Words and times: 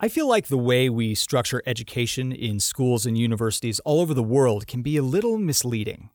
I 0.00 0.06
feel 0.06 0.28
like 0.28 0.46
the 0.46 0.56
way 0.56 0.88
we 0.88 1.16
structure 1.16 1.60
education 1.66 2.30
in 2.30 2.60
schools 2.60 3.04
and 3.04 3.18
universities 3.18 3.80
all 3.80 4.00
over 4.00 4.14
the 4.14 4.22
world 4.22 4.68
can 4.68 4.80
be 4.80 4.96
a 4.96 5.02
little 5.02 5.38
misleading. 5.38 6.10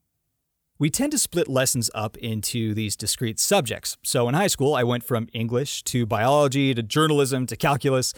We 0.78 0.88
tend 0.88 1.12
to 1.12 1.18
split 1.18 1.48
lessons 1.48 1.90
up 1.94 2.16
into 2.16 2.72
these 2.72 2.96
discrete 2.96 3.38
subjects. 3.38 3.98
So 4.02 4.26
in 4.26 4.34
high 4.34 4.46
school, 4.46 4.74
I 4.74 4.84
went 4.84 5.04
from 5.04 5.28
English 5.34 5.82
to 5.84 6.06
biology 6.06 6.72
to 6.72 6.82
journalism 6.82 7.44
to 7.46 7.56
calculus. 7.58 8.14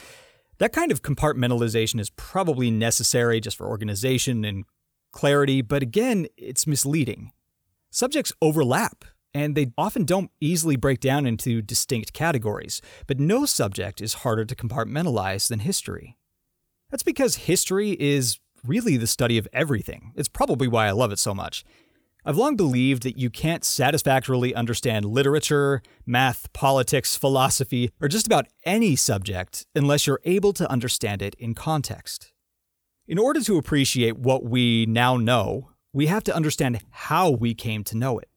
That 0.59 0.73
kind 0.73 0.93
of 0.93 1.03
compartmentalization 1.03 1.99
is 1.99 2.11
probably 2.11 2.71
necessary 2.71 3.41
just 3.41 3.57
for 3.57 3.67
organization 3.67 4.45
and 4.45 4.67
clarity, 5.11 5.63
but 5.63 5.83
again, 5.83 6.29
it's 6.37 6.69
misleading. 6.69 7.33
Subjects 7.91 8.33
overlap 8.41 9.05
and 9.37 9.55
they 9.55 9.71
often 9.77 10.05
don't 10.05 10.31
easily 10.41 10.77
break 10.77 10.99
down 10.99 11.27
into 11.27 11.61
distinct 11.61 12.15
categories, 12.15 12.81
but 13.07 13.21
no 13.21 13.45
subject 13.45 14.01
is 14.01 14.23
harder 14.25 14.47
to 14.47 14.57
compartmentalize 14.57 15.49
than 15.49 15.59
history. 15.59 16.17
That's 16.91 17.03
because 17.03 17.37
history 17.37 17.91
is 18.01 18.39
really 18.65 18.97
the 18.97 19.07
study 19.07 19.37
of 19.37 19.47
everything. 19.53 20.13
It's 20.17 20.27
probably 20.29 20.69
why 20.69 20.87
I 20.87 20.93
love 20.93 21.13
it 21.13 21.19
so 21.19 21.35
much. 21.35 21.67
I've 22.25 22.39
long 22.39 22.57
believed 22.57 23.03
that 23.03 23.19
you 23.19 23.29
can't 23.29 23.63
satisfactorily 23.63 24.55
understand 24.55 25.05
literature, 25.05 25.83
math, 26.07 26.51
politics, 26.55 27.15
philosophy, 27.15 27.91
or 28.01 28.09
just 28.09 28.27
about 28.27 28.47
any 28.65 28.97
subject 28.97 29.67
unless 29.75 30.07
you're 30.07 30.23
able 30.25 30.55
to 30.55 30.71
understand 30.71 31.21
it 31.21 31.35
in 31.35 31.53
context. 31.53 32.33
In 33.07 33.19
order 33.19 33.43
to 33.43 33.59
appreciate 33.59 34.17
what 34.17 34.45
we 34.45 34.87
now 34.87 35.19
know, 35.19 35.73
we 35.93 36.07
have 36.07 36.25
to 36.25 36.35
understand 36.35 36.81
how 36.91 37.29
we 37.29 37.53
came 37.53 37.85
to 37.85 37.99
know 37.99 38.19
it. 38.19 38.31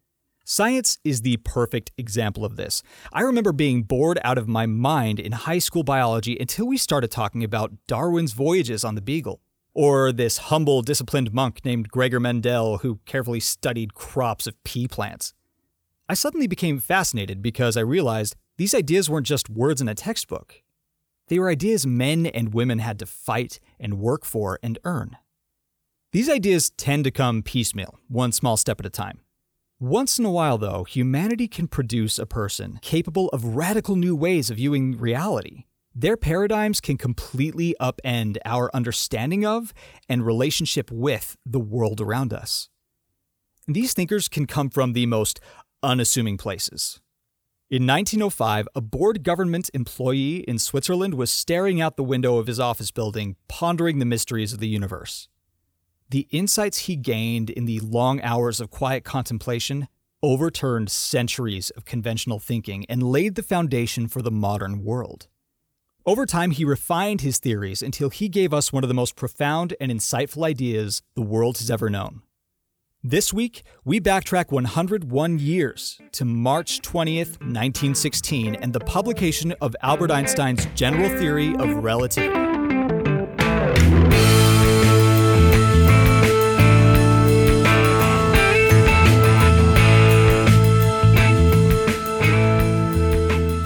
Science 0.52 0.98
is 1.04 1.22
the 1.22 1.38
perfect 1.38 1.92
example 1.96 2.44
of 2.44 2.56
this. 2.56 2.82
I 3.14 3.22
remember 3.22 3.52
being 3.52 3.84
bored 3.84 4.18
out 4.24 4.40
of 4.40 4.48
my 4.48 4.66
mind 4.66 5.20
in 5.20 5.32
high 5.32 5.60
school 5.60 5.84
biology 5.84 6.36
until 6.40 6.66
we 6.66 6.76
started 6.76 7.12
talking 7.12 7.44
about 7.44 7.72
Darwin's 7.86 8.34
voyages 8.34 8.84
on 8.84 8.96
the 8.96 9.02
Beagle, 9.02 9.42
or 9.76 10.12
this 10.12 10.40
humble, 10.50 10.82
disciplined 10.82 11.32
monk 11.32 11.64
named 11.64 11.90
Gregor 11.90 12.20
Mendel 12.20 12.80
who 12.80 13.00
carefully 13.06 13.40
studied 13.40 13.94
crops 13.94 14.48
of 14.48 14.56
pea 14.64 14.88
plants. 14.88 15.36
I 16.10 16.16
suddenly 16.16 16.48
became 16.48 16.80
fascinated 16.80 17.44
because 17.44 17.78
I 17.78 17.82
realized 17.82 18.36
these 18.58 18.74
ideas 18.74 19.08
weren't 19.08 19.28
just 19.28 19.52
words 19.52 19.82
in 19.82 19.88
a 19.88 19.94
textbook. 19.94 20.64
They 21.28 21.38
were 21.38 21.52
ideas 21.52 21.86
men 21.86 22.26
and 22.26 22.56
women 22.56 22.80
had 22.80 22.98
to 22.98 23.06
fight 23.06 23.60
and 23.80 24.00
work 24.00 24.26
for 24.26 24.58
and 24.64 24.80
earn. 24.84 25.16
These 26.12 26.28
ideas 26.28 26.72
tend 26.72 27.04
to 27.04 27.12
come 27.12 27.44
piecemeal, 27.44 28.00
one 28.08 28.32
small 28.32 28.58
step 28.58 28.80
at 28.80 28.88
a 28.88 28.90
time. 28.90 29.20
Once 29.82 30.20
in 30.20 30.26
a 30.26 30.32
while, 30.32 30.58
though, 30.58 30.84
humanity 30.84 31.48
can 31.48 31.66
produce 31.66 32.20
a 32.20 32.26
person 32.26 32.78
capable 32.82 33.30
of 33.30 33.56
radical 33.56 33.96
new 33.96 34.14
ways 34.14 34.50
of 34.50 34.58
viewing 34.58 34.98
reality. 34.98 35.64
Their 35.96 36.18
paradigms 36.18 36.82
can 36.82 36.98
completely 36.98 37.74
upend 37.80 38.38
our 38.44 38.70
understanding 38.74 39.46
of 39.46 39.74
and 40.10 40.26
relationship 40.26 40.92
with 40.92 41.38
the 41.46 41.62
world 41.62 42.02
around 42.02 42.34
us. 42.34 42.68
These 43.70 43.94
thinkers 43.94 44.28
can 44.28 44.48
come 44.48 44.70
from 44.70 44.92
the 44.92 45.06
most 45.06 45.40
unassuming 45.82 46.36
places. 46.36 47.00
In 47.70 47.88
1905, 47.88 48.68
a 48.76 48.82
bored 48.82 49.24
government 49.24 49.70
employee 49.74 50.40
in 50.40 50.60
Switzerland 50.60 51.14
was 51.14 51.32
staring 51.32 51.80
out 51.80 51.96
the 51.96 52.04
window 52.04 52.38
of 52.38 52.48
his 52.48 52.60
office 52.60 52.92
building, 52.92 53.38
pondering 53.48 54.00
the 54.00 54.06
mysteries 54.06 54.52
of 54.52 54.60
the 54.60 54.68
universe. 54.68 55.30
The 56.12 56.28
insights 56.32 56.80
he 56.80 56.96
gained 56.96 57.52
in 57.52 57.66
the 57.66 57.80
long 57.82 58.20
hours 58.22 58.60
of 58.60 58.72
quiet 58.72 59.04
contemplation 59.04 59.88
overturned 60.24 60.90
centuries 60.90 61.70
of 61.72 61.86
conventional 61.86 62.40
thinking 62.40 62.84
and 62.90 63.04
laid 63.04 63.36
the 63.36 63.44
foundation 63.44 64.08
for 64.08 64.24
the 64.24 64.32
modern 64.32 64.84
world. 64.84 65.28
Over 66.08 66.26
time, 66.26 66.50
he 66.52 66.66
refined 66.66 67.22
his 67.22 67.38
theories 67.38 67.84
until 67.84 68.10
he 68.10 68.28
gave 68.28 68.54
us 68.56 68.74
one 68.74 68.84
of 68.84 68.88
the 68.88 68.96
most 68.96 69.16
profound 69.16 69.76
and 69.80 69.92
insightful 69.92 70.46
ideas 70.48 71.04
the 71.14 71.22
world 71.22 71.60
has 71.60 71.70
ever 71.70 71.92
known. 71.92 72.24
This 73.04 73.32
week, 73.32 73.62
we 73.86 74.02
backtrack 74.02 74.52
101 74.52 75.40
years 75.40 76.02
to 76.14 76.26
March 76.26 76.82
20th, 76.82 77.40
1916, 77.40 78.56
and 78.56 78.74
the 78.74 78.80
publication 78.80 79.54
of 79.62 79.76
Albert 79.84 80.12
Einstein's 80.12 80.66
general 80.74 81.08
theory 81.20 81.56
of 81.56 81.84
relativity. 81.84 82.59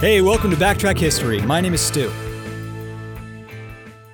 Hey, 0.04 0.22
welcome 0.22 0.52
to 0.52 0.58
Backtrack 0.58 0.98
History. 0.98 1.42
My 1.44 1.62
name 1.62 1.74
is 1.74 1.80
Stu. 1.80 2.12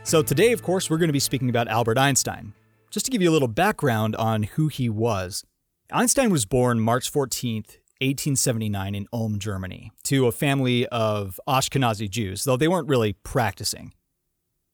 So, 0.04 0.22
today, 0.22 0.52
of 0.52 0.62
course, 0.62 0.88
we're 0.88 1.00
going 1.00 1.10
to 1.10 1.14
be 1.14 1.20
speaking 1.20 1.50
about 1.50 1.68
Albert 1.68 1.98
Einstein. 1.98 2.54
Just 2.92 3.08
to 3.08 3.12
give 3.12 3.24
you 3.24 3.30
a 3.32 3.34
little 3.34 3.48
background 3.48 4.16
on 4.16 4.44
who 4.44 4.68
he 4.68 4.88
was, 4.88 5.44
Einstein 5.92 6.30
was 6.30 6.46
born 6.46 6.80
March 6.80 7.12
14th, 7.12 7.80
1879, 8.02 8.94
in 8.94 9.08
Ulm, 9.12 9.40
Germany, 9.40 9.92
to 10.04 10.28
a 10.28 10.32
family 10.32 10.86
of 10.90 11.40
Ashkenazi 11.48 12.08
Jews, 12.08 12.44
though 12.44 12.56
they 12.56 12.68
weren't 12.68 12.88
really 12.88 13.14
practicing. 13.14 13.96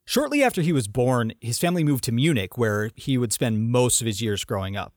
Shortly 0.06 0.44
after 0.44 0.62
he 0.62 0.74
was 0.74 0.90
born, 0.90 1.32
his 1.40 1.58
family 1.58 1.86
moved 1.86 2.04
to 2.04 2.12
Munich, 2.12 2.58
where 2.58 2.92
he 2.94 3.18
would 3.18 3.32
spend 3.32 3.72
most 3.72 4.02
of 4.02 4.06
his 4.06 4.22
years 4.22 4.44
growing 4.44 4.76
up. 4.76 4.92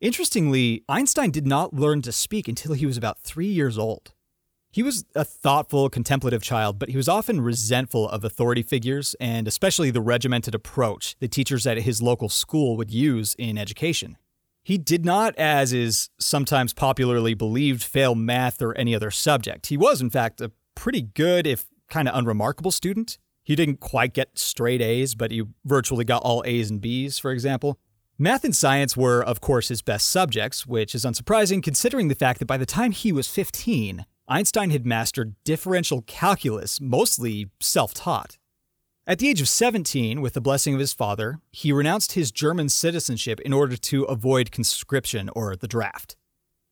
Interestingly, 0.00 0.82
Einstein 0.88 1.30
did 1.30 1.46
not 1.46 1.74
learn 1.74 2.00
to 2.00 2.10
speak 2.10 2.48
until 2.48 2.72
he 2.72 2.86
was 2.86 2.96
about 2.96 3.20
three 3.20 3.48
years 3.48 3.76
old. 3.76 4.14
He 4.78 4.84
was 4.84 5.04
a 5.16 5.24
thoughtful, 5.24 5.90
contemplative 5.90 6.40
child, 6.40 6.78
but 6.78 6.88
he 6.88 6.96
was 6.96 7.08
often 7.08 7.40
resentful 7.40 8.08
of 8.08 8.22
authority 8.22 8.62
figures 8.62 9.16
and 9.18 9.48
especially 9.48 9.90
the 9.90 10.00
regimented 10.00 10.54
approach 10.54 11.16
the 11.18 11.26
teachers 11.26 11.66
at 11.66 11.78
his 11.78 12.00
local 12.00 12.28
school 12.28 12.76
would 12.76 12.92
use 12.92 13.34
in 13.40 13.58
education. 13.58 14.16
He 14.62 14.78
did 14.78 15.04
not, 15.04 15.34
as 15.36 15.72
is 15.72 16.10
sometimes 16.20 16.72
popularly 16.72 17.34
believed, 17.34 17.82
fail 17.82 18.14
math 18.14 18.62
or 18.62 18.72
any 18.78 18.94
other 18.94 19.10
subject. 19.10 19.66
He 19.66 19.76
was, 19.76 20.00
in 20.00 20.10
fact, 20.10 20.40
a 20.40 20.52
pretty 20.76 21.02
good, 21.02 21.44
if 21.44 21.66
kind 21.90 22.08
of 22.08 22.16
unremarkable 22.16 22.70
student. 22.70 23.18
He 23.42 23.56
didn't 23.56 23.80
quite 23.80 24.14
get 24.14 24.38
straight 24.38 24.80
A's, 24.80 25.16
but 25.16 25.32
he 25.32 25.42
virtually 25.64 26.04
got 26.04 26.22
all 26.22 26.44
A's 26.46 26.70
and 26.70 26.80
B's, 26.80 27.18
for 27.18 27.32
example. 27.32 27.80
Math 28.16 28.44
and 28.44 28.54
science 28.54 28.96
were, 28.96 29.24
of 29.24 29.40
course, 29.40 29.70
his 29.70 29.82
best 29.82 30.08
subjects, 30.08 30.68
which 30.68 30.94
is 30.94 31.04
unsurprising 31.04 31.64
considering 31.64 32.06
the 32.06 32.14
fact 32.14 32.38
that 32.38 32.46
by 32.46 32.56
the 32.56 32.64
time 32.64 32.92
he 32.92 33.10
was 33.10 33.26
15, 33.26 34.06
Einstein 34.30 34.68
had 34.68 34.84
mastered 34.84 35.34
differential 35.42 36.02
calculus, 36.02 36.82
mostly 36.82 37.48
self 37.60 37.94
taught. 37.94 38.36
At 39.06 39.20
the 39.20 39.28
age 39.30 39.40
of 39.40 39.48
17, 39.48 40.20
with 40.20 40.34
the 40.34 40.42
blessing 40.42 40.74
of 40.74 40.80
his 40.80 40.92
father, 40.92 41.40
he 41.50 41.72
renounced 41.72 42.12
his 42.12 42.30
German 42.30 42.68
citizenship 42.68 43.40
in 43.40 43.54
order 43.54 43.74
to 43.78 44.04
avoid 44.04 44.52
conscription 44.52 45.30
or 45.34 45.56
the 45.56 45.66
draft. 45.66 46.14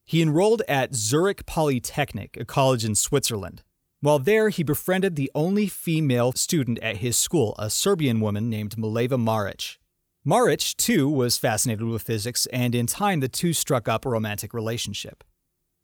He 0.04 0.20
enrolled 0.20 0.60
at 0.68 0.94
Zurich 0.94 1.46
Polytechnic, 1.46 2.36
a 2.38 2.44
college 2.44 2.84
in 2.84 2.94
Switzerland. 2.94 3.62
While 4.02 4.18
there, 4.18 4.50
he 4.50 4.62
befriended 4.62 5.16
the 5.16 5.30
only 5.34 5.66
female 5.66 6.32
student 6.32 6.78
at 6.80 6.98
his 6.98 7.16
school, 7.16 7.54
a 7.58 7.70
Serbian 7.70 8.20
woman 8.20 8.50
named 8.50 8.76
Mileva 8.76 9.18
Maric. 9.18 9.78
Maric, 10.26 10.76
too, 10.76 11.08
was 11.08 11.38
fascinated 11.38 11.86
with 11.86 12.02
physics, 12.02 12.44
and 12.52 12.74
in 12.74 12.86
time 12.86 13.20
the 13.20 13.28
two 13.28 13.54
struck 13.54 13.88
up 13.88 14.04
a 14.04 14.10
romantic 14.10 14.52
relationship. 14.52 15.24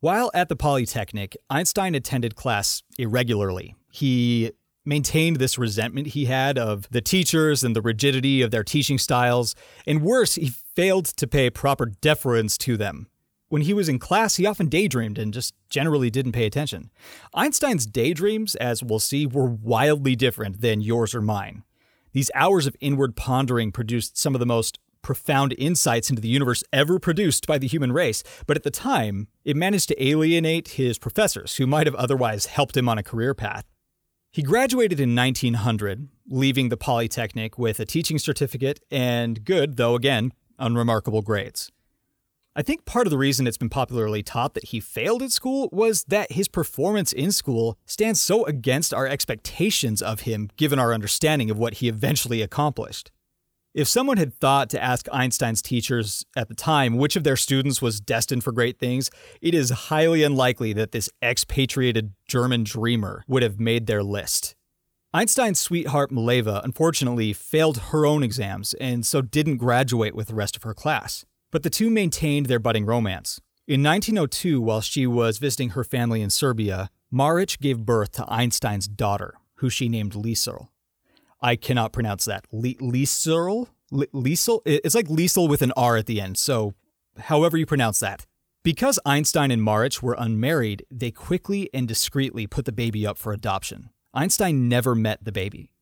While 0.02 0.32
at 0.34 0.48
the 0.48 0.56
Polytechnic, 0.56 1.36
Einstein 1.48 1.94
attended 1.94 2.34
class 2.34 2.82
irregularly. 2.98 3.76
He 3.92 4.50
maintained 4.84 5.36
this 5.36 5.58
resentment 5.58 6.08
he 6.08 6.24
had 6.24 6.58
of 6.58 6.88
the 6.90 7.00
teachers 7.00 7.62
and 7.62 7.76
the 7.76 7.80
rigidity 7.80 8.42
of 8.42 8.50
their 8.50 8.64
teaching 8.64 8.98
styles, 8.98 9.54
and 9.86 10.02
worse, 10.02 10.34
he 10.34 10.54
failed 10.74 11.04
to 11.04 11.28
pay 11.28 11.50
proper 11.50 11.86
deference 11.86 12.58
to 12.58 12.76
them. 12.76 13.06
When 13.48 13.62
he 13.62 13.72
was 13.72 13.88
in 13.88 14.00
class, 14.00 14.34
he 14.34 14.44
often 14.44 14.68
daydreamed 14.68 15.18
and 15.18 15.32
just 15.32 15.54
generally 15.70 16.10
didn't 16.10 16.32
pay 16.32 16.46
attention. 16.46 16.90
Einstein's 17.32 17.86
daydreams, 17.86 18.56
as 18.56 18.82
we'll 18.82 18.98
see, 18.98 19.24
were 19.24 19.46
wildly 19.46 20.16
different 20.16 20.62
than 20.62 20.80
yours 20.80 21.14
or 21.14 21.22
mine. 21.22 21.62
These 22.10 22.32
hours 22.34 22.66
of 22.66 22.74
inward 22.80 23.14
pondering 23.14 23.70
produced 23.70 24.18
some 24.18 24.34
of 24.34 24.40
the 24.40 24.46
most 24.46 24.80
profound 25.02 25.54
insights 25.58 26.08
into 26.08 26.22
the 26.22 26.28
universe 26.28 26.64
ever 26.72 26.98
produced 26.98 27.46
by 27.46 27.58
the 27.58 27.66
human 27.66 27.92
race, 27.92 28.22
but 28.46 28.56
at 28.56 28.62
the 28.62 28.70
time, 28.70 29.28
it 29.44 29.56
managed 29.56 29.88
to 29.88 30.02
alienate 30.02 30.68
his 30.68 30.98
professors, 30.98 31.56
who 31.56 31.66
might 31.66 31.86
have 31.86 31.96
otherwise 31.96 32.46
helped 32.46 32.76
him 32.76 32.88
on 32.88 32.98
a 32.98 33.02
career 33.02 33.34
path. 33.34 33.64
He 34.32 34.42
graduated 34.42 34.98
in 34.98 35.14
1900, 35.14 36.08
leaving 36.26 36.70
the 36.70 36.76
Polytechnic 36.78 37.58
with 37.58 37.78
a 37.78 37.84
teaching 37.84 38.18
certificate 38.18 38.80
and 38.90 39.44
good, 39.44 39.76
though 39.76 39.94
again, 39.94 40.32
unremarkable 40.58 41.20
grades. 41.20 41.70
I 42.54 42.62
think 42.62 42.84
part 42.84 43.06
of 43.06 43.10
the 43.10 43.18
reason 43.18 43.46
it's 43.46 43.56
been 43.56 43.70
popularly 43.70 44.22
taught 44.22 44.52
that 44.54 44.66
he 44.66 44.80
failed 44.80 45.22
at 45.22 45.32
school 45.32 45.70
was 45.72 46.04
that 46.04 46.32
his 46.32 46.48
performance 46.48 47.12
in 47.12 47.32
school 47.32 47.78
stands 47.86 48.20
so 48.20 48.44
against 48.44 48.92
our 48.92 49.06
expectations 49.06 50.02
of 50.02 50.20
him 50.20 50.50
given 50.56 50.78
our 50.78 50.92
understanding 50.92 51.50
of 51.50 51.58
what 51.58 51.74
he 51.74 51.88
eventually 51.88 52.42
accomplished. 52.42 53.10
If 53.74 53.88
someone 53.88 54.18
had 54.18 54.34
thought 54.34 54.68
to 54.70 54.82
ask 54.82 55.08
Einstein's 55.10 55.62
teachers 55.62 56.26
at 56.36 56.48
the 56.48 56.54
time 56.54 56.98
which 56.98 57.16
of 57.16 57.24
their 57.24 57.36
students 57.36 57.80
was 57.80 58.02
destined 58.02 58.44
for 58.44 58.52
great 58.52 58.78
things, 58.78 59.10
it 59.40 59.54
is 59.54 59.70
highly 59.70 60.22
unlikely 60.22 60.74
that 60.74 60.92
this 60.92 61.08
expatriated 61.22 62.12
German 62.28 62.64
dreamer 62.64 63.24
would 63.26 63.42
have 63.42 63.58
made 63.58 63.86
their 63.86 64.02
list. 64.02 64.56
Einstein's 65.14 65.58
sweetheart 65.58 66.10
Mileva 66.10 66.62
unfortunately 66.62 67.32
failed 67.32 67.78
her 67.78 68.04
own 68.04 68.22
exams 68.22 68.74
and 68.74 69.06
so 69.06 69.22
didn't 69.22 69.56
graduate 69.56 70.14
with 70.14 70.28
the 70.28 70.34
rest 70.34 70.54
of 70.54 70.64
her 70.64 70.74
class. 70.74 71.24
But 71.50 71.62
the 71.62 71.70
two 71.70 71.88
maintained 71.88 72.46
their 72.46 72.58
budding 72.58 72.84
romance. 72.84 73.40
In 73.66 73.82
1902, 73.82 74.60
while 74.60 74.82
she 74.82 75.06
was 75.06 75.38
visiting 75.38 75.70
her 75.70 75.84
family 75.84 76.20
in 76.20 76.28
Serbia, 76.28 76.90
Marić 77.10 77.58
gave 77.58 77.86
birth 77.86 78.12
to 78.12 78.26
Einstein's 78.30 78.86
daughter, 78.86 79.34
who 79.56 79.70
she 79.70 79.88
named 79.88 80.12
Lieserl. 80.12 80.68
I 81.42 81.56
cannot 81.56 81.92
pronounce 81.92 82.24
that. 82.26 82.46
Liesel? 82.52 83.68
Liesel? 83.92 84.60
It's 84.64 84.94
like 84.94 85.08
Liesel 85.08 85.48
with 85.48 85.60
an 85.62 85.72
R 85.76 85.96
at 85.96 86.06
the 86.06 86.20
end, 86.20 86.38
so 86.38 86.74
however 87.18 87.56
you 87.56 87.66
pronounce 87.66 88.00
that. 88.00 88.26
Because 88.62 89.00
Einstein 89.04 89.50
and 89.50 89.60
Marić 89.60 90.02
were 90.02 90.14
unmarried, 90.16 90.86
they 90.88 91.10
quickly 91.10 91.68
and 91.74 91.88
discreetly 91.88 92.46
put 92.46 92.64
the 92.64 92.70
baby 92.72 93.04
up 93.04 93.18
for 93.18 93.32
adoption. 93.32 93.90
Einstein 94.14 94.68
never 94.68 94.94
met 94.94 95.24
the 95.24 95.32
baby. 95.32 95.72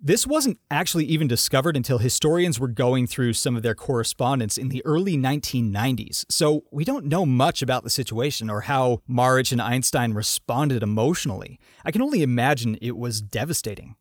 This 0.00 0.26
wasn't 0.26 0.58
actually 0.68 1.04
even 1.04 1.28
discovered 1.28 1.76
until 1.76 1.98
historians 1.98 2.58
were 2.58 2.68
going 2.68 3.06
through 3.06 3.34
some 3.34 3.56
of 3.56 3.62
their 3.62 3.76
correspondence 3.76 4.58
in 4.58 4.68
the 4.68 4.84
early 4.84 5.16
1990s, 5.16 6.24
so 6.28 6.64
we 6.72 6.84
don't 6.84 7.06
know 7.06 7.24
much 7.24 7.62
about 7.62 7.84
the 7.84 7.90
situation 7.90 8.50
or 8.50 8.62
how 8.62 9.00
Marić 9.08 9.52
and 9.52 9.62
Einstein 9.62 10.12
responded 10.12 10.82
emotionally. 10.82 11.58
I 11.84 11.92
can 11.92 12.02
only 12.02 12.22
imagine 12.22 12.76
it 12.82 12.96
was 12.96 13.22
devastating. 13.22 13.94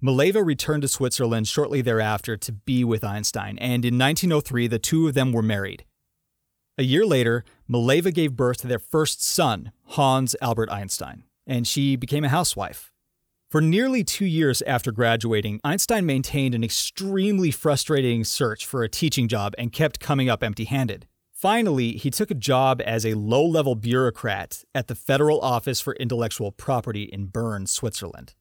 Mileva 0.00 0.44
returned 0.44 0.82
to 0.82 0.88
Switzerland 0.88 1.48
shortly 1.48 1.82
thereafter 1.82 2.36
to 2.36 2.52
be 2.52 2.84
with 2.84 3.02
Einstein, 3.02 3.58
and 3.58 3.84
in 3.84 3.98
1903 3.98 4.68
the 4.68 4.78
two 4.78 5.08
of 5.08 5.14
them 5.14 5.32
were 5.32 5.42
married. 5.42 5.84
A 6.76 6.84
year 6.84 7.04
later, 7.04 7.44
Mileva 7.68 8.14
gave 8.14 8.36
birth 8.36 8.58
to 8.58 8.68
their 8.68 8.78
first 8.78 9.24
son, 9.24 9.72
Hans 9.86 10.36
Albert 10.40 10.70
Einstein, 10.70 11.24
and 11.48 11.66
she 11.66 11.96
became 11.96 12.22
a 12.22 12.28
housewife. 12.28 12.92
For 13.50 13.60
nearly 13.60 14.04
two 14.04 14.26
years 14.26 14.62
after 14.62 14.92
graduating, 14.92 15.58
Einstein 15.64 16.06
maintained 16.06 16.54
an 16.54 16.62
extremely 16.62 17.50
frustrating 17.50 18.22
search 18.22 18.64
for 18.64 18.84
a 18.84 18.88
teaching 18.88 19.26
job 19.26 19.54
and 19.58 19.72
kept 19.72 19.98
coming 19.98 20.28
up 20.28 20.44
empty 20.44 20.66
handed. 20.66 21.08
Finally, 21.32 21.92
he 21.92 22.10
took 22.10 22.30
a 22.30 22.34
job 22.34 22.80
as 22.84 23.04
a 23.04 23.14
low 23.14 23.44
level 23.44 23.74
bureaucrat 23.74 24.62
at 24.76 24.86
the 24.86 24.94
Federal 24.94 25.40
Office 25.40 25.80
for 25.80 25.94
Intellectual 25.94 26.52
Property 26.52 27.04
in 27.04 27.26
Bern, 27.26 27.66
Switzerland. 27.66 28.34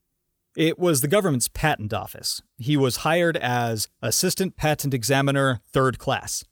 It 0.58 0.80
was 0.80 1.02
the 1.02 1.08
government's 1.08 1.48
patent 1.48 1.94
office. 1.94 2.42
He 2.58 2.76
was 2.76 2.98
hired 2.98 3.38
as 3.38 3.88
Assistant 4.02 4.58
Patent 4.58 4.94
Examiner, 4.94 5.62
third 5.72 6.00
class. 6.00 6.44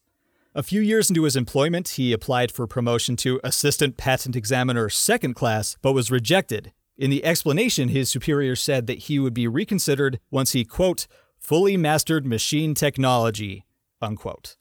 A 0.54 0.64
few 0.64 0.80
years 0.80 1.10
into 1.10 1.24
his 1.24 1.36
employment, 1.36 1.90
he 1.90 2.14
applied 2.14 2.52
for 2.52 2.68
promotion 2.68 3.16
to 3.18 3.42
Assistant 3.44 3.98
Patent 3.98 4.36
Examiner, 4.36 4.90
second 4.90 5.34
class, 5.34 5.76
but 5.82 5.94
was 5.94 6.12
rejected 6.12 6.72
in 6.98 7.10
the 7.10 7.26
explanation, 7.26 7.90
his 7.90 8.10
superior 8.10 8.56
said 8.56 8.88
that 8.88 9.00
he 9.00 9.20
would 9.20 9.34
be 9.34 9.48
reconsidered 9.48 10.20
once 10.32 10.54
he, 10.54 10.64
quote, 10.64 11.08
fully 11.38 11.76
mastered 11.76 12.26
machine 12.26 12.74
technology, 12.74 13.66
unquote. 14.02 14.56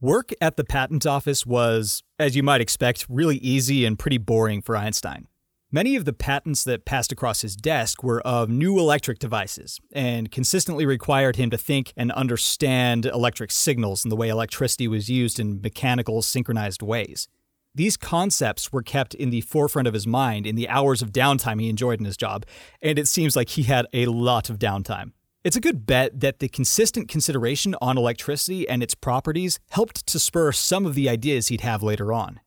Work 0.00 0.30
at 0.40 0.56
the 0.56 0.64
patent 0.64 1.06
office 1.06 1.44
was, 1.44 2.02
as 2.18 2.36
you 2.36 2.42
might 2.42 2.60
expect, 2.60 3.06
really 3.08 3.36
easy 3.38 3.84
and 3.84 3.98
pretty 3.98 4.18
boring 4.18 4.62
for 4.62 4.76
Einstein. 4.76 5.26
Many 5.76 5.94
of 5.94 6.06
the 6.06 6.14
patents 6.14 6.64
that 6.64 6.86
passed 6.86 7.12
across 7.12 7.42
his 7.42 7.54
desk 7.54 8.02
were 8.02 8.22
of 8.22 8.48
new 8.48 8.78
electric 8.78 9.18
devices 9.18 9.78
and 9.92 10.32
consistently 10.32 10.86
required 10.86 11.36
him 11.36 11.50
to 11.50 11.58
think 11.58 11.92
and 11.98 12.10
understand 12.12 13.04
electric 13.04 13.50
signals 13.50 14.02
and 14.02 14.10
the 14.10 14.16
way 14.16 14.30
electricity 14.30 14.88
was 14.88 15.10
used 15.10 15.38
in 15.38 15.60
mechanical, 15.60 16.22
synchronized 16.22 16.80
ways. 16.80 17.28
These 17.74 17.98
concepts 17.98 18.72
were 18.72 18.80
kept 18.80 19.12
in 19.12 19.28
the 19.28 19.42
forefront 19.42 19.86
of 19.86 19.92
his 19.92 20.06
mind 20.06 20.46
in 20.46 20.56
the 20.56 20.66
hours 20.66 21.02
of 21.02 21.12
downtime 21.12 21.60
he 21.60 21.68
enjoyed 21.68 21.98
in 21.98 22.06
his 22.06 22.16
job, 22.16 22.46
and 22.80 22.98
it 22.98 23.06
seems 23.06 23.36
like 23.36 23.50
he 23.50 23.64
had 23.64 23.86
a 23.92 24.06
lot 24.06 24.48
of 24.48 24.58
downtime. 24.58 25.12
It's 25.44 25.58
a 25.58 25.60
good 25.60 25.84
bet 25.84 26.20
that 26.20 26.38
the 26.38 26.48
consistent 26.48 27.10
consideration 27.10 27.74
on 27.82 27.98
electricity 27.98 28.66
and 28.66 28.82
its 28.82 28.94
properties 28.94 29.60
helped 29.68 30.06
to 30.06 30.18
spur 30.18 30.52
some 30.52 30.86
of 30.86 30.94
the 30.94 31.10
ideas 31.10 31.48
he'd 31.48 31.60
have 31.60 31.82
later 31.82 32.14
on. 32.14 32.40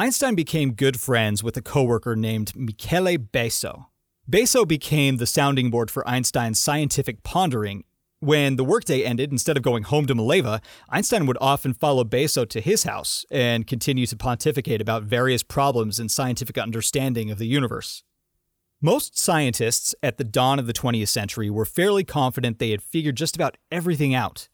Einstein 0.00 0.34
became 0.34 0.72
good 0.72 0.98
friends 0.98 1.44
with 1.44 1.58
a 1.58 1.60
coworker 1.60 2.16
named 2.16 2.56
Michele 2.56 3.18
Besso. 3.18 3.84
Besso 4.26 4.66
became 4.66 5.18
the 5.18 5.26
sounding 5.26 5.68
board 5.68 5.90
for 5.90 6.08
Einstein's 6.08 6.58
scientific 6.58 7.22
pondering 7.22 7.84
when 8.20 8.56
the 8.56 8.64
workday 8.64 9.04
ended, 9.04 9.30
instead 9.30 9.58
of 9.58 9.62
going 9.62 9.82
home 9.82 10.06
to 10.06 10.14
Mileva, 10.14 10.62
Einstein 10.88 11.26
would 11.26 11.36
often 11.38 11.74
follow 11.74 12.02
Besso 12.02 12.48
to 12.48 12.62
his 12.62 12.84
house 12.84 13.26
and 13.30 13.66
continue 13.66 14.06
to 14.06 14.16
pontificate 14.16 14.80
about 14.80 15.02
various 15.02 15.42
problems 15.42 16.00
in 16.00 16.08
scientific 16.08 16.56
understanding 16.56 17.30
of 17.30 17.36
the 17.36 17.46
universe. 17.46 18.02
Most 18.80 19.18
scientists 19.18 19.94
at 20.02 20.16
the 20.16 20.24
dawn 20.24 20.58
of 20.58 20.66
the 20.66 20.72
20th 20.72 21.08
century 21.08 21.50
were 21.50 21.66
fairly 21.66 22.04
confident 22.04 22.58
they 22.58 22.70
had 22.70 22.82
figured 22.82 23.16
just 23.16 23.36
about 23.36 23.58
everything 23.70 24.14
out. 24.14 24.48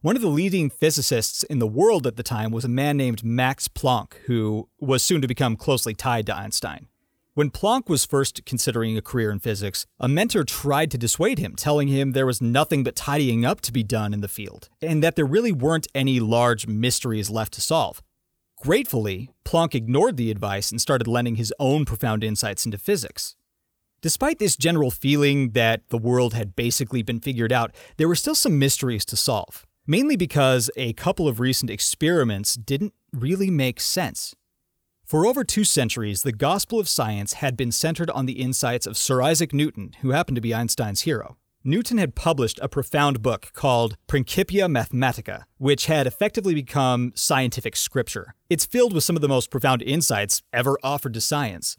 One 0.00 0.14
of 0.14 0.22
the 0.22 0.28
leading 0.28 0.70
physicists 0.70 1.42
in 1.42 1.58
the 1.58 1.66
world 1.66 2.06
at 2.06 2.14
the 2.14 2.22
time 2.22 2.52
was 2.52 2.64
a 2.64 2.68
man 2.68 2.96
named 2.96 3.24
Max 3.24 3.66
Planck, 3.66 4.14
who 4.26 4.68
was 4.78 5.02
soon 5.02 5.20
to 5.22 5.26
become 5.26 5.56
closely 5.56 5.92
tied 5.92 6.24
to 6.26 6.36
Einstein. 6.36 6.86
When 7.34 7.50
Planck 7.50 7.88
was 7.88 8.04
first 8.04 8.44
considering 8.44 8.96
a 8.96 9.02
career 9.02 9.32
in 9.32 9.40
physics, 9.40 9.86
a 9.98 10.06
mentor 10.06 10.44
tried 10.44 10.92
to 10.92 10.98
dissuade 10.98 11.40
him, 11.40 11.56
telling 11.56 11.88
him 11.88 12.12
there 12.12 12.26
was 12.26 12.40
nothing 12.40 12.84
but 12.84 12.94
tidying 12.94 13.44
up 13.44 13.60
to 13.62 13.72
be 13.72 13.82
done 13.82 14.14
in 14.14 14.20
the 14.20 14.28
field, 14.28 14.68
and 14.80 15.02
that 15.02 15.16
there 15.16 15.26
really 15.26 15.50
weren't 15.50 15.88
any 15.96 16.20
large 16.20 16.68
mysteries 16.68 17.28
left 17.28 17.52
to 17.54 17.60
solve. 17.60 18.00
Gratefully, 18.62 19.30
Planck 19.44 19.74
ignored 19.74 20.16
the 20.16 20.30
advice 20.30 20.70
and 20.70 20.80
started 20.80 21.08
lending 21.08 21.34
his 21.34 21.52
own 21.58 21.84
profound 21.84 22.22
insights 22.22 22.64
into 22.64 22.78
physics. 22.78 23.34
Despite 24.00 24.38
this 24.38 24.56
general 24.56 24.92
feeling 24.92 25.50
that 25.50 25.88
the 25.88 25.98
world 25.98 26.34
had 26.34 26.54
basically 26.54 27.02
been 27.02 27.18
figured 27.18 27.52
out, 27.52 27.74
there 27.96 28.06
were 28.06 28.14
still 28.14 28.36
some 28.36 28.56
mysteries 28.56 29.04
to 29.06 29.16
solve, 29.16 29.66
mainly 29.88 30.14
because 30.14 30.70
a 30.76 30.92
couple 30.92 31.26
of 31.26 31.40
recent 31.40 31.70
experiments 31.70 32.54
didn't 32.54 32.92
really 33.12 33.50
make 33.50 33.80
sense. 33.80 34.36
For 35.04 35.26
over 35.26 35.42
two 35.42 35.64
centuries, 35.64 36.20
the 36.20 36.32
gospel 36.32 36.78
of 36.78 36.88
science 36.88 37.32
had 37.32 37.56
been 37.56 37.72
centered 37.72 38.10
on 38.10 38.26
the 38.26 38.40
insights 38.42 38.86
of 38.86 38.98
Sir 38.98 39.22
Isaac 39.22 39.54
Newton, 39.54 39.96
who 40.02 40.10
happened 40.10 40.36
to 40.36 40.42
be 40.42 40.52
Einstein's 40.52 41.00
hero. 41.00 41.38
Newton 41.64 41.96
had 41.96 42.14
published 42.14 42.60
a 42.62 42.68
profound 42.68 43.22
book 43.22 43.50
called 43.54 43.96
Principia 44.06 44.66
Mathematica, 44.66 45.44
which 45.56 45.86
had 45.86 46.06
effectively 46.06 46.54
become 46.54 47.12
scientific 47.14 47.74
scripture. 47.74 48.34
It's 48.50 48.66
filled 48.66 48.92
with 48.92 49.04
some 49.04 49.16
of 49.16 49.22
the 49.22 49.28
most 49.28 49.50
profound 49.50 49.82
insights 49.82 50.42
ever 50.52 50.78
offered 50.82 51.14
to 51.14 51.20
science. 51.22 51.78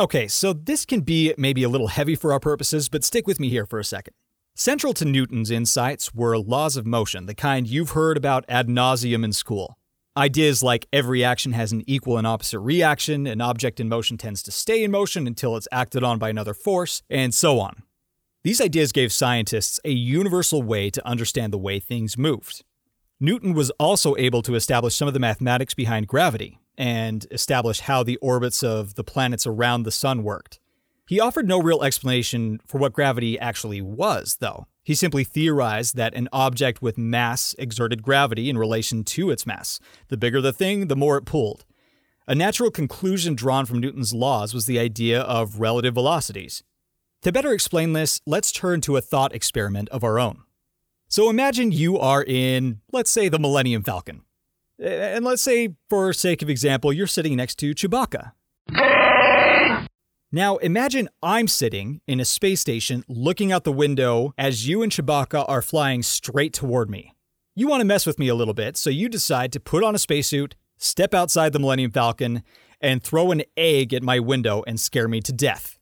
Okay, 0.00 0.26
so 0.26 0.52
this 0.52 0.84
can 0.84 1.00
be 1.00 1.32
maybe 1.38 1.62
a 1.62 1.68
little 1.68 1.88
heavy 1.88 2.16
for 2.16 2.32
our 2.32 2.40
purposes, 2.40 2.88
but 2.88 3.04
stick 3.04 3.26
with 3.26 3.38
me 3.38 3.48
here 3.48 3.64
for 3.64 3.78
a 3.78 3.84
second. 3.84 4.14
Central 4.58 4.94
to 4.94 5.04
Newton's 5.04 5.50
insights 5.50 6.14
were 6.14 6.38
laws 6.38 6.78
of 6.78 6.86
motion, 6.86 7.26
the 7.26 7.34
kind 7.34 7.66
you've 7.68 7.90
heard 7.90 8.16
about 8.16 8.42
ad 8.48 8.68
nauseum 8.68 9.22
in 9.22 9.34
school. 9.34 9.76
Ideas 10.16 10.62
like 10.62 10.86
every 10.94 11.22
action 11.22 11.52
has 11.52 11.72
an 11.72 11.82
equal 11.86 12.16
and 12.16 12.26
opposite 12.26 12.60
reaction, 12.60 13.26
an 13.26 13.42
object 13.42 13.80
in 13.80 13.90
motion 13.90 14.16
tends 14.16 14.42
to 14.44 14.50
stay 14.50 14.82
in 14.82 14.90
motion 14.90 15.26
until 15.26 15.58
it's 15.58 15.68
acted 15.70 16.02
on 16.02 16.18
by 16.18 16.30
another 16.30 16.54
force, 16.54 17.02
and 17.10 17.34
so 17.34 17.60
on. 17.60 17.82
These 18.44 18.62
ideas 18.62 18.92
gave 18.92 19.12
scientists 19.12 19.78
a 19.84 19.90
universal 19.90 20.62
way 20.62 20.88
to 20.88 21.06
understand 21.06 21.52
the 21.52 21.58
way 21.58 21.78
things 21.78 22.16
moved. 22.16 22.64
Newton 23.20 23.52
was 23.52 23.68
also 23.72 24.16
able 24.16 24.40
to 24.40 24.54
establish 24.54 24.96
some 24.96 25.06
of 25.06 25.12
the 25.12 25.20
mathematics 25.20 25.74
behind 25.74 26.08
gravity 26.08 26.58
and 26.78 27.26
establish 27.30 27.80
how 27.80 28.02
the 28.02 28.16
orbits 28.22 28.62
of 28.62 28.94
the 28.94 29.04
planets 29.04 29.46
around 29.46 29.82
the 29.82 29.92
sun 29.92 30.22
worked. 30.22 30.60
He 31.06 31.20
offered 31.20 31.46
no 31.46 31.60
real 31.60 31.82
explanation 31.82 32.60
for 32.66 32.78
what 32.78 32.92
gravity 32.92 33.38
actually 33.38 33.80
was, 33.80 34.38
though. 34.40 34.66
He 34.82 34.94
simply 34.94 35.24
theorized 35.24 35.96
that 35.96 36.14
an 36.14 36.28
object 36.32 36.82
with 36.82 36.98
mass 36.98 37.54
exerted 37.58 38.02
gravity 38.02 38.50
in 38.50 38.58
relation 38.58 39.04
to 39.04 39.30
its 39.30 39.46
mass. 39.46 39.78
The 40.08 40.16
bigger 40.16 40.40
the 40.40 40.52
thing, 40.52 40.88
the 40.88 40.96
more 40.96 41.16
it 41.16 41.24
pulled. 41.24 41.64
A 42.28 42.34
natural 42.34 42.72
conclusion 42.72 43.34
drawn 43.34 43.66
from 43.66 43.78
Newton's 43.78 44.12
laws 44.12 44.52
was 44.52 44.66
the 44.66 44.80
idea 44.80 45.20
of 45.20 45.60
relative 45.60 45.94
velocities. 45.94 46.64
To 47.22 47.32
better 47.32 47.52
explain 47.52 47.92
this, 47.92 48.20
let's 48.26 48.50
turn 48.50 48.80
to 48.82 48.96
a 48.96 49.00
thought 49.00 49.34
experiment 49.34 49.88
of 49.90 50.02
our 50.02 50.18
own. 50.18 50.42
So 51.08 51.30
imagine 51.30 51.70
you 51.70 51.98
are 51.98 52.24
in, 52.24 52.80
let's 52.92 53.12
say, 53.12 53.28
the 53.28 53.38
Millennium 53.38 53.84
Falcon. 53.84 54.22
And 54.80 55.24
let's 55.24 55.42
say, 55.42 55.76
for 55.88 56.12
sake 56.12 56.42
of 56.42 56.50
example, 56.50 56.92
you're 56.92 57.06
sitting 57.06 57.36
next 57.36 57.56
to 57.60 57.74
Chewbacca. 57.74 58.32
Now, 60.32 60.56
imagine 60.56 61.08
I'm 61.22 61.46
sitting 61.46 62.00
in 62.08 62.18
a 62.18 62.24
space 62.24 62.60
station 62.60 63.04
looking 63.08 63.52
out 63.52 63.62
the 63.62 63.70
window 63.70 64.34
as 64.36 64.66
you 64.66 64.82
and 64.82 64.90
Chewbacca 64.90 65.44
are 65.46 65.62
flying 65.62 66.02
straight 66.02 66.52
toward 66.52 66.90
me. 66.90 67.14
You 67.54 67.68
want 67.68 67.80
to 67.80 67.86
mess 67.86 68.06
with 68.06 68.18
me 68.18 68.26
a 68.26 68.34
little 68.34 68.52
bit, 68.52 68.76
so 68.76 68.90
you 68.90 69.08
decide 69.08 69.52
to 69.52 69.60
put 69.60 69.84
on 69.84 69.94
a 69.94 69.98
spacesuit, 69.98 70.56
step 70.78 71.14
outside 71.14 71.52
the 71.52 71.60
Millennium 71.60 71.92
Falcon, 71.92 72.42
and 72.80 73.02
throw 73.04 73.30
an 73.30 73.44
egg 73.56 73.94
at 73.94 74.02
my 74.02 74.18
window 74.18 74.64
and 74.66 74.80
scare 74.80 75.06
me 75.06 75.20
to 75.20 75.32
death. 75.32 75.78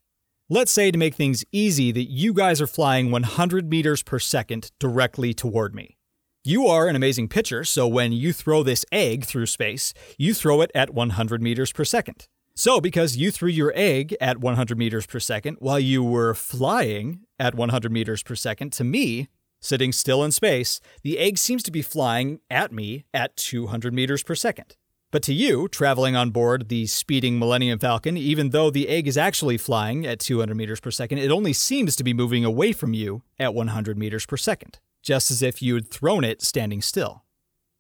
Let's 0.51 0.71
say, 0.71 0.91
to 0.91 0.99
make 0.99 1.15
things 1.15 1.43
easy, 1.51 1.91
that 1.91 2.11
you 2.11 2.35
guys 2.35 2.61
are 2.61 2.67
flying 2.67 3.11
100 3.11 3.71
meters 3.71 4.03
per 4.03 4.19
second 4.19 4.73
directly 4.79 5.33
toward 5.33 5.75
me. 5.75 5.97
You 6.45 6.67
are 6.67 6.87
an 6.87 6.97
amazing 6.97 7.29
pitcher, 7.29 7.65
so 7.65 7.89
when 7.89 8.13
you 8.13 8.35
throw 8.35 8.63
this 8.63 8.85
egg 8.93 9.25
through 9.25 9.47
space, 9.47 9.95
you 10.19 10.35
throw 10.35 10.61
it 10.61 10.71
at 10.75 10.93
100 10.93 11.43
meters 11.43 11.73
per 11.73 11.87
second. 11.87 12.29
So, 12.57 12.81
because 12.81 13.17
you 13.17 13.33
threw 13.33 13.49
your 13.49 13.73
egg 13.75 14.17
at 14.21 14.39
100 14.39 14.79
meters 14.79 15.07
per 15.07 15.19
second 15.19 15.57
while 15.59 15.81
you 15.81 16.05
were 16.05 16.35
flying 16.35 17.27
at 17.37 17.57
100 17.57 17.91
meters 17.91 18.23
per 18.23 18.37
second, 18.37 18.73
to 18.75 18.85
me, 18.85 19.29
sitting 19.61 19.91
still 19.91 20.23
in 20.23 20.31
space, 20.31 20.81
the 21.03 21.19
egg 21.19 21.37
seems 21.37 21.65
to 21.65 21.73
be 21.73 21.83
flying 21.83 22.39
at 22.49 22.71
me 22.71 23.07
at 23.13 23.37
200 23.37 23.93
meters 23.93 24.23
per 24.23 24.37
second. 24.37 24.77
But 25.11 25.25
to 25.25 25.35
you, 25.35 25.67
traveling 25.67 26.15
on 26.15 26.31
board 26.31 26.69
the 26.69 26.87
speeding 26.87 27.41
Millennium 27.41 27.81
Falcon, 27.81 28.17
even 28.17 28.51
though 28.51 28.71
the 28.71 28.89
egg 28.89 29.09
is 29.09 29.19
actually 29.19 29.59
flying 29.59 30.07
at 30.07 30.21
200 30.21 30.57
meters 30.57 30.79
per 30.79 30.93
second, 30.93 31.19
it 31.19 31.33
only 31.33 31.53
seems 31.53 31.97
to 31.97 32.05
be 32.05 32.15
moving 32.15 32.45
away 32.45 32.71
from 32.71 32.95
you 32.95 33.23
at 33.37 33.53
100 33.53 33.99
meters 33.99 34.27
per 34.27 34.37
second, 34.37 34.79
just 35.03 35.29
as 35.29 35.43
if 35.43 35.61
you'd 35.61 35.91
thrown 35.91 36.23
it 36.23 36.41
standing 36.41 36.81
still. 36.81 37.25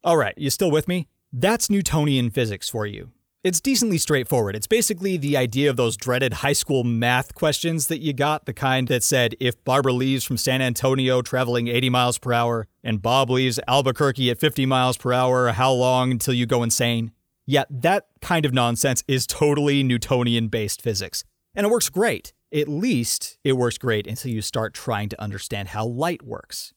All 0.03 0.17
right, 0.17 0.37
you 0.37 0.51
still 0.51 0.71
with 0.73 0.89
me? 0.89 1.07
That's 1.33 1.71
Newtonian 1.71 2.31
physics 2.31 2.69
for 2.69 2.87
you. 2.87 3.13
It's 3.45 3.61
decently 3.61 3.99
straightforward. 3.99 4.57
It's 4.57 4.67
basically 4.67 5.19
the 5.19 5.37
idea 5.37 5.69
of 5.69 5.77
those 5.77 5.99
dreaded 5.99 6.33
high 6.33 6.55
school 6.55 6.83
math 6.83 7.35
questions 7.35 7.89
that 7.89 7.99
you 7.99 8.15
got, 8.15 8.47
the 8.47 8.55
kind 8.55 8.89
that 8.89 9.03
said 9.03 9.35
if 9.39 9.63
Barbara 9.65 9.93
leaves 9.93 10.25
from 10.25 10.39
San 10.39 10.63
Antonio 10.63 11.21
traveling 11.21 11.69
80 11.69 11.91
miles 11.91 12.17
per 12.17 12.33
hour 12.33 12.67
and 12.83 13.03
Bob 13.03 13.29
leaves 13.29 13.61
Albuquerque 13.69 14.31
at 14.31 14.41
50 14.41 14.65
miles 14.65 14.97
per 14.97 15.13
hour, 15.13 15.53
how 15.53 15.71
long 15.73 16.11
until 16.11 16.33
you 16.33 16.47
go 16.47 16.63
insane? 16.63 17.13
Yeah, 17.45 17.65
that 17.69 18.07
kind 18.23 18.47
of 18.47 18.55
nonsense 18.55 19.05
is 19.07 19.27
totally 19.27 19.83
Newtonian 19.83 20.49
based 20.49 20.81
physics. 20.81 21.23
And 21.55 21.67
it 21.67 21.71
works 21.71 21.91
great. 21.91 22.33
At 22.51 22.67
least 22.67 23.37
it 23.45 23.59
works 23.59 23.77
great 23.77 24.07
until 24.07 24.31
you 24.31 24.41
start 24.41 24.73
trying 24.73 25.11
to 25.11 25.21
understand 25.21 25.69
how 25.69 25.85
light 25.85 26.23
works. 26.23 26.73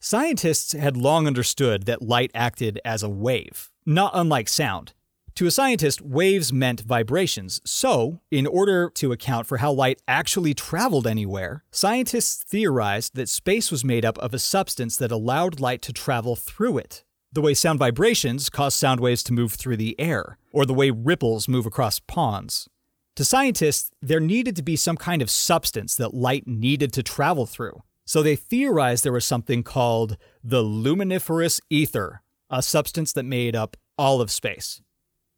Scientists 0.00 0.72
had 0.72 0.96
long 0.96 1.28
understood 1.28 1.84
that 1.84 2.02
light 2.02 2.32
acted 2.34 2.80
as 2.84 3.04
a 3.04 3.08
wave, 3.08 3.70
not 3.86 4.10
unlike 4.14 4.48
sound. 4.48 4.94
To 5.42 5.48
a 5.48 5.50
scientist, 5.50 6.00
waves 6.00 6.52
meant 6.52 6.82
vibrations. 6.82 7.60
So, 7.64 8.20
in 8.30 8.46
order 8.46 8.88
to 8.90 9.10
account 9.10 9.48
for 9.48 9.56
how 9.56 9.72
light 9.72 10.00
actually 10.06 10.54
traveled 10.54 11.04
anywhere, 11.04 11.64
scientists 11.72 12.44
theorized 12.44 13.16
that 13.16 13.28
space 13.28 13.72
was 13.72 13.84
made 13.84 14.04
up 14.04 14.16
of 14.18 14.32
a 14.32 14.38
substance 14.38 14.96
that 14.98 15.10
allowed 15.10 15.58
light 15.58 15.82
to 15.82 15.92
travel 15.92 16.36
through 16.36 16.78
it. 16.78 17.02
The 17.32 17.40
way 17.40 17.54
sound 17.54 17.80
vibrations 17.80 18.50
cause 18.50 18.76
sound 18.76 19.00
waves 19.00 19.24
to 19.24 19.32
move 19.32 19.54
through 19.54 19.78
the 19.78 19.98
air, 19.98 20.38
or 20.52 20.64
the 20.64 20.74
way 20.74 20.90
ripples 20.90 21.48
move 21.48 21.66
across 21.66 21.98
ponds. 21.98 22.68
To 23.16 23.24
scientists, 23.24 23.90
there 24.00 24.20
needed 24.20 24.54
to 24.54 24.62
be 24.62 24.76
some 24.76 24.96
kind 24.96 25.22
of 25.22 25.28
substance 25.28 25.96
that 25.96 26.14
light 26.14 26.46
needed 26.46 26.92
to 26.92 27.02
travel 27.02 27.46
through. 27.46 27.82
So 28.04 28.22
they 28.22 28.36
theorized 28.36 29.02
there 29.02 29.10
was 29.10 29.24
something 29.24 29.64
called 29.64 30.16
the 30.44 30.62
luminiferous 30.62 31.60
ether, 31.68 32.22
a 32.48 32.62
substance 32.62 33.12
that 33.14 33.24
made 33.24 33.56
up 33.56 33.76
all 33.98 34.20
of 34.20 34.30
space. 34.30 34.80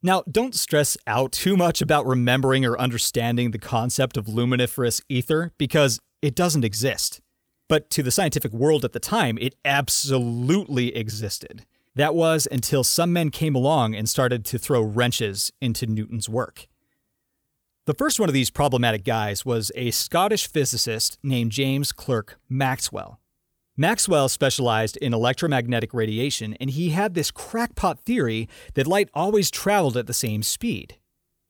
Now, 0.05 0.23
don't 0.31 0.55
stress 0.55 0.99
out 1.07 1.33
too 1.33 1.57
much 1.57 1.81
about 1.81 2.05
remembering 2.05 2.63
or 2.67 2.79
understanding 2.79 3.53
the 3.53 3.59
concept 3.59 4.19
of 4.19 4.29
luminiferous 4.29 5.01
ether 5.09 5.53
because 5.57 5.99
it 6.21 6.35
doesn't 6.35 6.63
exist. 6.63 7.23
But 7.71 7.89
to 7.89 8.03
the 8.03 8.11
scientific 8.11 8.53
world 8.53 8.85
at 8.85 8.93
the 8.93 9.01
time, 9.01 9.39
it 9.41 9.55
absolutely 9.65 10.95
existed. 10.95 11.65
That 11.95 12.15
was 12.15 12.47
until 12.53 12.85
some 12.85 13.15
men 13.15 13.31
came 13.31 13.55
along 13.55 13.95
and 13.95 14.07
started 14.07 14.45
to 14.45 14.59
throw 14.59 14.83
wrenches 14.83 15.51
into 15.63 15.87
Newton's 15.87 16.29
work. 16.29 16.67
The 17.87 17.95
first 17.95 18.21
one 18.21 18.29
of 18.29 18.35
these 18.35 18.51
problematic 18.51 19.05
guys 19.05 19.47
was 19.47 19.73
a 19.75 19.91
Scottish 19.91 20.47
physicist 20.47 21.17
named 21.23 21.51
James 21.51 21.93
Clerk 21.93 22.39
Maxwell. 22.47 23.21
Maxwell 23.77 24.29
specialized 24.29 24.97
in 24.99 25.13
electromagnetic 25.13 25.93
radiation, 25.93 26.55
and 26.61 26.71
he 26.71 26.91
had 26.91 27.15
this 27.15 27.33
crackpot 27.33 27.99
theory 27.99 28.49
that 28.75 28.87
light 28.87 29.09
always 29.13 29.51
traveled 29.51 29.97
at 29.97 30.07
the 30.07 30.15
same 30.15 30.45
speed. 30.45 30.97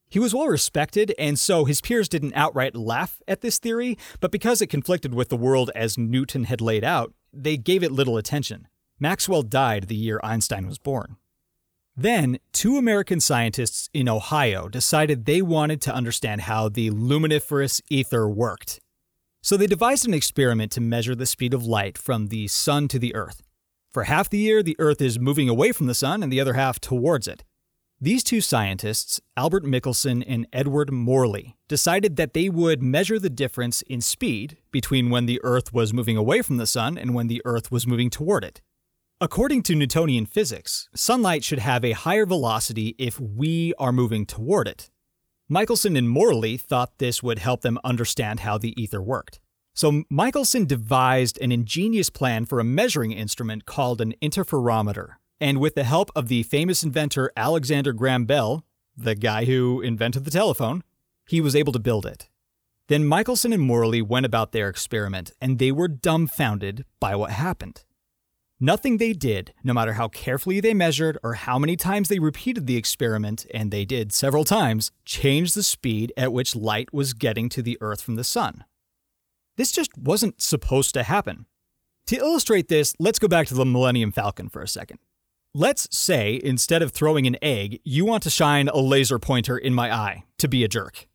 He 0.09 0.17
was 0.17 0.33
well 0.33 0.47
respected, 0.47 1.13
and 1.19 1.37
so 1.37 1.65
his 1.65 1.81
peers 1.81 2.09
didn't 2.09 2.33
outright 2.33 2.75
laugh 2.75 3.21
at 3.27 3.41
this 3.41 3.59
theory, 3.59 3.97
but 4.19 4.31
because 4.31 4.59
it 4.59 4.67
conflicted 4.67 5.13
with 5.13 5.29
the 5.29 5.37
world 5.37 5.69
as 5.75 5.99
Newton 5.99 6.45
had 6.45 6.61
laid 6.61 6.83
out, 6.83 7.13
they 7.31 7.57
gave 7.57 7.83
it 7.83 7.91
little 7.91 8.17
attention. 8.17 8.67
Maxwell 8.99 9.43
died 9.43 9.87
the 9.87 9.95
year 9.95 10.19
Einstein 10.23 10.65
was 10.65 10.79
born. 10.79 11.17
Then, 11.95 12.39
two 12.53 12.77
American 12.77 13.19
scientists 13.19 13.89
in 13.93 14.09
Ohio 14.09 14.67
decided 14.67 15.25
they 15.25 15.41
wanted 15.41 15.81
to 15.83 15.93
understand 15.93 16.41
how 16.41 16.69
the 16.69 16.89
luminiferous 16.89 17.81
ether 17.89 18.27
worked. 18.27 18.79
So 19.45 19.57
they 19.57 19.67
devised 19.67 20.07
an 20.07 20.13
experiment 20.15 20.71
to 20.71 20.81
measure 20.81 21.13
the 21.13 21.27
speed 21.27 21.53
of 21.53 21.63
light 21.63 21.99
from 21.99 22.29
the 22.29 22.47
sun 22.47 22.87
to 22.87 22.97
the 22.97 23.13
earth. 23.13 23.43
For 23.93 24.05
half 24.05 24.27
the 24.27 24.39
year, 24.39 24.63
the 24.63 24.75
earth 24.79 24.99
is 24.99 25.19
moving 25.19 25.49
away 25.49 25.71
from 25.71 25.85
the 25.85 25.93
sun 25.93 26.23
and 26.23 26.33
the 26.33 26.41
other 26.41 26.55
half 26.55 26.79
towards 26.79 27.27
it. 27.27 27.43
These 28.01 28.23
two 28.23 28.41
scientists, 28.41 29.21
Albert 29.37 29.63
Michelson 29.63 30.23
and 30.23 30.47
Edward 30.51 30.91
Morley, 30.91 31.57
decided 31.67 32.15
that 32.15 32.33
they 32.33 32.49
would 32.49 32.81
measure 32.81 33.19
the 33.19 33.29
difference 33.29 33.83
in 33.83 34.01
speed 34.01 34.57
between 34.71 35.11
when 35.11 35.27
the 35.27 35.39
Earth 35.43 35.71
was 35.71 35.93
moving 35.93 36.17
away 36.17 36.41
from 36.41 36.57
the 36.57 36.65
Sun 36.65 36.97
and 36.97 37.13
when 37.13 37.27
the 37.27 37.43
Earth 37.45 37.71
was 37.71 37.85
moving 37.85 38.09
toward 38.09 38.43
it. 38.43 38.63
According 39.21 39.61
to 39.63 39.75
Newtonian 39.75 40.25
physics, 40.25 40.89
sunlight 40.95 41.43
should 41.43 41.59
have 41.59 41.85
a 41.85 41.91
higher 41.91 42.25
velocity 42.25 42.95
if 42.97 43.19
we 43.19 43.75
are 43.77 43.91
moving 43.91 44.25
toward 44.25 44.67
it. 44.67 44.89
Michelson 45.47 45.95
and 45.95 46.09
Morley 46.09 46.57
thought 46.57 46.97
this 46.97 47.21
would 47.21 47.37
help 47.37 47.61
them 47.61 47.77
understand 47.83 48.39
how 48.39 48.57
the 48.57 48.79
ether 48.81 49.01
worked. 49.01 49.39
So 49.75 50.03
Michelson 50.09 50.65
devised 50.65 51.39
an 51.39 51.51
ingenious 51.51 52.09
plan 52.09 52.45
for 52.45 52.59
a 52.59 52.63
measuring 52.63 53.11
instrument 53.11 53.65
called 53.65 54.01
an 54.01 54.15
interferometer. 54.23 55.17
And 55.39 55.59
with 55.59 55.75
the 55.75 55.83
help 55.83 56.09
of 56.15 56.29
the 56.29 56.41
famous 56.43 56.81
inventor 56.81 57.31
Alexander 57.37 57.93
Graham 57.93 58.25
Bell, 58.25 58.65
the 58.97 59.13
guy 59.13 59.45
who 59.45 59.81
invented 59.81 60.25
the 60.25 60.31
telephone, 60.31 60.83
he 61.27 61.41
was 61.41 61.55
able 61.55 61.73
to 61.73 61.79
build 61.79 62.07
it. 62.07 62.27
Then 62.87 63.05
Michelson 63.05 63.53
and 63.53 63.61
Morley 63.61 64.01
went 64.01 64.25
about 64.25 64.51
their 64.51 64.69
experiment, 64.69 65.31
and 65.39 65.59
they 65.59 65.71
were 65.71 65.87
dumbfounded 65.87 66.85
by 66.99 67.15
what 67.15 67.31
happened. 67.31 67.83
Nothing 68.59 68.97
they 68.97 69.11
did, 69.11 69.53
no 69.65 69.73
matter 69.73 69.93
how 69.93 70.07
carefully 70.07 70.61
they 70.61 70.73
measured 70.73 71.17
or 71.21 71.33
how 71.33 71.59
many 71.59 71.75
times 71.75 72.07
they 72.07 72.19
repeated 72.19 72.67
the 72.67 72.77
experiment, 72.77 73.45
and 73.53 73.69
they 73.69 73.83
did 73.83 74.13
several 74.13 74.45
times, 74.45 74.91
changed 75.03 75.55
the 75.55 75.63
speed 75.63 76.13
at 76.15 76.31
which 76.31 76.55
light 76.55 76.93
was 76.93 77.13
getting 77.13 77.49
to 77.49 77.61
the 77.61 77.77
Earth 77.81 78.01
from 78.01 78.15
the 78.15 78.23
Sun. 78.23 78.63
This 79.57 79.73
just 79.73 79.97
wasn't 79.97 80.41
supposed 80.41 80.93
to 80.93 81.03
happen. 81.03 81.47
To 82.07 82.15
illustrate 82.15 82.69
this, 82.69 82.93
let's 82.97 83.19
go 83.19 83.27
back 83.27 83.47
to 83.47 83.55
the 83.55 83.65
Millennium 83.65 84.13
Falcon 84.13 84.47
for 84.47 84.61
a 84.61 84.69
second. 84.69 84.99
Let's 85.53 85.87
say, 85.97 86.39
instead 86.41 86.81
of 86.81 86.91
throwing 86.91 87.27
an 87.27 87.37
egg, 87.41 87.81
you 87.83 88.05
want 88.05 88.23
to 88.23 88.29
shine 88.29 88.69
a 88.69 88.77
laser 88.77 89.19
pointer 89.19 89.57
in 89.57 89.73
my 89.73 89.93
eye 89.93 90.23
to 90.37 90.47
be 90.47 90.63
a 90.63 90.69
jerk. 90.69 91.07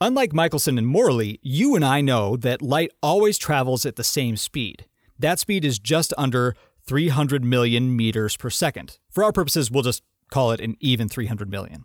Unlike 0.00 0.34
Michelson 0.34 0.78
and 0.78 0.86
Morley, 0.86 1.40
you 1.42 1.74
and 1.74 1.84
I 1.84 2.00
know 2.00 2.36
that 2.36 2.62
light 2.62 2.90
always 3.02 3.38
travels 3.38 3.86
at 3.86 3.96
the 3.96 4.04
same 4.04 4.36
speed. 4.36 4.86
That 5.18 5.38
speed 5.38 5.64
is 5.64 5.78
just 5.78 6.12
under 6.18 6.54
300 6.86 7.44
million 7.44 7.96
meters 7.96 8.36
per 8.36 8.50
second. 8.50 8.98
For 9.10 9.24
our 9.24 9.32
purposes, 9.32 9.70
we'll 9.70 9.82
just 9.82 10.02
call 10.30 10.52
it 10.52 10.60
an 10.60 10.76
even 10.80 11.08
300 11.08 11.50
million. 11.50 11.84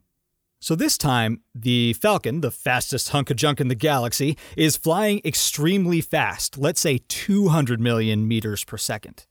So 0.59 0.75
this 0.75 0.95
time, 0.95 1.41
the 1.55 1.93
Falcon, 1.93 2.41
the 2.41 2.51
fastest 2.51 3.09
hunk 3.09 3.31
of 3.31 3.37
junk 3.37 3.59
in 3.59 3.67
the 3.67 3.73
galaxy, 3.73 4.37
is 4.55 4.77
flying 4.77 5.19
extremely 5.25 6.01
fast, 6.01 6.55
let's 6.55 6.79
say 6.79 6.99
200 7.07 7.79
million 7.79 8.27
meters 8.27 8.63
per 8.63 8.77
second. 8.77 9.25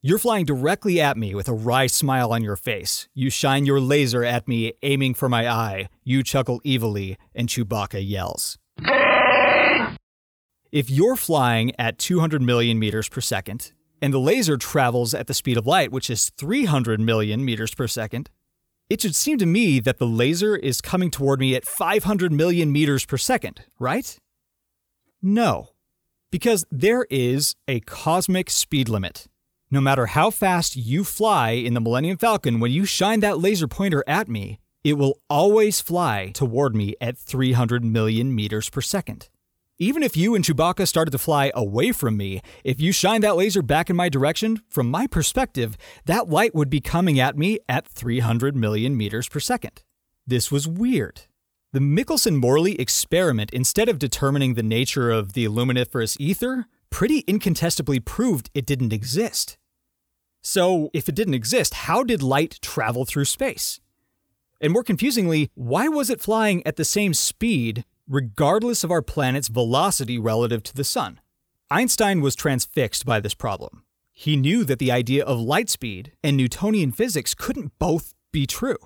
You're 0.00 0.18
flying 0.18 0.46
directly 0.46 1.00
at 1.02 1.18
me 1.18 1.34
with 1.34 1.48
a 1.48 1.52
wry 1.52 1.86
smile 1.86 2.32
on 2.32 2.42
your 2.42 2.56
face. 2.56 3.08
You 3.12 3.28
shine 3.28 3.66
your 3.66 3.80
laser 3.80 4.24
at 4.24 4.48
me, 4.48 4.72
aiming 4.82 5.14
for 5.14 5.28
my 5.28 5.46
eye. 5.46 5.88
You 6.04 6.22
chuckle 6.22 6.62
evilly, 6.64 7.18
and 7.34 7.48
Chewbacca 7.48 8.00
yells. 8.08 8.58
If 10.70 10.88
you're 10.88 11.16
flying 11.16 11.72
at 11.78 11.98
200 11.98 12.40
million 12.40 12.78
meters 12.78 13.08
per 13.08 13.20
second, 13.20 13.72
and 14.00 14.12
the 14.12 14.18
laser 14.18 14.56
travels 14.56 15.14
at 15.14 15.26
the 15.26 15.34
speed 15.34 15.56
of 15.56 15.66
light, 15.66 15.92
which 15.92 16.10
is 16.10 16.30
300 16.36 17.00
million 17.00 17.44
meters 17.44 17.74
per 17.74 17.86
second, 17.86 18.30
it 18.88 19.02
should 19.02 19.14
seem 19.14 19.38
to 19.38 19.46
me 19.46 19.80
that 19.80 19.98
the 19.98 20.06
laser 20.06 20.56
is 20.56 20.80
coming 20.80 21.10
toward 21.10 21.40
me 21.40 21.54
at 21.54 21.66
500 21.66 22.32
million 22.32 22.72
meters 22.72 23.04
per 23.04 23.18
second, 23.18 23.64
right? 23.78 24.18
No, 25.20 25.70
because 26.30 26.64
there 26.70 27.06
is 27.10 27.54
a 27.66 27.80
cosmic 27.80 28.50
speed 28.50 28.88
limit. 28.88 29.26
No 29.70 29.80
matter 29.80 30.06
how 30.06 30.30
fast 30.30 30.76
you 30.76 31.04
fly 31.04 31.50
in 31.50 31.74
the 31.74 31.80
Millennium 31.80 32.16
Falcon, 32.16 32.60
when 32.60 32.72
you 32.72 32.86
shine 32.86 33.20
that 33.20 33.38
laser 33.38 33.68
pointer 33.68 34.02
at 34.06 34.28
me, 34.28 34.60
it 34.82 34.94
will 34.94 35.20
always 35.28 35.80
fly 35.82 36.30
toward 36.32 36.74
me 36.74 36.94
at 37.00 37.18
300 37.18 37.84
million 37.84 38.34
meters 38.34 38.70
per 38.70 38.80
second. 38.80 39.28
Even 39.80 40.02
if 40.02 40.16
you 40.16 40.34
and 40.34 40.44
Chewbacca 40.44 40.88
started 40.88 41.12
to 41.12 41.18
fly 41.18 41.52
away 41.54 41.92
from 41.92 42.16
me, 42.16 42.42
if 42.64 42.80
you 42.80 42.90
shine 42.90 43.20
that 43.20 43.36
laser 43.36 43.62
back 43.62 43.88
in 43.88 43.94
my 43.94 44.08
direction, 44.08 44.60
from 44.68 44.90
my 44.90 45.06
perspective, 45.06 45.76
that 46.04 46.28
light 46.28 46.52
would 46.52 46.68
be 46.68 46.80
coming 46.80 47.20
at 47.20 47.38
me 47.38 47.60
at 47.68 47.86
300 47.86 48.56
million 48.56 48.96
meters 48.96 49.28
per 49.28 49.38
second. 49.38 49.84
This 50.26 50.50
was 50.50 50.66
weird. 50.66 51.22
The 51.72 51.78
Michelson 51.78 52.36
Morley 52.36 52.74
experiment, 52.80 53.52
instead 53.52 53.88
of 53.88 54.00
determining 54.00 54.54
the 54.54 54.64
nature 54.64 55.12
of 55.12 55.34
the 55.34 55.46
luminiferous 55.46 56.16
ether, 56.18 56.66
pretty 56.90 57.18
incontestably 57.28 58.00
proved 58.00 58.50
it 58.54 58.66
didn't 58.66 58.92
exist. 58.92 59.58
So, 60.42 60.90
if 60.92 61.08
it 61.08 61.14
didn't 61.14 61.34
exist, 61.34 61.74
how 61.74 62.02
did 62.02 62.20
light 62.20 62.58
travel 62.62 63.04
through 63.04 63.26
space? 63.26 63.78
And 64.60 64.72
more 64.72 64.82
confusingly, 64.82 65.50
why 65.54 65.86
was 65.86 66.10
it 66.10 66.20
flying 66.20 66.66
at 66.66 66.74
the 66.74 66.84
same 66.84 67.14
speed 67.14 67.84
regardless 68.08 68.82
of 68.82 68.90
our 68.90 69.02
planet's 69.02 69.48
velocity 69.48 70.18
relative 70.18 70.62
to 70.64 70.74
the 70.74 70.84
sun? 70.84 71.20
Einstein 71.70 72.20
was 72.20 72.34
transfixed 72.34 73.04
by 73.04 73.20
this 73.20 73.34
problem. 73.34 73.84
He 74.12 74.36
knew 74.36 74.64
that 74.64 74.78
the 74.78 74.90
idea 74.90 75.24
of 75.24 75.38
light 75.38 75.68
speed 75.68 76.12
and 76.24 76.36
Newtonian 76.36 76.92
physics 76.92 77.34
couldn't 77.34 77.78
both 77.78 78.14
be 78.32 78.46
true. 78.46 78.78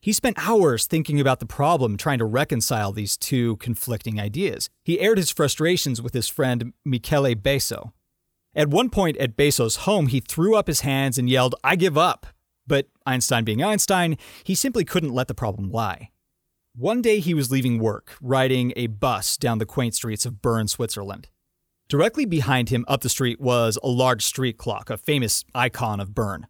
He 0.00 0.12
spent 0.12 0.46
hours 0.46 0.86
thinking 0.86 1.18
about 1.18 1.40
the 1.40 1.46
problem, 1.46 1.96
trying 1.96 2.18
to 2.18 2.24
reconcile 2.24 2.92
these 2.92 3.16
two 3.16 3.56
conflicting 3.56 4.20
ideas. 4.20 4.68
He 4.84 5.00
aired 5.00 5.18
his 5.18 5.30
frustrations 5.30 6.02
with 6.02 6.14
his 6.14 6.28
friend 6.28 6.72
Michele 6.84 7.34
Besso. 7.34 7.92
At 8.54 8.68
one 8.68 8.90
point 8.90 9.16
at 9.16 9.36
Besso's 9.36 9.76
home, 9.76 10.08
he 10.08 10.20
threw 10.20 10.54
up 10.54 10.66
his 10.66 10.80
hands 10.80 11.18
and 11.18 11.28
yelled, 11.28 11.54
I 11.64 11.76
give 11.76 11.98
up. 11.98 12.26
But 12.66 12.88
Einstein 13.04 13.44
being 13.44 13.62
Einstein, 13.62 14.16
he 14.44 14.54
simply 14.54 14.84
couldn't 14.84 15.14
let 15.14 15.28
the 15.28 15.34
problem 15.34 15.70
lie. 15.70 16.10
One 16.78 17.00
day 17.00 17.20
he 17.20 17.32
was 17.32 17.50
leaving 17.50 17.78
work, 17.78 18.18
riding 18.20 18.74
a 18.76 18.88
bus 18.88 19.38
down 19.38 19.56
the 19.56 19.64
quaint 19.64 19.94
streets 19.94 20.26
of 20.26 20.42
Bern, 20.42 20.68
Switzerland. 20.68 21.30
Directly 21.88 22.26
behind 22.26 22.68
him 22.68 22.84
up 22.86 23.00
the 23.00 23.08
street 23.08 23.40
was 23.40 23.78
a 23.82 23.88
large 23.88 24.22
street 24.22 24.58
clock, 24.58 24.90
a 24.90 24.98
famous 24.98 25.42
icon 25.54 26.00
of 26.00 26.14
Bern. 26.14 26.46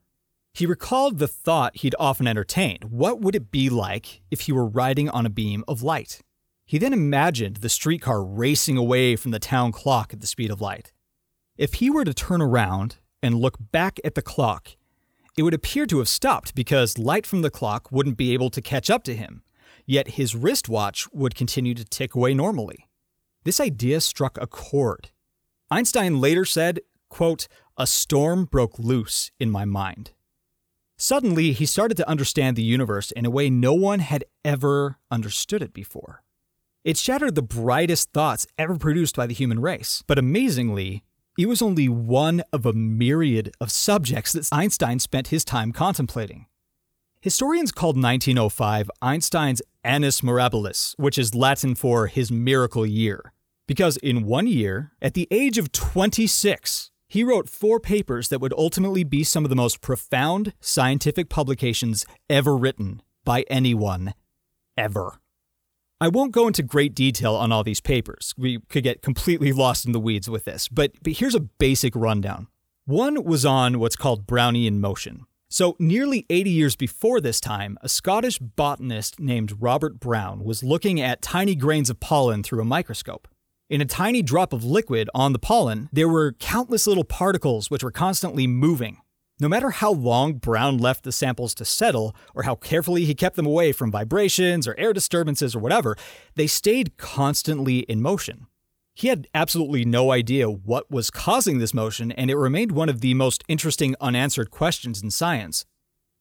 He 0.52 0.66
recalled 0.66 1.21
the 1.21 1.28
thought 1.28 1.76
he'd 1.76 1.95
often 2.00 2.26
entertained 2.26 2.87
what 2.90 3.21
would 3.21 3.37
it 3.37 3.52
be 3.52 3.71
like 3.71 4.23
if 4.33 4.40
he 4.40 4.52
were 4.52 4.66
riding 4.66 5.09
on 5.09 5.26
a 5.26 5.30
beam 5.30 5.62
of 5.68 5.85
light? 5.85 6.23
He 6.64 6.76
then 6.76 6.92
imagined 6.92 7.59
the 7.59 7.68
streetcar 7.68 8.25
racing 8.25 8.76
away 8.76 9.14
from 9.14 9.30
the 9.30 9.38
town 9.38 9.71
clock 9.71 10.12
at 10.12 10.21
the 10.21 10.26
speed 10.26 10.50
of 10.50 10.61
light. 10.61 10.92
If 11.56 11.75
he 11.75 11.88
were 11.88 12.04
to 12.04 12.12
turn 12.12 12.42
around 12.42 12.97
and 13.23 13.37
look 13.37 13.59
back 13.61 14.00
at 14.02 14.16
the 14.16 14.23
clock, 14.23 14.71
it 15.38 15.45
would 15.45 15.54
appear 15.54 15.87
to 15.87 15.99
have 15.99 16.09
stopped 16.09 16.56
because 16.56 16.99
light 16.99 17.26
from 17.26 17.42
the 17.42 17.50
clock 17.50 17.92
wouldn't 17.92 18.16
be 18.16 18.33
able 18.33 18.50
to 18.50 18.61
catch 18.61 18.90
up 18.90 19.04
to 19.04 19.14
him, 19.14 19.45
yet 19.87 20.09
his 20.09 20.35
wristwatch 20.35 21.07
would 21.12 21.35
continue 21.35 21.75
to 21.75 21.85
tick 21.85 22.14
away 22.14 22.35
normally. 22.35 22.88
This 23.45 23.61
idea 23.61 24.00
struck 24.00 24.37
a 24.40 24.47
chord. 24.47 25.11
Einstein 25.71 26.21
later 26.21 26.45
said, 26.45 26.81
quote, 27.09 27.49
A 27.76 27.87
storm 27.87 28.45
broke 28.45 28.78
loose 28.78 29.31
in 29.38 29.50
my 29.50 29.64
mind. 29.64 30.12
Suddenly, 30.99 31.52
he 31.52 31.66
started 31.66 31.97
to 31.99 32.09
understand 32.09 32.57
the 32.57 32.62
universe 32.62 33.11
in 33.11 33.26
a 33.26 33.31
way 33.31 33.50
no 33.50 33.75
one 33.75 34.00
had 34.00 34.25
ever 34.45 34.97
understood 35.11 35.62
it 35.62 35.73
before. 35.73 36.23
It 36.85 36.97
shattered 36.97 37.35
the 37.35 37.43
brightest 37.43 38.12
thoughts 38.12 38.47
ever 38.57 38.76
produced 38.76 39.16
by 39.16 39.26
the 39.26 39.35
human 39.35 39.61
race. 39.61 40.02
But 40.07 40.19
amazingly, 40.19 41.05
it 41.38 41.47
was 41.47 41.61
only 41.61 41.88
one 41.88 42.43
of 42.52 42.64
a 42.64 42.73
myriad 42.73 43.52
of 43.61 43.71
subjects 43.71 44.33
that 44.33 44.49
Einstein 44.52 44.99
spent 45.00 45.28
his 45.28 45.45
time 45.45 45.73
contemplating. 45.73 46.47
Historians 47.20 47.73
called 47.73 47.96
1905 47.96 48.90
Einstein's 49.02 49.62
Annus 49.82 50.20
Mirabilis, 50.20 50.94
which 50.99 51.18
is 51.18 51.35
Latin 51.35 51.75
for 51.75 52.06
his 52.06 52.30
miracle 52.30 52.87
year, 52.87 53.32
because 53.66 53.96
in 53.99 54.25
one 54.25 54.46
year, 54.46 54.92
at 55.00 55.14
the 55.14 55.26
age 55.30 55.58
of 55.58 55.73
26, 55.73 56.90
he 57.08 57.25
wrote 57.25 57.49
four 57.49 57.80
papers 57.80 58.28
that 58.28 58.40
would 58.40 58.52
ultimately 58.56 59.04
be 59.04 59.25
some 59.25 59.44
of 59.44 59.50
the 59.50 59.56
most 59.56 59.80
profound 59.80 60.52
scientific 60.61 61.28
publications 61.28 62.04
ever 62.28 62.56
written 62.56 63.00
by 63.25 63.44
anyone, 63.49 64.14
ever. 64.76 65.18
I 66.00 66.08
won't 66.08 66.32
go 66.32 66.46
into 66.46 66.62
great 66.62 66.94
detail 66.94 67.35
on 67.35 67.50
all 67.52 67.64
these 67.64 67.80
papers. 67.80 68.35
We 68.37 68.61
could 68.68 68.85
get 68.85 69.02
completely 69.02 69.52
lost 69.52 69.87
in 69.87 69.92
the 69.92 70.00
weeds 70.00 70.28
with 70.28 70.44
this, 70.44 70.68
but, 70.68 70.92
but 71.02 71.14
here's 71.14 71.35
a 71.35 71.40
basic 71.40 71.96
rundown. 71.96 72.49
One 72.85 73.25
was 73.25 73.46
on 73.46 73.78
what's 73.78 73.96
called 73.96 74.26
Brownian 74.26 74.78
motion. 74.78 75.25
So, 75.49 75.76
nearly 75.79 76.26
80 76.29 76.50
years 76.50 76.75
before 76.75 77.21
this 77.21 77.41
time, 77.41 77.79
a 77.81 77.88
Scottish 77.88 78.41
botanist 78.41 79.21
named 79.21 79.62
Robert 79.62 80.00
Brown 80.00 80.43
was 80.43 80.65
looking 80.65 81.00
at 81.00 81.23
tiny 81.23 81.55
grains 81.55 81.88
of 81.88 82.00
pollen 82.00 82.43
through 82.43 82.61
a 82.61 82.65
microscope. 82.65 83.29
In 83.71 83.81
a 83.81 83.85
tiny 83.85 84.23
drop 84.23 84.53
of 84.53 84.65
liquid 84.65 85.09
on 85.15 85.33
the 85.33 85.38
pollen, 85.38 85.88
there 85.93 86.09
were 86.09 86.33
countless 86.33 86.88
little 86.88 87.05
particles 87.05 87.70
which 87.70 87.85
were 87.85 87.92
constantly 87.92 88.49
moving. 88.49 88.99
No 89.38 89.49
matter 89.49 89.70
how 89.70 89.92
long 89.92 90.35
Brown 90.35 90.79
left 90.79 91.05
the 91.05 91.12
samples 91.12 91.55
to 91.57 91.64
settle, 91.64 92.16
or 92.35 92.42
how 92.42 92.57
carefully 92.57 93.05
he 93.05 93.14
kept 93.14 93.37
them 93.37 93.47
away 93.47 93.70
from 93.70 93.92
vibrations 93.92 94.66
or 94.66 94.75
air 94.79 94.92
disturbances 94.92 95.55
or 95.55 95.61
whatever, 95.61 95.97
they 96.35 96.49
stayed 96.49 96.97
constantly 96.97 97.81
in 97.81 98.03
motion. 98.03 98.47
He 98.96 99.09
had 99.09 99.28
absolutely 99.35 99.85
no 99.85 100.11
idea 100.11 100.48
what 100.48 100.90
was 100.90 101.11
causing 101.11 101.59
this 101.59 101.74
motion, 101.74 102.12
and 102.12 102.30
it 102.30 102.37
remained 102.37 102.72
one 102.72 102.88
of 102.88 103.02
the 103.02 103.12
most 103.12 103.44
interesting 103.46 103.94
unanswered 104.00 104.50
questions 104.50 105.02
in 105.02 105.11
science. 105.11 105.66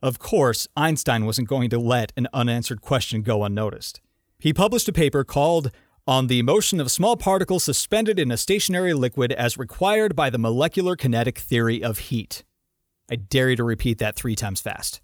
Of 0.02 0.20
course, 0.20 0.68
Einstein 0.76 1.26
wasn't 1.26 1.48
going 1.48 1.70
to 1.70 1.80
let 1.80 2.12
an 2.18 2.28
unanswered 2.34 2.82
question 2.82 3.22
go 3.22 3.46
unnoticed. 3.46 4.02
He 4.40 4.52
published 4.52 4.90
a 4.90 4.92
paper 4.92 5.24
called 5.24 5.72
on 6.06 6.28
the 6.28 6.42
motion 6.42 6.82
of 6.82 6.92
small 6.92 7.16
particles 7.16 7.64
suspended 7.64 8.20
in 8.20 8.30
a 8.30 8.36
stationary 8.36 8.94
liquid 8.94 9.32
as 9.32 9.58
required 9.58 10.14
by 10.14 10.30
the 10.30 10.38
molecular 10.38 10.98
kinetic 10.98 11.38
theory 11.38 11.82
of 11.82 11.98
heat. 11.98 12.44
I 13.10 13.16
dare 13.16 13.52
you 13.52 13.56
to 13.56 13.64
repeat 13.64 14.00
that 14.00 14.18
three 14.18 14.36
times 14.36 14.60
fast. 14.60 15.00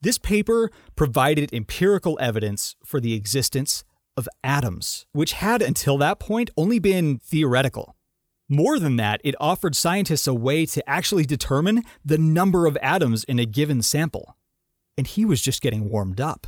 This 0.00 0.18
paper 0.18 0.68
provided 0.96 1.54
empirical 1.54 2.18
evidence 2.20 2.74
for 2.84 2.98
the 2.98 3.14
existence 3.14 3.84
of 4.16 4.28
atoms, 4.42 5.06
which 5.12 5.34
had 5.34 5.62
until 5.62 5.98
that 5.98 6.18
point 6.18 6.50
only 6.56 6.78
been 6.78 7.18
theoretical. 7.18 7.96
More 8.48 8.78
than 8.78 8.96
that, 8.96 9.20
it 9.24 9.34
offered 9.40 9.74
scientists 9.74 10.26
a 10.26 10.34
way 10.34 10.66
to 10.66 10.88
actually 10.88 11.24
determine 11.24 11.82
the 12.04 12.18
number 12.18 12.66
of 12.66 12.76
atoms 12.82 13.24
in 13.24 13.38
a 13.38 13.46
given 13.46 13.82
sample. 13.82 14.36
And 14.96 15.06
he 15.06 15.24
was 15.24 15.40
just 15.40 15.62
getting 15.62 15.88
warmed 15.88 16.20
up. 16.20 16.46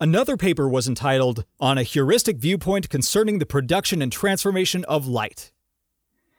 Another 0.00 0.36
paper 0.36 0.68
was 0.68 0.88
entitled 0.88 1.44
On 1.60 1.78
a 1.78 1.82
Heuristic 1.82 2.38
Viewpoint 2.38 2.88
Concerning 2.88 3.38
the 3.38 3.46
Production 3.46 4.02
and 4.02 4.10
Transformation 4.10 4.84
of 4.86 5.06
Light. 5.06 5.52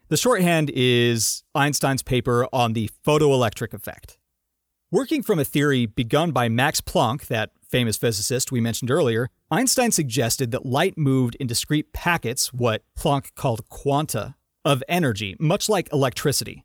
The 0.09 0.17
shorthand 0.17 0.69
is 0.73 1.43
Einstein's 1.55 2.03
paper 2.03 2.47
on 2.51 2.73
the 2.73 2.89
photoelectric 3.05 3.73
effect. 3.73 4.17
Working 4.93 5.23
from 5.23 5.39
a 5.39 5.43
theory 5.43 5.87
begun 5.87 6.29
by 6.33 6.49
Max 6.49 6.79
Planck, 6.79 7.25
that 7.25 7.49
famous 7.67 7.97
physicist 7.97 8.51
we 8.51 8.61
mentioned 8.61 8.91
earlier, 8.91 9.31
Einstein 9.49 9.91
suggested 9.91 10.51
that 10.51 10.67
light 10.67 10.99
moved 10.99 11.33
in 11.39 11.47
discrete 11.47 11.93
packets, 11.93 12.53
what 12.53 12.83
Planck 12.95 13.33
called 13.33 13.67
quanta, 13.69 14.35
of 14.63 14.83
energy, 14.87 15.35
much 15.39 15.67
like 15.67 15.91
electricity. 15.91 16.63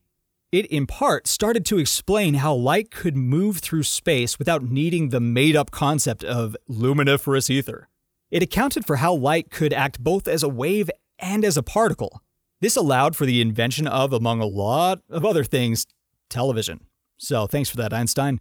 It, 0.52 0.66
in 0.66 0.86
part, 0.86 1.26
started 1.26 1.64
to 1.64 1.78
explain 1.78 2.34
how 2.34 2.52
light 2.52 2.90
could 2.90 3.16
move 3.16 3.60
through 3.60 3.84
space 3.84 4.38
without 4.38 4.62
needing 4.62 5.08
the 5.08 5.20
made 5.20 5.56
up 5.56 5.70
concept 5.70 6.22
of 6.22 6.54
luminiferous 6.68 7.48
ether. 7.48 7.88
It 8.30 8.42
accounted 8.42 8.84
for 8.84 8.96
how 8.96 9.14
light 9.14 9.50
could 9.50 9.72
act 9.72 10.04
both 10.04 10.28
as 10.28 10.42
a 10.42 10.50
wave 10.50 10.90
and 11.18 11.46
as 11.46 11.56
a 11.56 11.62
particle. 11.62 12.22
This 12.60 12.76
allowed 12.76 13.16
for 13.16 13.24
the 13.24 13.40
invention 13.40 13.86
of, 13.86 14.12
among 14.12 14.42
a 14.42 14.46
lot 14.46 15.00
of 15.08 15.24
other 15.24 15.44
things, 15.44 15.86
television. 16.28 16.87
So 17.18 17.46
thanks 17.46 17.68
for 17.68 17.76
that, 17.76 17.92
Einstein. 17.92 18.40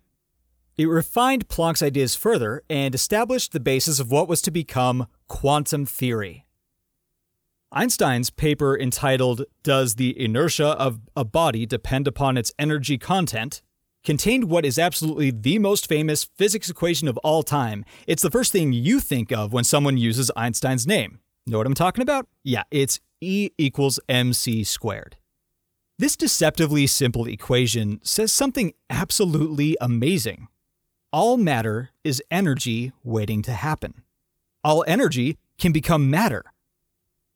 It 0.77 0.85
refined 0.85 1.49
Planck's 1.49 1.81
ideas 1.81 2.15
further 2.15 2.63
and 2.69 2.93
established 2.93 3.51
the 3.51 3.59
basis 3.59 3.99
of 3.99 4.11
what 4.11 4.27
was 4.27 4.41
to 4.43 4.51
become 4.51 5.07
quantum 5.27 5.85
theory. 5.85 6.45
Einstein's 7.71 8.29
paper 8.29 8.77
entitled 8.77 9.43
Does 9.63 9.95
the 9.95 10.17
Inertia 10.17 10.67
of 10.67 11.01
a 11.15 11.25
Body 11.25 11.65
Depend 11.65 12.07
Upon 12.07 12.37
Its 12.37 12.53
Energy 12.57 12.97
Content? 12.97 13.61
contained 14.07 14.45
what 14.45 14.65
is 14.65 14.79
absolutely 14.79 15.31
the 15.31 15.59
most 15.59 15.85
famous 15.85 16.23
physics 16.23 16.69
equation 16.69 17.09
of 17.09 17.17
all 17.17 17.43
time. 17.43 17.83
It's 18.07 18.23
the 18.23 18.31
first 18.31 18.53
thing 18.53 18.71
you 18.71 19.01
think 19.01 19.33
of 19.33 19.51
when 19.51 19.65
someone 19.65 19.97
uses 19.97 20.31
Einstein's 20.37 20.87
name. 20.87 21.19
Know 21.45 21.57
what 21.57 21.67
I'm 21.67 21.73
talking 21.73 22.01
about? 22.01 22.25
Yeah, 22.41 22.63
it's 22.71 23.01
E 23.19 23.49
equals 23.57 23.99
mc 24.07 24.63
squared. 24.63 25.17
This 25.99 26.15
deceptively 26.15 26.85
simple 26.85 27.25
equation 27.25 27.99
says 28.03 28.31
something 28.31 28.73
absolutely 28.87 29.75
amazing. 29.81 30.47
All 31.11 31.37
matter 31.37 31.89
is 32.03 32.21
energy 32.29 32.91
waiting 33.03 33.41
to 33.41 33.53
happen. 33.53 34.03
All 34.63 34.85
energy 34.87 35.39
can 35.57 35.71
become 35.71 36.11
matter. 36.11 36.43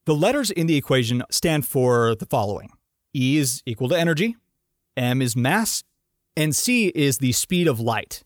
The 0.06 0.14
letters 0.14 0.52
in 0.52 0.68
the 0.68 0.76
equation 0.76 1.24
stand 1.32 1.66
for 1.66 2.14
the 2.14 2.28
following 2.28 2.70
E 3.16 3.40
is 3.40 3.64
equal 3.66 3.90
to 3.90 3.98
energy, 3.98 4.36
M 4.96 5.24
is 5.24 5.36
mass, 5.36 5.84
and 6.38 6.56
C 6.56 6.90
is 6.90 7.18
the 7.18 7.32
speed 7.32 7.68
of 7.68 7.80
light. 7.80 8.24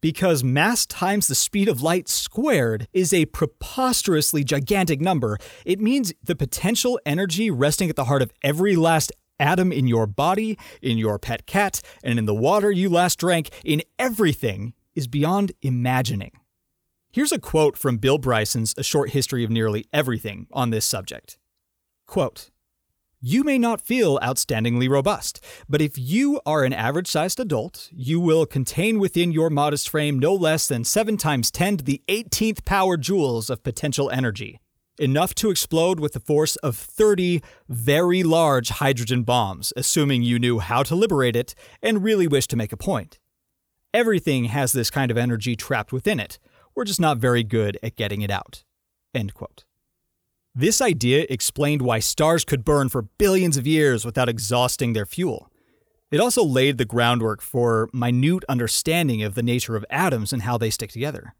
Because 0.00 0.42
mass 0.42 0.86
times 0.86 1.28
the 1.28 1.34
speed 1.34 1.68
of 1.68 1.82
light 1.82 2.08
squared 2.08 2.88
is 2.94 3.12
a 3.12 3.26
preposterously 3.26 4.44
gigantic 4.44 5.00
number, 5.00 5.38
it 5.66 5.78
means 5.78 6.12
the 6.24 6.34
potential 6.34 6.98
energy 7.04 7.50
resting 7.50 7.90
at 7.90 7.96
the 7.96 8.06
heart 8.06 8.22
of 8.22 8.32
every 8.42 8.76
last 8.76 9.12
atom 9.42 9.72
in 9.72 9.86
your 9.86 10.06
body, 10.06 10.56
in 10.80 10.96
your 10.96 11.18
pet 11.18 11.44
cat, 11.46 11.82
and 12.02 12.18
in 12.18 12.26
the 12.26 12.34
water 12.34 12.70
you 12.70 12.88
last 12.88 13.18
drank, 13.18 13.50
in 13.64 13.82
everything, 13.98 14.72
is 14.94 15.06
beyond 15.06 15.52
imagining. 15.60 16.32
Here's 17.10 17.32
a 17.32 17.38
quote 17.38 17.76
from 17.76 17.98
Bill 17.98 18.16
Bryson's 18.16 18.74
A 18.78 18.82
Short 18.82 19.10
History 19.10 19.44
of 19.44 19.50
Nearly 19.50 19.84
Everything 19.92 20.46
on 20.52 20.70
this 20.70 20.86
subject. 20.86 21.36
Quote, 22.06 22.50
you 23.24 23.44
may 23.44 23.56
not 23.56 23.80
feel 23.80 24.18
outstandingly 24.18 24.88
robust, 24.88 25.44
but 25.68 25.80
if 25.80 25.96
you 25.96 26.40
are 26.44 26.64
an 26.64 26.72
average 26.72 27.06
sized 27.06 27.38
adult, 27.38 27.88
you 27.92 28.18
will 28.18 28.46
contain 28.46 28.98
within 28.98 29.30
your 29.30 29.48
modest 29.48 29.88
frame 29.88 30.18
no 30.18 30.34
less 30.34 30.66
than 30.66 30.82
7 30.82 31.16
times 31.16 31.52
10 31.52 31.76
to 31.76 31.84
the 31.84 32.02
18th 32.08 32.64
power 32.64 32.96
joules 32.96 33.48
of 33.48 33.62
potential 33.62 34.10
energy, 34.10 34.58
enough 35.02 35.34
to 35.34 35.50
explode 35.50 35.98
with 35.98 36.12
the 36.12 36.20
force 36.20 36.56
of 36.56 36.76
30 36.76 37.42
very 37.68 38.22
large 38.22 38.68
hydrogen 38.68 39.24
bombs, 39.24 39.72
assuming 39.76 40.22
you 40.22 40.38
knew 40.38 40.60
how 40.60 40.82
to 40.84 40.94
liberate 40.94 41.36
it 41.36 41.54
and 41.82 42.04
really 42.04 42.28
wish 42.28 42.46
to 42.46 42.56
make 42.56 42.72
a 42.72 42.76
point. 42.76 43.18
Everything 43.92 44.44
has 44.44 44.72
this 44.72 44.90
kind 44.90 45.10
of 45.10 45.18
energy 45.18 45.56
trapped 45.56 45.92
within 45.92 46.20
it. 46.20 46.38
We're 46.74 46.84
just 46.84 47.00
not 47.00 47.18
very 47.18 47.42
good 47.42 47.78
at 47.82 47.96
getting 47.96 48.22
it 48.22 48.30
out. 48.30 48.64
End 49.14 49.34
quote. 49.34 49.64
This 50.54 50.80
idea 50.80 51.26
explained 51.28 51.82
why 51.82 51.98
stars 51.98 52.44
could 52.44 52.64
burn 52.64 52.88
for 52.88 53.02
billions 53.02 53.56
of 53.56 53.66
years 53.66 54.04
without 54.04 54.28
exhausting 54.28 54.92
their 54.92 55.06
fuel. 55.06 55.50
It 56.10 56.20
also 56.20 56.44
laid 56.44 56.78
the 56.78 56.84
groundwork 56.84 57.40
for 57.40 57.88
minute 57.92 58.44
understanding 58.48 59.22
of 59.22 59.34
the 59.34 59.42
nature 59.42 59.76
of 59.76 59.84
atoms 59.90 60.32
and 60.32 60.42
how 60.42 60.58
they 60.58 60.70
stick 60.70 60.92
together. 60.92 61.34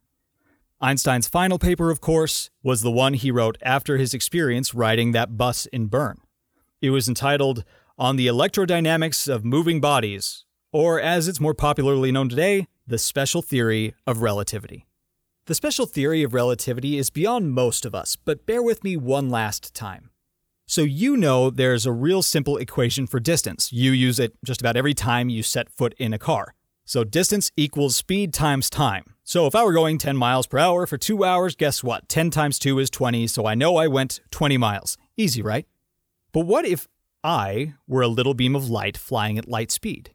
Einstein's 0.83 1.29
final 1.29 1.61
paper, 1.61 1.92
of 1.92 2.01
course, 2.01 2.51
was 2.64 2.81
the 2.81 2.90
one 2.90 3.14
he 3.14 3.31
wrote 3.31 3.57
after 3.62 3.99
his 3.99 4.12
experience 4.12 4.75
riding 4.75 5.12
that 5.12 5.37
bus 5.37 5.66
in 5.66 5.87
Bern. 5.87 6.18
It 6.81 6.90
was 6.90 7.07
entitled 7.07 7.62
On 7.97 8.16
the 8.16 8.27
Electrodynamics 8.27 9.33
of 9.33 9.45
Moving 9.45 9.81
Bodies, 9.81 10.45
or 10.73 11.01
as 11.01 11.29
it's 11.29 11.38
more 11.38 11.55
popularly 11.55 12.11
known 12.11 12.29
today, 12.29 12.66
The 12.85 12.99
Special 12.99 13.42
Theory 13.42 13.95
of 14.09 14.23
Relativity. 14.23 14.88
The 15.47 15.55
special 15.55 15.87
theory 15.87 16.25
of 16.25 16.35
relativity 16.35 16.99
is 16.99 17.11
beyond 17.11 17.53
most 17.53 17.85
of 17.85 17.95
us, 17.95 18.16
but 18.16 18.45
bear 18.45 18.61
with 18.61 18.83
me 18.83 18.97
one 18.97 19.31
last 19.31 19.75
time. 19.75 20.11
So, 20.66 20.83
you 20.83 21.16
know 21.16 21.49
there's 21.49 21.87
a 21.87 21.92
real 21.92 22.23
simple 22.23 22.57
equation 22.57 23.07
for 23.07 23.21
distance. 23.21 23.73
You 23.73 23.92
use 23.92 24.18
it 24.18 24.33
just 24.45 24.61
about 24.61 24.77
every 24.77 24.95
time 24.95 25.29
you 25.29 25.45
set 25.45 25.71
foot 25.71 25.95
in 25.99 26.12
a 26.12 26.18
car. 26.18 26.55
So, 26.85 27.05
distance 27.05 27.53
equals 27.57 27.95
speed 27.95 28.35
times 28.35 28.68
time. 28.68 29.12
So, 29.25 29.47
if 29.47 29.55
I 29.55 29.63
were 29.63 29.73
going 29.73 29.99
10 29.99 30.17
miles 30.17 30.49
per 30.49 30.59
hour 30.59 30.85
for 30.85 30.99
two 30.99 31.25
hours, 31.25 31.55
guess 31.55 31.85
what? 31.85 32.09
10 32.09 32.31
times 32.31 32.59
2 32.59 32.81
is 32.81 32.91
20, 32.91 33.29
so 33.29 33.47
I 33.47 33.55
know 33.55 33.77
I 33.77 33.87
went 33.87 34.21
20 34.33 34.59
miles. 34.59 34.99
Easy, 35.17 35.41
right? 35.41 35.67
But 36.33 36.47
what 36.47 36.65
if 36.65 36.89
I 37.23 37.75
were 37.87 38.03
a 38.03 38.09
little 38.09 38.35
beam 38.35 38.57
of 38.57 38.69
light 38.69 38.97
flying 38.97 39.39
at 39.39 39.49
light 39.49 39.71
speed? 39.71 40.11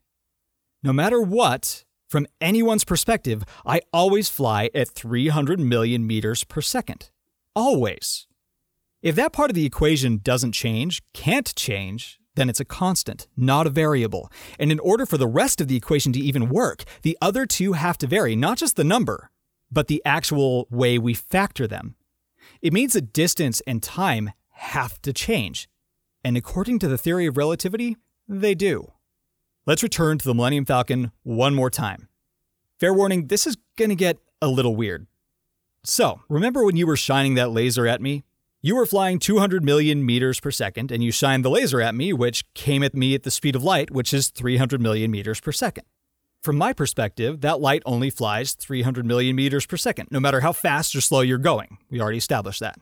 No 0.84 0.92
matter 0.92 1.22
what, 1.22 1.86
from 2.10 2.28
anyone's 2.42 2.84
perspective, 2.84 3.44
I 3.66 3.82
always 3.94 4.30
fly 4.30 4.70
at 4.76 4.90
300 4.90 5.60
million 5.60 6.06
meters 6.06 6.44
per 6.44 6.62
second. 6.62 7.10
Always. 7.56 8.28
If 9.02 9.16
that 9.16 9.32
part 9.32 9.50
of 9.50 9.56
the 9.56 9.66
equation 9.66 10.20
doesn't 10.22 10.52
change, 10.52 11.02
can't 11.14 11.56
change, 11.56 12.20
then 12.38 12.50
it's 12.50 12.60
a 12.60 12.66
constant, 12.66 13.28
not 13.36 13.68
a 13.68 13.72
variable. 13.72 14.32
And 14.58 14.72
in 14.72 14.80
order 14.80 15.06
for 15.06 15.18
the 15.18 15.28
rest 15.28 15.60
of 15.60 15.68
the 15.68 15.76
equation 15.76 16.14
to 16.14 16.20
even 16.20 16.50
work, 16.50 16.86
the 17.02 17.18
other 17.22 17.46
two 17.46 17.74
have 17.74 17.98
to 17.98 18.08
vary, 18.08 18.36
not 18.36 18.58
just 18.58 18.76
the 18.76 18.84
number, 18.84 19.32
but 19.72 19.88
the 19.88 20.02
actual 20.06 20.68
way 20.70 20.98
we 20.98 21.14
factor 21.14 21.68
them. 21.68 21.96
It 22.62 22.72
means 22.72 22.94
that 22.94 23.12
distance 23.12 23.62
and 23.68 23.84
time 23.84 24.32
have 24.52 25.02
to 25.02 25.12
change. 25.12 25.68
And 26.24 26.38
according 26.38 26.80
to 26.80 26.88
the 26.88 26.98
theory 26.98 27.26
of 27.26 27.38
relativity, 27.38 27.98
they 28.28 28.56
do. 28.56 28.94
Let's 29.66 29.84
return 29.84 30.18
to 30.20 30.26
the 30.26 30.34
Millennium 30.34 30.66
Falcon 30.66 31.12
one 31.24 31.54
more 31.54 31.70
time. 31.70 32.08
Fair 32.80 32.94
warning, 32.94 33.28
this 33.28 33.48
is 33.48 33.58
going 33.76 33.90
to 33.90 33.96
get 33.96 34.20
a 34.42 34.48
little 34.48 34.76
weird. 34.76 35.08
So, 35.84 36.22
remember 36.30 36.64
when 36.64 36.78
you 36.78 36.86
were 36.86 36.98
shining 36.98 37.36
that 37.36 37.52
laser 37.52 37.88
at 37.88 38.02
me? 38.02 38.24
You 38.60 38.76
were 38.76 38.88
flying 38.88 39.20
200 39.20 39.64
million 39.64 40.04
meters 40.04 40.40
per 40.40 40.50
second, 40.50 40.92
and 40.92 41.04
you 41.04 41.12
shined 41.12 41.46
the 41.46 41.50
laser 41.50 41.80
at 41.80 41.94
me, 41.94 42.12
which 42.12 42.44
came 42.56 42.82
at 42.82 42.96
me 42.96 43.14
at 43.14 43.22
the 43.22 43.30
speed 43.30 43.56
of 43.56 43.64
light, 43.64 43.92
which 43.92 44.12
is 44.12 44.30
300 44.30 44.82
million 44.82 45.12
meters 45.12 45.40
per 45.40 45.52
second. 45.52 45.84
From 46.42 46.58
my 46.58 46.74
perspective, 46.74 47.42
that 47.42 47.62
light 47.62 47.84
only 47.86 48.10
flies 48.10 48.54
300 48.54 49.06
million 49.06 49.36
meters 49.36 49.68
per 49.68 49.78
second, 49.78 50.08
no 50.10 50.20
matter 50.20 50.42
how 50.42 50.54
fast 50.54 50.96
or 50.96 51.02
slow 51.02 51.22
you're 51.22 51.38
going. 51.38 51.78
We 51.92 52.02
already 52.02 52.18
established 52.18 52.60
that. 52.62 52.80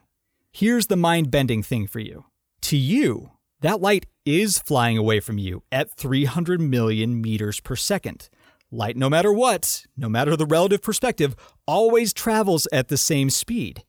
Here's 0.50 0.86
the 0.86 0.96
mind 0.96 1.30
bending 1.30 1.62
thing 1.62 1.86
for 1.86 2.00
you. 2.00 2.24
To 2.62 2.78
you, 2.78 3.32
that 3.60 3.82
light 3.82 4.06
is 4.24 4.58
flying 4.58 4.96
away 4.96 5.20
from 5.20 5.36
you 5.36 5.62
at 5.70 5.90
300 5.90 6.58
million 6.58 7.20
meters 7.20 7.60
per 7.60 7.76
second. 7.76 8.30
Light, 8.70 8.96
no 8.96 9.10
matter 9.10 9.30
what, 9.30 9.84
no 9.94 10.08
matter 10.08 10.36
the 10.36 10.46
relative 10.46 10.80
perspective, 10.80 11.36
always 11.66 12.14
travels 12.14 12.66
at 12.72 12.88
the 12.88 12.96
same 12.96 13.28
speed. 13.28 13.84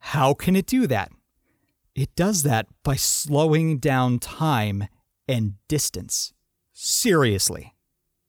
How 0.00 0.34
can 0.34 0.54
it 0.54 0.66
do 0.66 0.86
that? 0.86 1.10
It 1.94 2.14
does 2.14 2.42
that 2.44 2.66
by 2.82 2.96
slowing 2.96 3.78
down 3.78 4.18
time 4.18 4.88
and 5.26 5.54
distance. 5.68 6.32
Seriously. 6.72 7.74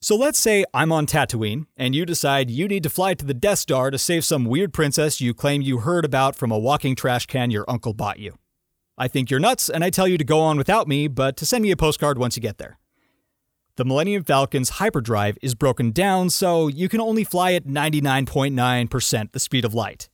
So 0.03 0.15
let's 0.15 0.39
say 0.39 0.65
I'm 0.73 0.91
on 0.91 1.05
Tatooine, 1.05 1.67
and 1.77 1.93
you 1.93 2.07
decide 2.07 2.49
you 2.49 2.67
need 2.67 2.81
to 2.83 2.89
fly 2.89 3.13
to 3.13 3.23
the 3.23 3.35
Death 3.35 3.59
Star 3.59 3.91
to 3.91 3.99
save 3.99 4.25
some 4.25 4.45
weird 4.45 4.73
princess 4.73 5.21
you 5.21 5.35
claim 5.35 5.61
you 5.61 5.79
heard 5.79 6.05
about 6.05 6.35
from 6.35 6.51
a 6.51 6.57
walking 6.57 6.95
trash 6.95 7.27
can 7.27 7.51
your 7.51 7.65
uncle 7.67 7.93
bought 7.93 8.17
you. 8.17 8.39
I 8.97 9.07
think 9.07 9.29
you're 9.29 9.39
nuts, 9.39 9.69
and 9.69 9.83
I 9.83 9.91
tell 9.91 10.07
you 10.07 10.17
to 10.17 10.23
go 10.23 10.39
on 10.39 10.57
without 10.57 10.87
me, 10.87 11.07
but 11.07 11.37
to 11.37 11.45
send 11.45 11.61
me 11.61 11.71
a 11.71 11.77
postcard 11.77 12.17
once 12.17 12.35
you 12.35 12.41
get 12.41 12.57
there. 12.57 12.79
The 13.77 13.85
Millennium 13.85 14.23
Falcon's 14.23 14.69
hyperdrive 14.69 15.37
is 15.41 15.55
broken 15.55 15.91
down, 15.91 16.29
so 16.29 16.67
you 16.67 16.89
can 16.89 16.99
only 16.99 17.23
fly 17.23 17.53
at 17.53 17.65
99.9% 17.65 19.31
the 19.31 19.39
speed 19.39 19.65
of 19.65 19.73
light. 19.73 20.09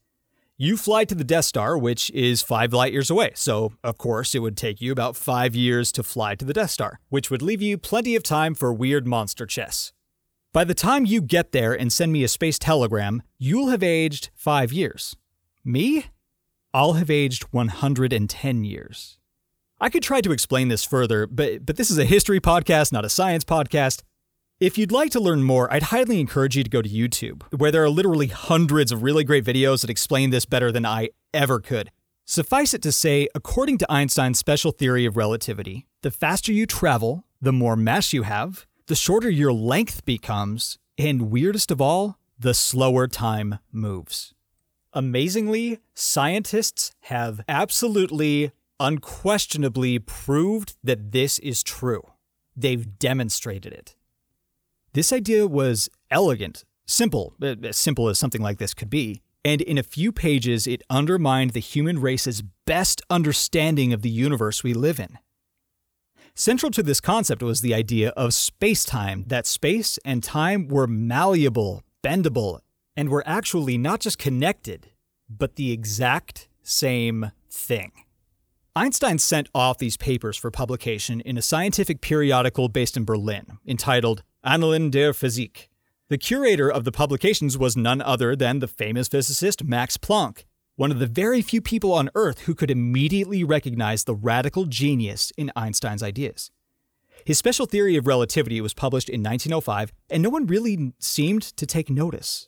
You 0.59 0.75
fly 0.75 1.05
to 1.05 1.13
the 1.13 1.23
Death 1.23 1.45
Star, 1.45 1.77
which 1.77 2.09
is 2.15 2.41
five 2.41 2.73
light 2.73 2.91
years 2.91 3.11
away, 3.11 3.31
so 3.35 3.73
of 3.83 3.99
course 3.99 4.33
it 4.33 4.39
would 4.39 4.57
take 4.57 4.81
you 4.81 4.91
about 4.91 5.15
five 5.15 5.53
years 5.53 5.91
to 5.91 6.01
fly 6.01 6.33
to 6.33 6.43
the 6.43 6.53
Death 6.53 6.71
Star, 6.71 6.99
which 7.09 7.29
would 7.29 7.43
leave 7.43 7.61
you 7.61 7.77
plenty 7.77 8.15
of 8.15 8.23
time 8.23 8.55
for 8.55 8.73
weird 8.73 9.05
monster 9.05 9.45
chess. 9.45 9.93
By 10.53 10.63
the 10.63 10.73
time 10.73 11.05
you 11.05 11.21
get 11.21 11.51
there 11.51 11.79
and 11.79 11.93
send 11.93 12.11
me 12.11 12.23
a 12.23 12.27
space 12.27 12.57
telegram, 12.57 13.21
you'll 13.37 13.67
have 13.67 13.83
aged 13.83 14.31
five 14.33 14.73
years. 14.73 15.15
Me? 15.63 16.07
I'll 16.73 16.93
have 16.93 17.11
aged 17.11 17.43
110 17.53 18.63
years. 18.63 19.19
I 19.79 19.89
could 19.89 20.01
try 20.01 20.21
to 20.21 20.31
explain 20.31 20.69
this 20.69 20.83
further, 20.83 21.27
but, 21.27 21.67
but 21.67 21.77
this 21.77 21.91
is 21.91 21.99
a 21.99 22.05
history 22.05 22.39
podcast, 22.39 22.91
not 22.91 23.05
a 23.05 23.09
science 23.09 23.43
podcast. 23.43 24.01
If 24.59 24.75
you'd 24.75 24.91
like 24.91 25.11
to 25.11 25.19
learn 25.19 25.43
more, 25.43 25.71
I'd 25.71 25.83
highly 25.83 26.19
encourage 26.19 26.57
you 26.57 26.63
to 26.63 26.69
go 26.69 26.81
to 26.81 26.89
YouTube, 26.89 27.43
where 27.55 27.69
there 27.69 27.83
are 27.83 27.91
literally 27.91 28.25
hundreds 28.25 28.91
of 28.91 29.03
really 29.03 29.23
great 29.23 29.45
videos 29.45 29.81
that 29.81 29.89
explain 29.91 30.31
this 30.31 30.47
better 30.47 30.71
than 30.71 30.83
I 30.83 31.09
ever 31.31 31.59
could. 31.59 31.91
Suffice 32.25 32.73
it 32.73 32.81
to 32.81 32.91
say, 32.91 33.27
according 33.35 33.77
to 33.77 33.91
Einstein's 33.91 34.39
special 34.39 34.71
theory 34.71 35.05
of 35.05 35.15
relativity, 35.15 35.85
the 36.01 36.09
faster 36.09 36.51
you 36.51 36.65
travel, 36.65 37.23
the 37.39 37.53
more 37.53 37.75
mass 37.75 38.13
you 38.13 38.23
have, 38.23 38.65
the 38.87 38.95
shorter 38.95 39.29
your 39.29 39.53
length 39.53 40.03
becomes, 40.05 40.79
and 40.97 41.29
weirdest 41.29 41.69
of 41.69 41.79
all, 41.79 42.17
the 42.39 42.55
slower 42.55 43.07
time 43.07 43.59
moves. 43.71 44.33
Amazingly, 44.91 45.81
scientists 45.93 46.95
have 47.01 47.41
absolutely, 47.47 48.53
unquestionably 48.79 49.99
proved 49.99 50.77
that 50.83 51.11
this 51.11 51.37
is 51.37 51.61
true. 51.61 52.01
They've 52.55 52.97
demonstrated 52.97 53.71
it. 53.71 53.96
This 54.97 55.13
idea 55.13 55.45
was 55.45 55.91
elegant, 56.09 56.65
simple, 56.87 57.35
uh, 57.39 57.53
as 57.63 57.77
simple 57.77 58.09
as 58.09 58.17
something 58.17 58.41
like 58.41 58.57
this 58.57 58.73
could 58.73 58.89
be, 58.89 59.21
and 59.45 59.61
in 59.61 59.77
a 59.77 59.83
few 59.83 60.11
pages 60.11 60.65
it 60.65 60.81
undermined 60.89 61.51
the 61.51 61.59
human 61.59 62.01
race's 62.01 62.41
best 62.65 63.03
understanding 63.07 63.93
of 63.93 64.01
the 64.01 64.09
universe 64.09 64.63
we 64.63 64.73
live 64.73 64.99
in. 64.99 65.19
Central 66.33 66.71
to 66.71 66.81
this 66.81 66.99
concept 66.99 67.43
was 67.43 67.61
the 67.61 67.75
idea 67.75 68.09
of 68.17 68.33
space 68.33 68.83
time, 68.83 69.23
that 69.27 69.45
space 69.45 69.99
and 70.03 70.23
time 70.23 70.67
were 70.67 70.87
malleable, 70.87 71.83
bendable, 72.03 72.61
and 72.95 73.09
were 73.09 73.23
actually 73.27 73.77
not 73.77 73.99
just 73.99 74.17
connected, 74.17 74.89
but 75.29 75.57
the 75.57 75.71
exact 75.71 76.49
same 76.63 77.33
thing. 77.51 77.91
Einstein 78.75 79.19
sent 79.19 79.47
off 79.53 79.77
these 79.77 79.95
papers 79.95 80.37
for 80.37 80.49
publication 80.49 81.21
in 81.21 81.37
a 81.37 81.43
scientific 81.43 82.01
periodical 82.01 82.67
based 82.67 82.97
in 82.97 83.05
Berlin 83.05 83.59
entitled 83.67 84.23
Annalen 84.45 84.91
der 84.91 85.13
Physik. 85.13 85.69
The 86.09 86.17
curator 86.17 86.71
of 86.71 86.83
the 86.83 86.91
publications 86.91 87.57
was 87.57 87.75
none 87.75 88.01
other 88.01 88.35
than 88.35 88.59
the 88.59 88.67
famous 88.67 89.07
physicist 89.07 89.63
Max 89.63 89.97
Planck, 89.97 90.45
one 90.75 90.91
of 90.91 90.99
the 90.99 91.07
very 91.07 91.41
few 91.41 91.59
people 91.59 91.91
on 91.91 92.11
Earth 92.15 92.41
who 92.41 92.53
could 92.53 92.71
immediately 92.71 93.43
recognize 93.43 94.03
the 94.03 94.15
radical 94.15 94.65
genius 94.65 95.31
in 95.37 95.51
Einstein's 95.55 96.03
ideas. 96.03 96.51
His 97.25 97.37
special 97.37 97.65
theory 97.65 97.97
of 97.97 98.07
relativity 98.07 98.61
was 98.61 98.73
published 98.73 99.09
in 99.09 99.21
1905, 99.21 99.91
and 100.09 100.23
no 100.23 100.29
one 100.29 100.45
really 100.45 100.93
seemed 100.99 101.41
to 101.41 101.65
take 101.65 101.89
notice. 101.89 102.47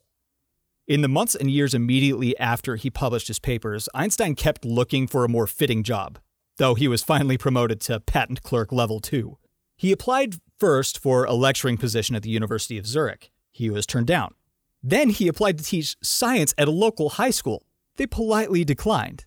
In 0.87 1.01
the 1.01 1.07
months 1.07 1.35
and 1.35 1.51
years 1.51 1.73
immediately 1.73 2.37
after 2.37 2.75
he 2.75 2.89
published 2.89 3.27
his 3.27 3.39
papers, 3.39 3.89
Einstein 3.93 4.35
kept 4.35 4.63
looking 4.63 5.05
for 5.07 5.25
a 5.25 5.29
more 5.29 5.47
fitting 5.47 5.83
job, 5.83 6.19
though 6.57 6.75
he 6.75 6.87
was 6.87 7.03
finally 7.03 7.37
promoted 7.37 7.81
to 7.81 7.99
patent 7.99 8.43
clerk 8.43 8.71
level 8.71 8.99
2. 8.99 9.37
He 9.75 9.91
applied 9.91 10.35
first 10.59 10.99
for 10.99 11.25
a 11.25 11.33
lecturing 11.33 11.77
position 11.77 12.15
at 12.15 12.23
the 12.23 12.29
University 12.29 12.77
of 12.77 12.85
Zurich. 12.85 13.31
He 13.51 13.69
was 13.69 13.85
turned 13.85 14.07
down. 14.07 14.33
Then 14.83 15.09
he 15.09 15.27
applied 15.27 15.57
to 15.57 15.63
teach 15.63 15.95
science 16.01 16.53
at 16.57 16.67
a 16.67 16.71
local 16.71 17.09
high 17.09 17.31
school. 17.31 17.65
They 17.97 18.07
politely 18.07 18.63
declined. 18.63 19.25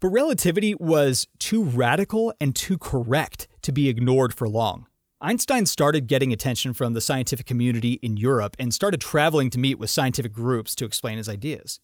But 0.00 0.08
relativity 0.08 0.74
was 0.74 1.26
too 1.38 1.62
radical 1.62 2.34
and 2.40 2.54
too 2.54 2.76
correct 2.78 3.46
to 3.62 3.72
be 3.72 3.88
ignored 3.88 4.34
for 4.34 4.48
long. 4.48 4.86
Einstein 5.20 5.64
started 5.64 6.06
getting 6.06 6.32
attention 6.32 6.74
from 6.74 6.92
the 6.92 7.00
scientific 7.00 7.46
community 7.46 7.94
in 8.02 8.16
Europe 8.16 8.56
and 8.58 8.74
started 8.74 9.00
traveling 9.00 9.48
to 9.50 9.58
meet 9.58 9.78
with 9.78 9.88
scientific 9.88 10.32
groups 10.32 10.74
to 10.74 10.84
explain 10.84 11.16
his 11.16 11.28
ideas. 11.28 11.80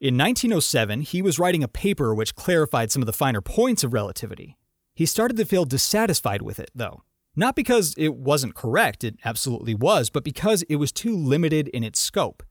In 0.00 0.16
1907, 0.16 1.00
he 1.00 1.20
was 1.20 1.40
writing 1.40 1.64
a 1.64 1.68
paper 1.68 2.14
which 2.14 2.36
clarified 2.36 2.92
some 2.92 3.02
of 3.02 3.06
the 3.06 3.12
finer 3.12 3.40
points 3.40 3.82
of 3.82 3.92
relativity. 3.92 4.56
He 4.94 5.06
started 5.06 5.36
to 5.38 5.44
feel 5.44 5.64
dissatisfied 5.64 6.42
with 6.42 6.60
it, 6.60 6.70
though. 6.72 7.02
Not 7.38 7.54
because 7.54 7.94
it 7.96 8.16
wasn't 8.16 8.56
correct, 8.56 9.04
it 9.04 9.14
absolutely 9.24 9.72
was, 9.72 10.10
but 10.10 10.24
because 10.24 10.62
it 10.62 10.74
was 10.74 10.90
too 10.90 11.16
limited 11.16 11.68
in 11.68 11.84
its 11.84 12.00
scope. 12.00 12.42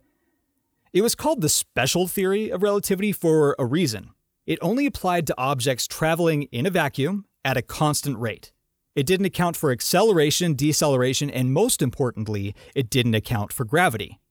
It 0.94 1.02
was 1.02 1.14
called 1.14 1.42
the 1.42 1.50
special 1.50 2.08
theory 2.08 2.50
of 2.50 2.64
relativity 2.64 3.12
for 3.12 3.54
a 3.60 3.66
reason. 3.66 4.12
It 4.46 4.60
only 4.62 4.86
applied 4.86 5.28
to 5.28 5.36
objects 5.38 5.88
traveling 5.88 6.44
in 6.54 6.66
a 6.66 6.70
vacuum 6.70 7.26
at 7.44 7.58
a 7.58 7.62
constant 7.62 8.18
rate. 8.18 8.54
It 8.96 9.06
didn't 9.06 9.26
account 9.26 9.58
for 9.58 9.74
acceleration, 9.74 10.54
deceleration, 10.54 11.30
and 11.30 11.52
most 11.52 11.82
importantly, 11.82 12.56
it 12.74 12.90
didn't 12.90 13.14
account 13.14 13.52
for 13.52 13.66
gravity. 13.66 14.22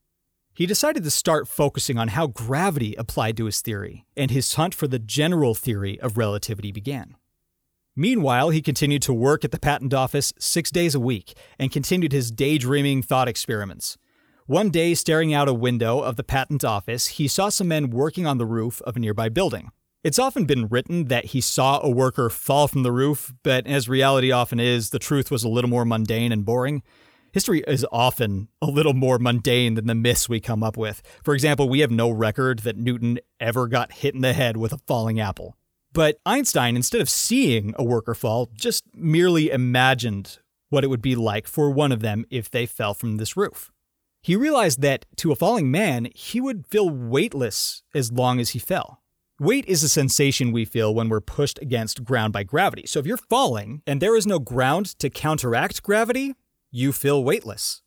He 0.54 0.64
decided 0.64 1.04
to 1.04 1.10
start 1.10 1.48
focusing 1.48 1.98
on 1.98 2.08
how 2.08 2.28
gravity 2.28 2.94
applied 2.94 3.36
to 3.36 3.44
his 3.44 3.60
theory, 3.60 4.06
and 4.16 4.30
his 4.30 4.54
hunt 4.54 4.74
for 4.74 4.88
the 4.88 4.98
general 4.98 5.54
theory 5.54 6.00
of 6.00 6.16
relativity 6.16 6.72
began. 6.72 7.14
Meanwhile, 7.98 8.50
he 8.50 8.60
continued 8.60 9.00
to 9.02 9.14
work 9.14 9.42
at 9.42 9.52
the 9.52 9.58
patent 9.58 9.94
office 9.94 10.34
six 10.38 10.70
days 10.70 10.94
a 10.94 11.00
week 11.00 11.34
and 11.58 11.72
continued 11.72 12.12
his 12.12 12.30
daydreaming 12.30 13.02
thought 13.02 13.26
experiments. 13.26 13.96
One 14.44 14.68
day, 14.68 14.92
staring 14.92 15.32
out 15.32 15.48
a 15.48 15.54
window 15.54 16.00
of 16.00 16.16
the 16.16 16.22
patent 16.22 16.62
office, 16.62 17.06
he 17.06 17.26
saw 17.26 17.48
some 17.48 17.68
men 17.68 17.88
working 17.88 18.26
on 18.26 18.36
the 18.36 18.44
roof 18.44 18.82
of 18.82 18.96
a 18.96 19.00
nearby 19.00 19.30
building. 19.30 19.70
It's 20.04 20.18
often 20.18 20.44
been 20.44 20.68
written 20.68 21.06
that 21.06 21.26
he 21.26 21.40
saw 21.40 21.80
a 21.82 21.90
worker 21.90 22.28
fall 22.28 22.68
from 22.68 22.82
the 22.82 22.92
roof, 22.92 23.32
but 23.42 23.66
as 23.66 23.88
reality 23.88 24.30
often 24.30 24.60
is, 24.60 24.90
the 24.90 24.98
truth 24.98 25.30
was 25.30 25.42
a 25.42 25.48
little 25.48 25.70
more 25.70 25.86
mundane 25.86 26.32
and 26.32 26.44
boring. 26.44 26.82
History 27.32 27.64
is 27.66 27.84
often 27.90 28.48
a 28.62 28.66
little 28.66 28.92
more 28.92 29.18
mundane 29.18 29.74
than 29.74 29.86
the 29.86 29.94
myths 29.94 30.28
we 30.28 30.38
come 30.38 30.62
up 30.62 30.76
with. 30.76 31.02
For 31.24 31.34
example, 31.34 31.68
we 31.68 31.80
have 31.80 31.90
no 31.90 32.10
record 32.10 32.60
that 32.60 32.76
Newton 32.76 33.18
ever 33.40 33.66
got 33.66 33.92
hit 33.92 34.14
in 34.14 34.20
the 34.20 34.32
head 34.32 34.56
with 34.58 34.72
a 34.72 34.78
falling 34.86 35.18
apple. 35.18 35.56
But 35.96 36.18
Einstein, 36.26 36.76
instead 36.76 37.00
of 37.00 37.08
seeing 37.08 37.74
a 37.78 37.82
worker 37.82 38.14
fall, 38.14 38.50
just 38.52 38.84
merely 38.94 39.50
imagined 39.50 40.40
what 40.68 40.84
it 40.84 40.88
would 40.88 41.00
be 41.00 41.16
like 41.16 41.46
for 41.46 41.70
one 41.70 41.90
of 41.90 42.00
them 42.00 42.26
if 42.28 42.50
they 42.50 42.66
fell 42.66 42.92
from 42.92 43.16
this 43.16 43.34
roof. 43.34 43.72
He 44.20 44.36
realized 44.36 44.82
that 44.82 45.06
to 45.16 45.32
a 45.32 45.36
falling 45.36 45.70
man, 45.70 46.08
he 46.14 46.38
would 46.38 46.66
feel 46.66 46.90
weightless 46.90 47.82
as 47.94 48.12
long 48.12 48.40
as 48.40 48.50
he 48.50 48.58
fell. 48.58 49.00
Weight 49.40 49.64
is 49.64 49.82
a 49.82 49.88
sensation 49.88 50.52
we 50.52 50.66
feel 50.66 50.94
when 50.94 51.08
we're 51.08 51.22
pushed 51.22 51.58
against 51.62 52.04
ground 52.04 52.34
by 52.34 52.42
gravity. 52.42 52.84
So 52.86 53.00
if 53.00 53.06
you're 53.06 53.16
falling 53.16 53.80
and 53.86 54.02
there 54.02 54.16
is 54.16 54.26
no 54.26 54.38
ground 54.38 54.98
to 54.98 55.08
counteract 55.08 55.82
gravity, 55.82 56.34
you 56.70 56.92
feel 56.92 57.24
weightless. 57.24 57.80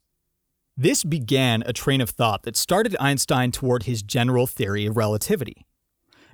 This 0.76 1.04
began 1.04 1.62
a 1.68 1.74
train 1.74 2.02
of 2.02 2.10
thought 2.10 2.42
that 2.42 2.58
started 2.58 2.96
Einstein 3.00 3.52
toward 3.52 3.84
his 3.84 4.02
general 4.02 4.48
theory 4.48 4.88
of 4.88 4.98
relativity. 4.98 5.68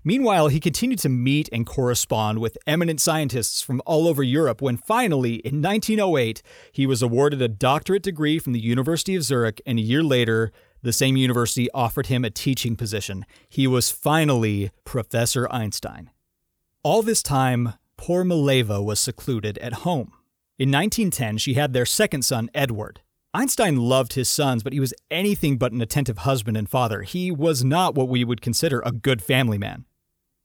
Meanwhile, 0.07 0.49
he 0.49 0.59
continued 0.59 0.99
to 0.99 1.09
meet 1.09 1.49
and 1.51 1.65
correspond 1.65 2.37
with 2.37 2.59
eminent 2.67 3.01
scientists 3.01 3.63
from 3.63 3.81
all 3.87 4.07
over 4.07 4.21
Europe 4.21 4.61
when 4.61 4.77
finally, 4.77 5.37
in 5.37 5.63
1908, 5.63 6.43
he 6.71 6.85
was 6.85 7.01
awarded 7.01 7.41
a 7.41 7.47
doctorate 7.47 8.03
degree 8.03 8.37
from 8.37 8.53
the 8.53 8.59
University 8.59 9.15
of 9.15 9.23
Zurich, 9.23 9.59
and 9.65 9.79
a 9.79 9.81
year 9.81 10.03
later, 10.03 10.51
the 10.83 10.93
same 10.93 11.17
university 11.17 11.71
offered 11.71 12.05
him 12.05 12.23
a 12.23 12.29
teaching 12.29 12.75
position. 12.75 13.25
He 13.49 13.65
was 13.65 13.89
finally 13.89 14.69
Professor 14.83 15.51
Einstein. 15.51 16.11
All 16.83 17.01
this 17.01 17.23
time, 17.23 17.73
poor 17.97 18.23
Mileva 18.23 18.85
was 18.85 18.99
secluded 18.99 19.57
at 19.57 19.73
home. 19.73 20.13
In 20.59 20.69
1910, 20.69 21.39
she 21.39 21.55
had 21.55 21.73
their 21.73 21.87
second 21.87 22.21
son, 22.21 22.51
Edward. 22.53 23.01
Einstein 23.33 23.77
loved 23.77 24.13
his 24.13 24.29
sons, 24.29 24.61
but 24.61 24.71
he 24.71 24.79
was 24.79 24.93
anything 25.09 25.57
but 25.57 25.71
an 25.71 25.81
attentive 25.81 26.19
husband 26.19 26.57
and 26.57 26.69
father. 26.69 27.01
He 27.01 27.31
was 27.31 27.63
not 27.63 27.95
what 27.95 28.07
we 28.07 28.23
would 28.23 28.41
consider 28.41 28.83
a 28.85 28.91
good 28.91 29.23
family 29.23 29.57
man. 29.57 29.85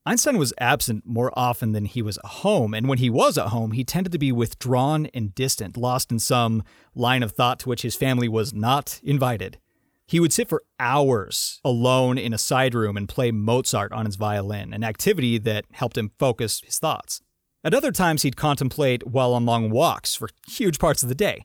Einstein 0.06 0.38
was 0.38 0.54
absent 0.58 1.04
more 1.06 1.30
often 1.38 1.72
than 1.72 1.84
he 1.84 2.00
was 2.00 2.16
at 2.18 2.24
home, 2.24 2.72
and 2.72 2.88
when 2.88 2.98
he 2.98 3.10
was 3.10 3.36
at 3.36 3.48
home, 3.48 3.72
he 3.72 3.84
tended 3.84 4.12
to 4.12 4.18
be 4.18 4.32
withdrawn 4.32 5.06
and 5.12 5.34
distant, 5.34 5.76
lost 5.76 6.10
in 6.10 6.18
some 6.18 6.62
line 6.94 7.22
of 7.22 7.32
thought 7.32 7.58
to 7.60 7.68
which 7.68 7.82
his 7.82 7.96
family 7.96 8.26
was 8.26 8.54
not 8.54 8.98
invited. 9.02 9.58
He 10.06 10.18
would 10.18 10.32
sit 10.32 10.48
for 10.48 10.62
hours 10.80 11.60
alone 11.64 12.16
in 12.16 12.32
a 12.32 12.38
side 12.38 12.74
room 12.74 12.96
and 12.96 13.08
play 13.08 13.30
Mozart 13.30 13.92
on 13.92 14.06
his 14.06 14.16
violin, 14.16 14.72
an 14.72 14.82
activity 14.82 15.36
that 15.38 15.66
helped 15.72 15.98
him 15.98 16.12
focus 16.18 16.62
his 16.64 16.78
thoughts. 16.78 17.20
At 17.62 17.74
other 17.74 17.92
times, 17.92 18.22
he'd 18.22 18.38
contemplate 18.38 19.06
while 19.06 19.34
on 19.34 19.44
long 19.44 19.70
walks 19.70 20.14
for 20.14 20.30
huge 20.48 20.78
parts 20.78 21.02
of 21.02 21.10
the 21.10 21.14
day. 21.14 21.44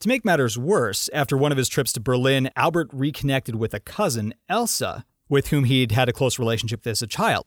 To 0.00 0.08
make 0.08 0.24
matters 0.24 0.58
worse, 0.58 1.10
after 1.12 1.36
one 1.36 1.52
of 1.52 1.58
his 1.58 1.68
trips 1.68 1.92
to 1.92 2.00
Berlin, 2.00 2.50
Albert 2.56 2.88
reconnected 2.92 3.54
with 3.54 3.74
a 3.74 3.80
cousin, 3.80 4.34
Elsa, 4.48 5.04
with 5.28 5.48
whom 5.48 5.64
he'd 5.64 5.92
had 5.92 6.08
a 6.08 6.12
close 6.12 6.38
relationship 6.38 6.86
as 6.86 7.02
a 7.02 7.06
child. 7.06 7.44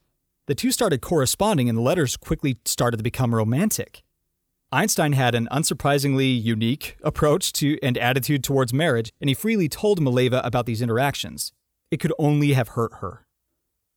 The 0.47 0.55
two 0.55 0.71
started 0.71 1.01
corresponding, 1.01 1.69
and 1.69 1.77
the 1.77 1.81
letters 1.81 2.17
quickly 2.17 2.57
started 2.65 2.97
to 2.97 3.03
become 3.03 3.33
romantic. 3.33 4.03
Einstein 4.71 5.13
had 5.13 5.33
an 5.35 5.47
unsurprisingly 5.51 6.41
unique 6.41 6.97
approach 7.03 7.53
to 7.53 7.79
and 7.81 7.97
attitude 7.97 8.43
towards 8.43 8.73
marriage, 8.73 9.11
and 9.19 9.29
he 9.29 9.33
freely 9.33 9.69
told 9.69 9.99
Mileva 9.99 10.45
about 10.45 10.65
these 10.65 10.81
interactions. 10.81 11.51
It 11.89 11.99
could 11.99 12.13
only 12.19 12.53
have 12.53 12.69
hurt 12.69 12.95
her. 12.95 13.25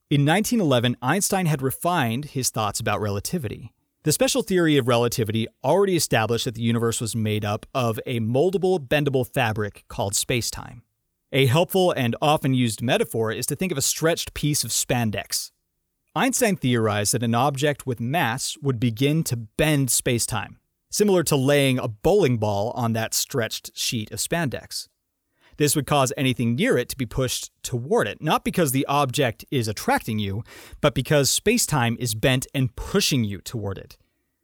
In 0.09 0.25
1911, 0.25 0.97
Einstein 1.01 1.45
had 1.45 1.61
refined 1.61 2.25
his 2.25 2.49
thoughts 2.49 2.79
about 2.79 3.01
relativity. 3.01 3.73
The 4.03 4.11
special 4.11 4.41
theory 4.41 4.77
of 4.77 4.87
relativity 4.87 5.47
already 5.63 5.95
established 5.95 6.45
that 6.45 6.55
the 6.55 6.61
universe 6.61 6.99
was 6.99 7.15
made 7.15 7.45
up 7.45 7.67
of 7.75 7.99
a 8.07 8.19
moldable, 8.21 8.79
bendable 8.79 9.27
fabric 9.27 9.83
called 9.87 10.13
spacetime. 10.13 10.81
A 11.31 11.45
helpful 11.45 11.91
and 11.91 12.15
often 12.21 12.55
used 12.55 12.81
metaphor 12.81 13.31
is 13.31 13.45
to 13.47 13.55
think 13.55 13.71
of 13.71 13.77
a 13.77 13.83
stretched 13.83 14.33
piece 14.33 14.63
of 14.63 14.71
spandex. 14.71 15.51
Einstein 16.19 16.57
theorized 16.57 17.13
that 17.13 17.23
an 17.23 17.33
object 17.33 17.87
with 17.87 18.01
mass 18.01 18.57
would 18.61 18.77
begin 18.77 19.23
to 19.23 19.37
bend 19.37 19.87
spacetime, 19.87 20.57
similar 20.91 21.23
to 21.23 21.37
laying 21.37 21.79
a 21.79 21.87
bowling 21.87 22.37
ball 22.37 22.71
on 22.71 22.91
that 22.91 23.13
stretched 23.13 23.71
sheet 23.73 24.11
of 24.11 24.19
spandex. 24.19 24.89
This 25.55 25.77
would 25.77 25.87
cause 25.87 26.11
anything 26.17 26.55
near 26.55 26.77
it 26.77 26.89
to 26.89 26.97
be 26.97 27.05
pushed 27.05 27.51
toward 27.63 28.05
it, 28.05 28.21
not 28.21 28.43
because 28.43 28.73
the 28.73 28.85
object 28.87 29.45
is 29.49 29.69
attracting 29.69 30.19
you, 30.19 30.43
but 30.81 30.93
because 30.93 31.29
spacetime 31.29 31.97
is 31.99 32.15
bent 32.15 32.47
and 32.53 32.75
pushing 32.75 33.23
you 33.23 33.39
toward 33.39 33.77
it. 33.77 33.97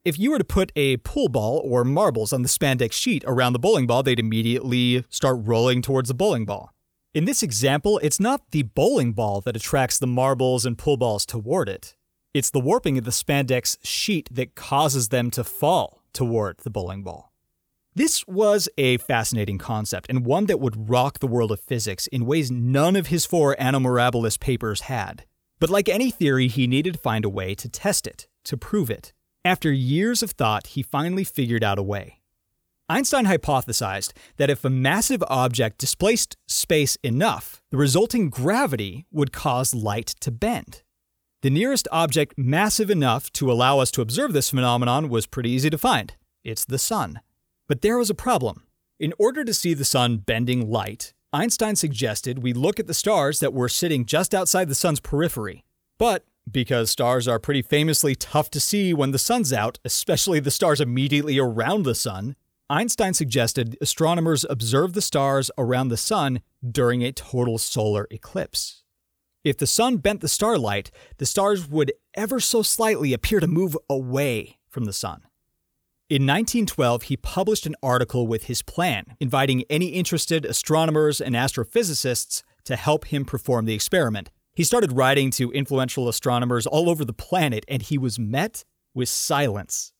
If 0.05 0.17
you 0.17 0.31
were 0.31 0.37
to 0.37 0.45
put 0.45 0.71
a 0.77 0.95
pool 0.97 1.27
ball 1.27 1.61
or 1.61 1.83
marbles 1.83 2.31
on 2.31 2.41
the 2.41 2.47
spandex 2.47 2.93
sheet 2.93 3.25
around 3.27 3.51
the 3.51 3.59
bowling 3.59 3.85
ball, 3.85 4.01
they'd 4.01 4.17
immediately 4.17 5.03
start 5.09 5.39
rolling 5.41 5.81
towards 5.81 6.07
the 6.07 6.13
bowling 6.13 6.45
ball. 6.45 6.74
In 7.15 7.23
this 7.23 7.41
example, 7.41 7.97
it's 8.03 8.19
not 8.19 8.51
the 8.51 8.63
bowling 8.63 9.13
ball 9.13 9.39
that 9.45 9.55
attracts 9.55 9.97
the 9.97 10.05
marbles 10.05 10.65
and 10.65 10.77
pool 10.77 10.97
balls 10.97 11.25
toward 11.25 11.69
it. 11.69 11.95
It's 12.33 12.49
the 12.49 12.59
warping 12.59 12.97
of 12.97 13.05
the 13.05 13.11
spandex 13.11 13.77
sheet 13.83 14.27
that 14.33 14.55
causes 14.55 15.07
them 15.07 15.31
to 15.31 15.45
fall 15.45 16.01
toward 16.11 16.57
the 16.57 16.69
bowling 16.69 17.03
ball. 17.03 17.31
This 17.93 18.27
was 18.27 18.67
a 18.77 18.97
fascinating 18.97 19.57
concept 19.57 20.07
and 20.09 20.25
one 20.25 20.47
that 20.47 20.59
would 20.59 20.89
rock 20.89 21.19
the 21.19 21.27
world 21.27 21.53
of 21.53 21.61
physics 21.61 22.07
in 22.07 22.25
ways 22.25 22.51
none 22.51 22.97
of 22.97 23.07
his 23.07 23.25
four 23.25 23.55
Anno 23.57 23.79
Mirabilis 23.79 24.37
papers 24.37 24.81
had. 24.81 25.23
But 25.57 25.69
like 25.69 25.87
any 25.87 26.11
theory, 26.11 26.49
he 26.49 26.67
needed 26.67 26.95
to 26.95 26.99
find 26.99 27.23
a 27.23 27.29
way 27.29 27.55
to 27.55 27.69
test 27.69 28.07
it, 28.07 28.27
to 28.43 28.57
prove 28.57 28.89
it. 28.89 29.13
After 29.45 29.71
years 29.71 30.21
of 30.21 30.31
thought, 30.31 30.67
he 30.67 30.83
finally 30.83 31.23
figured 31.23 31.63
out 31.63 31.79
a 31.79 31.83
way. 31.83 32.14
Einstein 32.87 33.25
hypothesized 33.25 34.13
that 34.37 34.51
if 34.51 34.63
a 34.63 34.69
massive 34.69 35.23
object 35.27 35.79
displaced 35.79 36.37
space 36.47 36.97
enough, 37.01 37.61
the 37.71 37.77
resulting 37.77 38.29
gravity 38.29 39.07
would 39.11 39.31
cause 39.31 39.73
light 39.73 40.13
to 40.19 40.29
bend. 40.29 40.83
The 41.41 41.49
nearest 41.49 41.87
object 41.91 42.35
massive 42.37 42.91
enough 42.91 43.31
to 43.33 43.51
allow 43.51 43.79
us 43.79 43.89
to 43.91 44.01
observe 44.01 44.33
this 44.33 44.51
phenomenon 44.51 45.09
was 45.09 45.25
pretty 45.25 45.49
easy 45.49 45.69
to 45.69 45.77
find 45.77 46.13
it's 46.43 46.63
the 46.63 46.77
Sun. 46.77 47.21
But 47.67 47.81
there 47.81 47.97
was 47.97 48.11
a 48.11 48.15
problem. 48.15 48.63
In 48.99 49.13
order 49.17 49.43
to 49.43 49.53
see 49.53 49.73
the 49.73 49.83
Sun 49.83 50.17
bending 50.17 50.69
light, 50.69 51.13
Einstein 51.33 51.75
suggested 51.75 52.43
we 52.43 52.53
look 52.53 52.79
at 52.79 52.85
the 52.85 52.93
stars 52.93 53.39
that 53.39 53.53
were 53.53 53.67
sitting 53.67 54.05
just 54.05 54.35
outside 54.35 54.69
the 54.69 54.75
Sun's 54.75 54.99
periphery. 54.99 55.65
But 55.97 56.23
because 56.49 56.91
stars 56.91 57.27
are 57.27 57.39
pretty 57.39 57.63
famously 57.63 58.13
tough 58.13 58.51
to 58.51 58.59
see 58.59 58.93
when 58.93 59.11
the 59.11 59.17
sun's 59.17 59.51
out, 59.51 59.79
especially 59.83 60.39
the 60.39 60.51
stars 60.51 60.79
immediately 60.79 61.39
around 61.39 61.83
the 61.83 61.95
sun, 61.95 62.35
Einstein 62.69 63.13
suggested 63.13 63.77
astronomers 63.79 64.43
observe 64.49 64.93
the 64.93 65.01
stars 65.01 65.51
around 65.55 65.89
the 65.89 65.97
sun 65.97 66.41
during 66.67 67.03
a 67.03 67.11
total 67.11 67.59
solar 67.59 68.07
eclipse. 68.09 68.81
If 69.43 69.57
the 69.57 69.67
sun 69.67 69.97
bent 69.97 70.21
the 70.21 70.27
starlight, 70.27 70.89
the 71.19 71.27
stars 71.27 71.69
would 71.69 71.93
ever 72.15 72.39
so 72.39 72.63
slightly 72.63 73.13
appear 73.13 73.39
to 73.39 73.45
move 73.45 73.77
away 73.87 74.57
from 74.67 74.85
the 74.85 74.93
sun. 74.93 75.21
In 76.09 76.23
1912, 76.23 77.03
he 77.03 77.17
published 77.17 77.67
an 77.67 77.75
article 77.83 78.25
with 78.25 78.45
his 78.45 78.63
plan, 78.63 79.15
inviting 79.19 79.63
any 79.69 79.89
interested 79.89 80.43
astronomers 80.43 81.21
and 81.21 81.35
astrophysicists 81.35 82.41
to 82.63 82.75
help 82.75 83.05
him 83.05 83.25
perform 83.25 83.65
the 83.65 83.75
experiment. 83.75 84.31
He 84.55 84.63
started 84.63 84.93
writing 84.93 85.29
to 85.31 85.51
influential 85.51 86.09
astronomers 86.09 86.65
all 86.65 86.89
over 86.89 87.05
the 87.05 87.13
planet, 87.13 87.63
and 87.67 87.83
he 87.83 87.99
was 87.99 88.17
met 88.17 88.65
with 88.95 89.09
silence. 89.09 89.93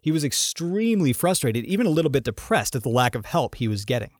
He 0.00 0.12
was 0.12 0.24
extremely 0.24 1.12
frustrated, 1.12 1.64
even 1.64 1.86
a 1.86 1.90
little 1.90 2.10
bit 2.10 2.24
depressed 2.24 2.76
at 2.76 2.82
the 2.82 2.88
lack 2.88 3.14
of 3.14 3.26
help 3.26 3.56
he 3.56 3.68
was 3.68 3.84
getting. 3.84 4.12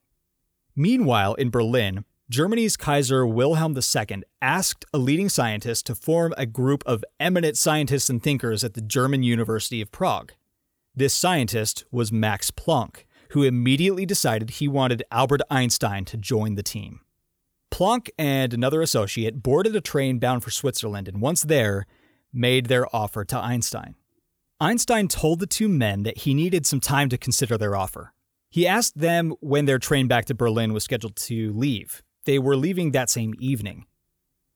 Meanwhile, 0.74 1.34
in 1.34 1.50
Berlin, 1.50 2.04
Germany's 2.30 2.76
Kaiser 2.76 3.26
Wilhelm 3.26 3.74
II 3.76 4.22
asked 4.42 4.84
a 4.92 4.98
leading 4.98 5.28
scientist 5.28 5.86
to 5.86 5.94
form 5.94 6.34
a 6.36 6.44
group 6.44 6.82
of 6.84 7.04
eminent 7.18 7.56
scientists 7.56 8.10
and 8.10 8.22
thinkers 8.22 8.62
at 8.62 8.74
the 8.74 8.82
German 8.82 9.22
University 9.22 9.80
of 9.80 9.90
Prague. 9.90 10.32
This 10.94 11.14
scientist 11.14 11.84
was 11.90 12.12
Max 12.12 12.50
Planck, 12.50 13.04
who 13.30 13.44
immediately 13.44 14.04
decided 14.04 14.50
he 14.50 14.68
wanted 14.68 15.02
Albert 15.10 15.40
Einstein 15.50 16.04
to 16.06 16.16
join 16.16 16.54
the 16.54 16.62
team. 16.62 17.00
Planck 17.70 18.08
and 18.18 18.52
another 18.52 18.82
associate 18.82 19.42
boarded 19.42 19.74
a 19.76 19.80
train 19.80 20.18
bound 20.18 20.42
for 20.42 20.50
Switzerland 20.50 21.08
and 21.08 21.20
once 21.20 21.42
there, 21.42 21.86
made 22.32 22.66
their 22.66 22.94
offer 22.94 23.24
to 23.24 23.38
Einstein. 23.38 23.94
Einstein 24.60 25.06
told 25.06 25.38
the 25.38 25.46
two 25.46 25.68
men 25.68 26.02
that 26.02 26.18
he 26.18 26.34
needed 26.34 26.66
some 26.66 26.80
time 26.80 27.08
to 27.10 27.16
consider 27.16 27.56
their 27.56 27.76
offer. 27.76 28.12
He 28.50 28.66
asked 28.66 28.98
them 28.98 29.34
when 29.38 29.66
their 29.66 29.78
train 29.78 30.08
back 30.08 30.24
to 30.24 30.34
Berlin 30.34 30.72
was 30.72 30.82
scheduled 30.82 31.14
to 31.14 31.52
leave, 31.52 32.02
they 32.24 32.40
were 32.40 32.56
leaving 32.56 32.90
that 32.90 33.08
same 33.08 33.34
evening. 33.38 33.86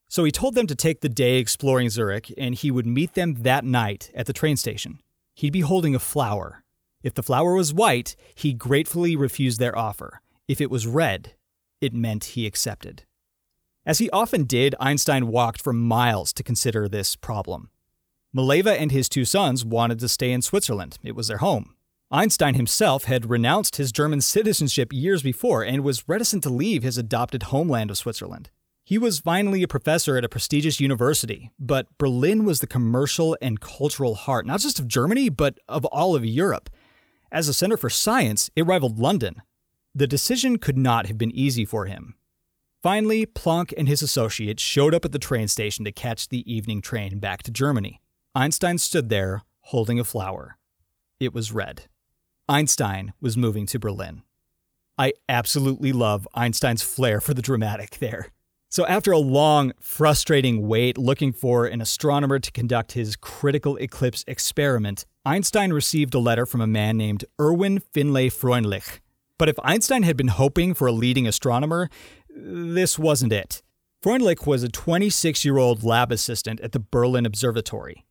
So 0.08 0.24
he 0.24 0.32
told 0.32 0.56
them 0.56 0.66
to 0.66 0.74
take 0.74 1.02
the 1.02 1.08
day 1.08 1.36
exploring 1.36 1.88
Zurich 1.88 2.34
and 2.36 2.56
he 2.56 2.70
would 2.72 2.84
meet 2.84 3.14
them 3.14 3.42
that 3.42 3.64
night 3.64 4.10
at 4.12 4.26
the 4.26 4.32
train 4.32 4.56
station. 4.56 5.00
He'd 5.36 5.52
be 5.52 5.60
holding 5.60 5.94
a 5.94 6.00
flower. 6.00 6.64
If 7.04 7.14
the 7.14 7.22
flower 7.22 7.54
was 7.54 7.72
white, 7.72 8.16
he 8.34 8.52
gratefully 8.52 9.14
refused 9.14 9.60
their 9.60 9.78
offer. 9.78 10.20
If 10.48 10.60
it 10.60 10.70
was 10.70 10.84
red, 10.84 11.34
it 11.80 11.94
meant 11.94 12.24
he 12.24 12.44
accepted. 12.44 13.04
As 13.86 13.98
he 13.98 14.10
often 14.10 14.44
did, 14.44 14.74
Einstein 14.80 15.28
walked 15.28 15.62
for 15.62 15.72
miles 15.72 16.32
to 16.32 16.42
consider 16.42 16.88
this 16.88 17.14
problem. 17.14 17.70
Mileva 18.34 18.74
and 18.78 18.90
his 18.90 19.10
two 19.10 19.26
sons 19.26 19.62
wanted 19.62 19.98
to 19.98 20.08
stay 20.08 20.32
in 20.32 20.40
Switzerland, 20.40 20.98
it 21.02 21.14
was 21.14 21.28
their 21.28 21.38
home. 21.38 21.74
Einstein 22.10 22.54
himself 22.54 23.04
had 23.04 23.28
renounced 23.28 23.76
his 23.76 23.92
German 23.92 24.20
citizenship 24.20 24.92
years 24.92 25.22
before 25.22 25.62
and 25.62 25.82
was 25.82 26.08
reticent 26.08 26.42
to 26.42 26.50
leave 26.50 26.82
his 26.82 26.96
adopted 26.98 27.44
homeland 27.44 27.90
of 27.90 27.98
Switzerland. 27.98 28.50
He 28.84 28.98
was 28.98 29.20
finally 29.20 29.62
a 29.62 29.68
professor 29.68 30.16
at 30.16 30.24
a 30.24 30.28
prestigious 30.28 30.80
university, 30.80 31.50
but 31.58 31.86
Berlin 31.98 32.44
was 32.44 32.60
the 32.60 32.66
commercial 32.66 33.36
and 33.40 33.60
cultural 33.60 34.14
heart, 34.14 34.44
not 34.44 34.60
just 34.60 34.80
of 34.80 34.88
Germany, 34.88 35.28
but 35.28 35.58
of 35.68 35.84
all 35.86 36.14
of 36.14 36.24
Europe. 36.24 36.68
As 37.30 37.48
a 37.48 37.54
center 37.54 37.76
for 37.76 37.88
science, 37.88 38.50
it 38.56 38.66
rivaled 38.66 38.98
London. 38.98 39.40
The 39.94 40.06
decision 40.06 40.58
could 40.58 40.76
not 40.76 41.06
have 41.06 41.16
been 41.16 41.34
easy 41.34 41.64
for 41.64 41.86
him. 41.86 42.14
Finally, 42.82 43.24
Planck 43.24 43.72
and 43.78 43.88
his 43.88 44.02
associates 44.02 44.62
showed 44.62 44.94
up 44.94 45.04
at 45.04 45.12
the 45.12 45.18
train 45.18 45.48
station 45.48 45.84
to 45.84 45.92
catch 45.92 46.28
the 46.28 46.52
evening 46.52 46.82
train 46.82 47.20
back 47.20 47.42
to 47.44 47.50
Germany. 47.50 48.01
Einstein 48.34 48.78
stood 48.78 49.10
there, 49.10 49.42
holding 49.60 50.00
a 50.00 50.04
flower. 50.04 50.56
It 51.20 51.34
was 51.34 51.52
red. 51.52 51.84
Einstein 52.48 53.12
was 53.20 53.36
moving 53.36 53.66
to 53.66 53.78
Berlin. 53.78 54.22
I 54.96 55.12
absolutely 55.28 55.92
love 55.92 56.26
Einstein's 56.32 56.80
flair 56.80 57.20
for 57.20 57.34
the 57.34 57.42
dramatic 57.42 57.98
there. 57.98 58.28
So, 58.70 58.86
after 58.86 59.12
a 59.12 59.18
long, 59.18 59.72
frustrating 59.80 60.66
wait 60.66 60.96
looking 60.96 61.34
for 61.34 61.66
an 61.66 61.82
astronomer 61.82 62.38
to 62.38 62.50
conduct 62.52 62.92
his 62.92 63.16
critical 63.16 63.76
eclipse 63.76 64.24
experiment, 64.26 65.04
Einstein 65.26 65.70
received 65.70 66.14
a 66.14 66.18
letter 66.18 66.46
from 66.46 66.62
a 66.62 66.66
man 66.66 66.96
named 66.96 67.26
Erwin 67.38 67.80
Finlay 67.80 68.30
Freundlich. 68.30 69.00
But 69.36 69.50
if 69.50 69.58
Einstein 69.62 70.04
had 70.04 70.16
been 70.16 70.28
hoping 70.28 70.72
for 70.72 70.86
a 70.86 70.92
leading 70.92 71.26
astronomer, 71.26 71.90
this 72.34 72.98
wasn't 72.98 73.34
it. 73.34 73.62
Freundlich 74.02 74.46
was 74.46 74.62
a 74.62 74.70
26 74.70 75.44
year 75.44 75.58
old 75.58 75.84
lab 75.84 76.10
assistant 76.10 76.60
at 76.60 76.72
the 76.72 76.80
Berlin 76.80 77.26
Observatory. 77.26 78.06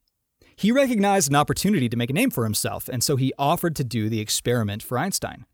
He 0.62 0.71
recognized 0.71 1.28
an 1.28 1.36
opportunity 1.36 1.89
to 1.89 1.97
make 1.97 2.12
a 2.12 2.13
name 2.13 2.30
for 2.30 2.43
himself, 2.43 2.88
and 2.88 3.04
so 3.04 3.15
he 3.15 3.34
offered 3.39 3.76
to 3.78 3.84
do 3.84 4.10
the 4.10 4.19
experiment 4.19 4.84
for 4.84 5.00
Einstein. 5.00 5.47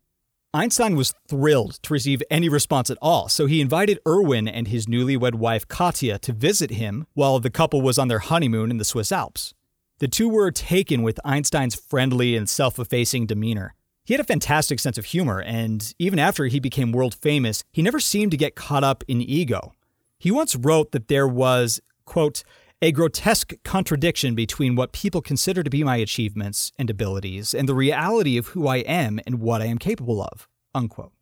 Einstein 0.52 0.96
was 0.96 1.14
thrilled 1.26 1.82
to 1.84 1.94
receive 1.94 2.22
any 2.30 2.50
response 2.50 2.90
at 2.90 2.98
all, 3.00 3.30
so 3.30 3.46
he 3.46 3.62
invited 3.62 4.00
Erwin 4.06 4.46
and 4.46 4.68
his 4.68 4.84
newlywed 4.84 5.36
wife 5.36 5.66
Katja 5.66 6.18
to 6.18 6.32
visit 6.34 6.72
him 6.72 7.06
while 7.14 7.40
the 7.40 7.48
couple 7.48 7.80
was 7.80 7.98
on 7.98 8.08
their 8.08 8.18
honeymoon 8.18 8.70
in 8.70 8.76
the 8.76 8.84
Swiss 8.84 9.10
Alps. 9.10 9.54
The 9.98 10.08
two 10.08 10.28
were 10.28 10.50
taken 10.50 11.02
with 11.02 11.18
Einstein's 11.24 11.74
friendly 11.74 12.36
and 12.36 12.46
self 12.46 12.78
effacing 12.78 13.24
demeanor. 13.24 13.74
He 14.04 14.12
had 14.12 14.20
a 14.20 14.24
fantastic 14.24 14.78
sense 14.78 14.98
of 14.98 15.06
humor, 15.06 15.40
and 15.40 15.94
even 15.98 16.18
after 16.18 16.44
he 16.48 16.60
became 16.60 16.92
world 16.92 17.14
famous, 17.14 17.64
he 17.72 17.80
never 17.80 17.98
seemed 17.98 18.32
to 18.32 18.36
get 18.36 18.56
caught 18.56 18.84
up 18.84 19.04
in 19.08 19.22
ego. 19.22 19.72
He 20.18 20.30
once 20.30 20.54
wrote 20.54 20.92
that 20.92 21.08
there 21.08 21.26
was, 21.26 21.80
quote, 22.04 22.42
a 22.80 22.92
grotesque 22.92 23.54
contradiction 23.64 24.36
between 24.36 24.76
what 24.76 24.92
people 24.92 25.20
consider 25.20 25.64
to 25.64 25.70
be 25.70 25.82
my 25.82 25.96
achievements 25.96 26.70
and 26.78 26.88
abilities 26.88 27.52
and 27.52 27.68
the 27.68 27.74
reality 27.74 28.36
of 28.36 28.48
who 28.48 28.68
I 28.68 28.78
am 28.78 29.18
and 29.26 29.40
what 29.40 29.60
I 29.60 29.66
am 29.66 29.78
capable 29.78 30.22
of. 30.22 30.48
Unquote. 30.74 31.12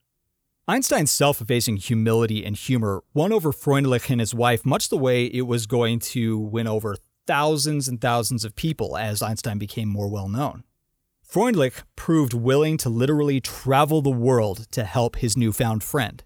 Einstein's 0.68 1.10
self 1.10 1.40
effacing 1.40 1.78
humility 1.78 2.44
and 2.44 2.56
humor 2.56 3.02
won 3.14 3.32
over 3.32 3.52
Freundlich 3.52 4.10
and 4.10 4.20
his 4.20 4.34
wife 4.34 4.66
much 4.66 4.90
the 4.90 4.98
way 4.98 5.26
it 5.26 5.46
was 5.46 5.66
going 5.66 5.98
to 6.00 6.38
win 6.38 6.66
over 6.66 6.96
thousands 7.26 7.88
and 7.88 8.00
thousands 8.00 8.44
of 8.44 8.54
people 8.54 8.96
as 8.96 9.22
Einstein 9.22 9.58
became 9.58 9.88
more 9.88 10.08
well 10.08 10.28
known. 10.28 10.64
Freundlich 11.26 11.82
proved 11.96 12.34
willing 12.34 12.76
to 12.78 12.88
literally 12.88 13.40
travel 13.40 14.02
the 14.02 14.10
world 14.10 14.70
to 14.72 14.84
help 14.84 15.16
his 15.16 15.36
newfound 15.36 15.82
friend. 15.82 16.22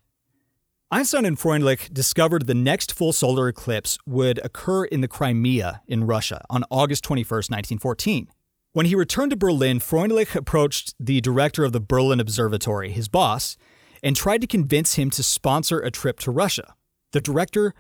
Einstein 0.93 1.25
and 1.25 1.39
Freundlich 1.39 1.95
discovered 1.95 2.49
the 2.49 2.55
next 2.55 2.93
full 2.93 3.13
solar 3.13 3.47
eclipse 3.47 3.97
would 4.07 4.41
occur 4.45 4.85
in 4.87 5.03
the 5.03 5.07
Crimea 5.07 5.83
in 5.87 6.03
Russia 6.03 6.45
on 6.51 6.65
August 6.69 7.05
21, 7.05 7.29
1914. 7.29 8.27
When 8.73 8.87
he 8.87 8.97
returned 8.97 9.31
to 9.31 9.37
Berlin, 9.37 9.79
Freundlich 9.79 10.35
approached 10.35 10.97
the 10.99 11.21
director 11.21 11.63
of 11.63 11.73
the 11.73 11.79
Berlin 11.79 12.19
Observatory, 12.19 12.91
his 12.91 13.07
boss, 13.07 13.57
and 14.03 14.17
tried 14.17 14.41
to 14.41 14.49
convince 14.49 14.95
him 14.95 15.11
to 15.11 15.23
sponsor 15.23 15.79
a 15.79 15.93
trip 15.93 16.19
to 16.21 16.33
Russia. 16.33 16.75
The 17.13 17.21
director 17.21 17.73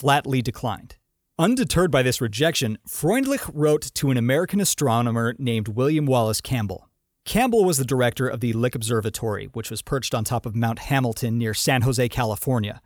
flatly 0.00 0.40
declined. 0.40 0.96
Undeterred 1.38 1.90
by 1.90 2.02
this 2.02 2.22
rejection, 2.22 2.78
Freundlich 2.88 3.50
wrote 3.52 3.90
to 3.96 4.10
an 4.10 4.16
American 4.16 4.62
astronomer 4.62 5.34
named 5.38 5.68
William 5.68 6.06
Wallace 6.06 6.40
Campbell. 6.40 6.88
Campbell 7.26 7.64
was 7.64 7.76
the 7.76 7.84
director 7.84 8.28
of 8.28 8.38
the 8.38 8.52
Lick 8.52 8.76
Observatory, 8.76 9.46
which 9.46 9.68
was 9.68 9.82
perched 9.82 10.14
on 10.14 10.22
top 10.22 10.46
of 10.46 10.54
Mount 10.54 10.78
Hamilton 10.78 11.36
near 11.36 11.54
San 11.54 11.82
Jose, 11.82 12.08
California. 12.08 12.80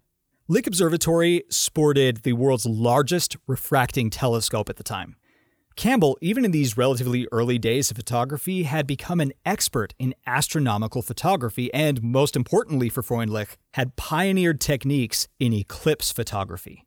Lick 0.48 0.66
Observatory 0.66 1.44
sported 1.50 2.22
the 2.22 2.33
world's 2.33 2.64
largest 2.64 3.37
refracting 3.46 4.09
telescope 4.09 4.70
at 4.70 4.76
the 4.76 4.83
time. 4.83 5.16
Campbell, 5.76 6.16
even 6.22 6.46
in 6.46 6.53
these 6.53 6.79
relatively 6.79 7.29
early 7.31 7.59
days 7.59 7.90
of 7.90 7.98
photography, 7.98 8.62
had 8.62 8.87
become 8.87 9.20
an 9.20 9.35
expert 9.44 9.92
in 9.98 10.14
astronomical 10.26 11.03
photography 11.03 11.72
and, 11.74 12.03
most 12.03 12.35
importantly 12.35 12.88
for 12.88 13.03
Freundlich, 13.03 13.57
had 13.74 13.94
pioneered 13.96 14.59
techniques 14.59 15.29
in 15.38 15.53
eclipse 15.53 16.11
photography. 16.12 16.87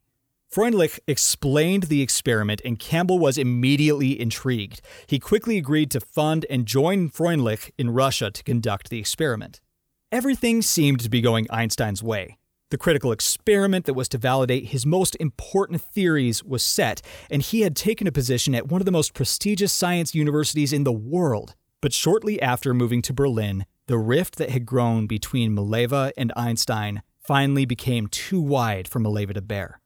Freundlich 0.54 1.00
explained 1.08 1.84
the 1.84 2.04
experiment, 2.04 2.62
and 2.64 2.78
Campbell 2.78 3.18
was 3.18 3.40
immediately 3.40 4.22
intrigued. 4.22 4.82
He 5.08 5.18
quickly 5.18 5.58
agreed 5.58 5.90
to 5.90 6.00
fund 6.00 6.46
and 6.48 6.68
join 6.68 7.10
Freundlich 7.10 7.72
in 7.76 7.90
Russia 7.90 8.30
to 8.30 8.44
conduct 8.44 8.92
the 8.92 9.00
experiment. 9.00 9.62
Everything 10.12 10.62
seemed 10.62 11.00
to 11.00 11.10
be 11.10 11.22
going 11.22 11.48
Einstein's 11.50 12.04
way. 12.04 12.38
The 12.70 12.78
critical 12.78 13.12
experiment 13.12 13.88
that 13.88 13.96
was 13.96 14.08
to 14.10 14.20
validate 14.20 14.66
his 14.66 14.86
most 14.86 15.18
important 15.20 15.82
theories 15.82 16.44
was 16.44 16.64
set, 16.64 17.02
and 17.32 17.42
he 17.42 17.62
had 17.62 17.76
taken 17.76 18.06
a 18.06 18.12
position 18.12 18.54
at 18.54 18.68
one 18.68 18.80
of 18.80 18.86
the 18.86 18.92
most 18.92 19.16
prestigious 19.16 19.74
science 19.74 20.14
universities 20.14 20.72
in 20.72 20.84
the 20.84 20.92
world. 20.92 21.56
But 21.82 21.94
shortly 21.94 22.40
after 22.40 22.76
moving 22.76 23.02
to 23.04 23.14
Berlin, 23.14 23.66
the 23.88 23.98
rift 23.98 24.36
that 24.36 24.52
had 24.52 24.68
grown 24.68 25.08
between 25.08 25.56
Mileva 25.56 26.12
and 26.16 26.32
Einstein 26.36 27.02
finally 27.18 27.66
became 27.66 28.06
too 28.06 28.40
wide 28.40 28.88
for 28.88 29.00
Mileva 29.00 29.34
to 29.34 29.42
bear. 29.42 29.80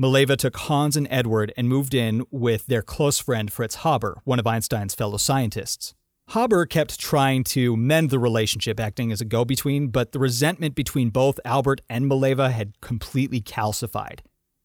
Mileva 0.00 0.36
took 0.36 0.56
Hans 0.56 0.96
and 0.96 1.06
Edward 1.08 1.52
and 1.56 1.68
moved 1.68 1.94
in 1.94 2.24
with 2.32 2.66
their 2.66 2.82
close 2.82 3.20
friend 3.20 3.52
Fritz 3.52 3.76
Haber, 3.76 4.20
one 4.24 4.40
of 4.40 4.46
Einstein's 4.46 4.92
fellow 4.92 5.18
scientists. 5.18 5.94
Haber 6.30 6.66
kept 6.66 6.98
trying 6.98 7.44
to 7.44 7.76
mend 7.76 8.10
the 8.10 8.18
relationship, 8.18 8.80
acting 8.80 9.12
as 9.12 9.20
a 9.20 9.24
go 9.24 9.44
between, 9.44 9.88
but 9.88 10.10
the 10.10 10.18
resentment 10.18 10.74
between 10.74 11.10
both 11.10 11.38
Albert 11.44 11.80
and 11.88 12.10
Mileva 12.10 12.50
had 12.50 12.80
completely 12.80 13.40
calcified. 13.40 14.18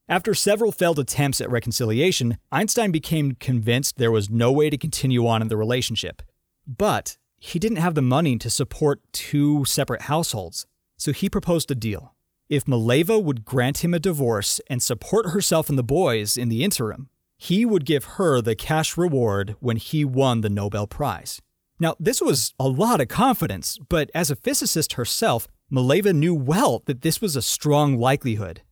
After 0.07 0.33
several 0.33 0.71
failed 0.71 0.97
attempts 0.97 1.39
at 1.39 1.51
reconciliation, 1.51 2.39
Einstein 2.51 2.89
became 2.89 3.33
convinced 3.33 3.97
there 3.97 4.11
was 4.11 4.31
no 4.31 4.51
way 4.51 4.71
to 4.71 4.77
continue 4.77 5.27
on 5.27 5.43
in 5.43 5.47
the 5.47 5.57
relationship. 5.57 6.23
But 6.65 7.17
he 7.37 7.59
didn't 7.59 7.77
have 7.77 7.93
the 7.93 8.01
money 8.01 8.39
to 8.39 8.49
support 8.49 9.01
two 9.13 9.63
separate 9.65 10.03
households, 10.03 10.65
so 10.97 11.11
he 11.11 11.29
proposed 11.29 11.69
a 11.69 11.75
deal 11.75 12.15
if 12.49 12.65
Mileva 12.65 13.23
would 13.23 13.45
grant 13.45 13.83
him 13.83 13.93
a 13.93 13.99
divorce 13.99 14.59
and 14.69 14.81
support 14.81 15.29
herself 15.29 15.69
and 15.69 15.77
the 15.77 15.83
boys 15.83 16.35
in 16.35 16.49
the 16.49 16.63
interim, 16.63 17.09
he 17.37 17.63
would 17.63 17.85
give 17.85 18.03
her 18.17 18.41
the 18.41 18.55
cash 18.55 18.97
reward 18.97 19.55
when 19.59 19.77
he 19.77 20.03
won 20.03 20.41
the 20.41 20.49
Nobel 20.49 20.87
Prize. 20.87 21.41
Now, 21.79 21.95
this 21.99 22.21
was 22.21 22.53
a 22.59 22.67
lot 22.67 22.99
of 22.99 23.07
confidence, 23.07 23.77
but 23.87 24.11
as 24.13 24.29
a 24.29 24.35
physicist 24.35 24.93
herself, 24.93 25.47
Mileva 25.71 26.13
knew 26.13 26.33
well 26.33 26.81
that 26.87 27.01
this 27.01 27.21
was 27.21 27.35
a 27.35 27.41
strong 27.41 27.97
likelihood. 27.97 28.63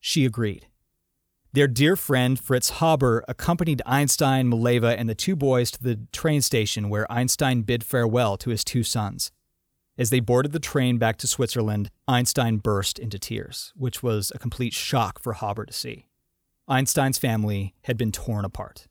She 0.00 0.24
agreed. 0.24 0.66
Their 1.52 1.68
dear 1.68 1.94
friend 1.94 2.38
Fritz 2.38 2.70
Haber 2.80 3.24
accompanied 3.28 3.82
Einstein, 3.86 4.50
Mileva, 4.50 4.94
and 4.98 5.08
the 5.08 5.14
two 5.14 5.36
boys 5.36 5.70
to 5.70 5.82
the 5.82 6.00
train 6.12 6.42
station 6.42 6.88
where 6.88 7.10
Einstein 7.12 7.62
bid 7.62 7.84
farewell 7.84 8.36
to 8.38 8.50
his 8.50 8.64
two 8.64 8.82
sons. 8.82 9.30
As 9.98 10.10
they 10.10 10.20
boarded 10.20 10.52
the 10.52 10.58
train 10.58 10.98
back 10.98 11.16
to 11.18 11.26
Switzerland, 11.26 11.90
Einstein 12.06 12.58
burst 12.58 12.98
into 12.98 13.18
tears, 13.18 13.72
which 13.76 14.02
was 14.02 14.30
a 14.34 14.38
complete 14.38 14.74
shock 14.74 15.18
for 15.18 15.34
Haber 15.34 15.64
to 15.64 15.72
see. 15.72 16.06
Einstein's 16.68 17.18
family 17.18 17.74
had 17.82 17.96
been 17.96 18.12
torn 18.12 18.44
apart. 18.44 18.88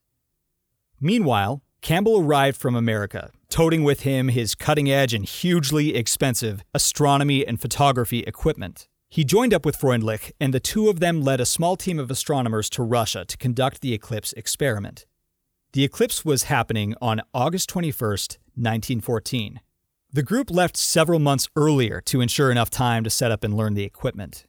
Meanwhile, 0.99 1.61
Campbell 1.81 2.19
arrived 2.19 2.57
from 2.57 2.75
America, 2.75 3.29
toting 3.49 3.83
with 3.83 4.01
him 4.01 4.29
his 4.29 4.55
cutting 4.55 4.89
edge 4.89 5.13
and 5.13 5.25
hugely 5.25 5.95
expensive 5.95 6.63
astronomy 6.73 7.45
and 7.45 7.61
photography 7.61 8.19
equipment. 8.21 8.87
He 9.07 9.23
joined 9.23 9.53
up 9.53 9.65
with 9.65 9.79
Freundlich, 9.79 10.31
and 10.39 10.53
the 10.53 10.59
two 10.59 10.89
of 10.89 10.99
them 10.99 11.21
led 11.21 11.39
a 11.39 11.45
small 11.45 11.75
team 11.75 11.99
of 11.99 12.09
astronomers 12.09 12.69
to 12.71 12.81
Russia 12.81 13.23
to 13.25 13.37
conduct 13.37 13.81
the 13.81 13.93
eclipse 13.93 14.33
experiment. 14.33 15.05
The 15.73 15.83
eclipse 15.83 16.25
was 16.25 16.43
happening 16.43 16.95
on 17.01 17.21
August 17.33 17.69
21st, 17.69 18.37
1914. 18.55 19.59
The 20.15 20.23
group 20.23 20.49
left 20.49 20.77
several 20.77 21.19
months 21.19 21.49
earlier 21.57 21.99
to 22.05 22.21
ensure 22.21 22.49
enough 22.49 22.69
time 22.69 23.03
to 23.03 23.09
set 23.09 23.33
up 23.33 23.43
and 23.43 23.53
learn 23.53 23.73
the 23.73 23.83
equipment. 23.83 24.45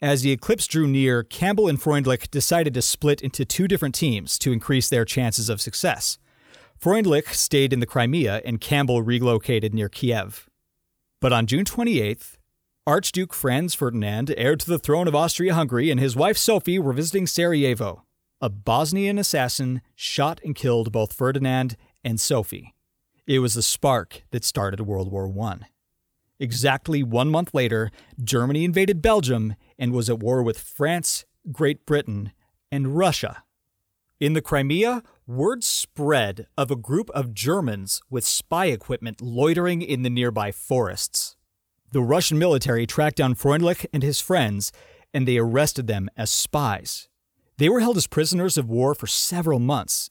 As 0.00 0.22
the 0.22 0.30
eclipse 0.30 0.68
drew 0.68 0.86
near, 0.86 1.24
Campbell 1.24 1.66
and 1.66 1.76
Freundlich 1.76 2.30
decided 2.30 2.72
to 2.74 2.82
split 2.82 3.20
into 3.20 3.44
two 3.44 3.66
different 3.66 3.96
teams 3.96 4.38
to 4.38 4.52
increase 4.52 4.88
their 4.88 5.04
chances 5.04 5.48
of 5.48 5.60
success. 5.60 6.18
Freundlich 6.80 7.34
stayed 7.34 7.72
in 7.72 7.80
the 7.80 7.84
Crimea 7.84 8.42
and 8.44 8.60
Campbell 8.60 9.02
relocated 9.02 9.74
near 9.74 9.88
Kiev. 9.88 10.48
But 11.20 11.32
on 11.32 11.48
June 11.48 11.64
28th, 11.64 12.36
Archduke 12.86 13.34
Franz 13.34 13.74
Ferdinand, 13.74 14.32
heir 14.36 14.54
to 14.54 14.70
the 14.70 14.78
throne 14.78 15.08
of 15.08 15.16
Austria 15.16 15.52
Hungary, 15.52 15.90
and 15.90 15.98
his 15.98 16.14
wife 16.14 16.38
Sophie 16.38 16.78
were 16.78 16.92
visiting 16.92 17.26
Sarajevo. 17.26 18.04
A 18.40 18.48
Bosnian 18.48 19.18
assassin 19.18 19.82
shot 19.96 20.40
and 20.44 20.54
killed 20.54 20.92
both 20.92 21.12
Ferdinand 21.12 21.76
and 22.04 22.20
Sophie. 22.20 22.76
It 23.28 23.40
was 23.40 23.52
the 23.52 23.62
spark 23.62 24.22
that 24.30 24.42
started 24.42 24.80
World 24.80 25.12
War 25.12 25.30
I. 25.46 25.66
Exactly 26.40 27.02
one 27.02 27.28
month 27.28 27.52
later, 27.52 27.90
Germany 28.24 28.64
invaded 28.64 29.02
Belgium 29.02 29.54
and 29.78 29.92
was 29.92 30.08
at 30.08 30.18
war 30.18 30.42
with 30.42 30.58
France, 30.58 31.26
Great 31.52 31.84
Britain, 31.84 32.32
and 32.72 32.96
Russia. 32.96 33.42
In 34.18 34.32
the 34.32 34.40
Crimea, 34.40 35.02
word 35.26 35.62
spread 35.62 36.46
of 36.56 36.70
a 36.70 36.76
group 36.76 37.10
of 37.10 37.34
Germans 37.34 38.00
with 38.08 38.24
spy 38.24 38.66
equipment 38.66 39.20
loitering 39.20 39.82
in 39.82 40.00
the 40.00 40.10
nearby 40.10 40.50
forests. 40.50 41.36
The 41.92 42.00
Russian 42.00 42.38
military 42.38 42.86
tracked 42.86 43.16
down 43.16 43.34
Freundlich 43.34 43.84
and 43.92 44.02
his 44.02 44.22
friends, 44.22 44.72
and 45.12 45.28
they 45.28 45.36
arrested 45.36 45.86
them 45.86 46.08
as 46.16 46.30
spies. 46.30 47.10
They 47.58 47.68
were 47.68 47.80
held 47.80 47.98
as 47.98 48.06
prisoners 48.06 48.56
of 48.56 48.70
war 48.70 48.94
for 48.94 49.06
several 49.06 49.58
months. 49.58 50.08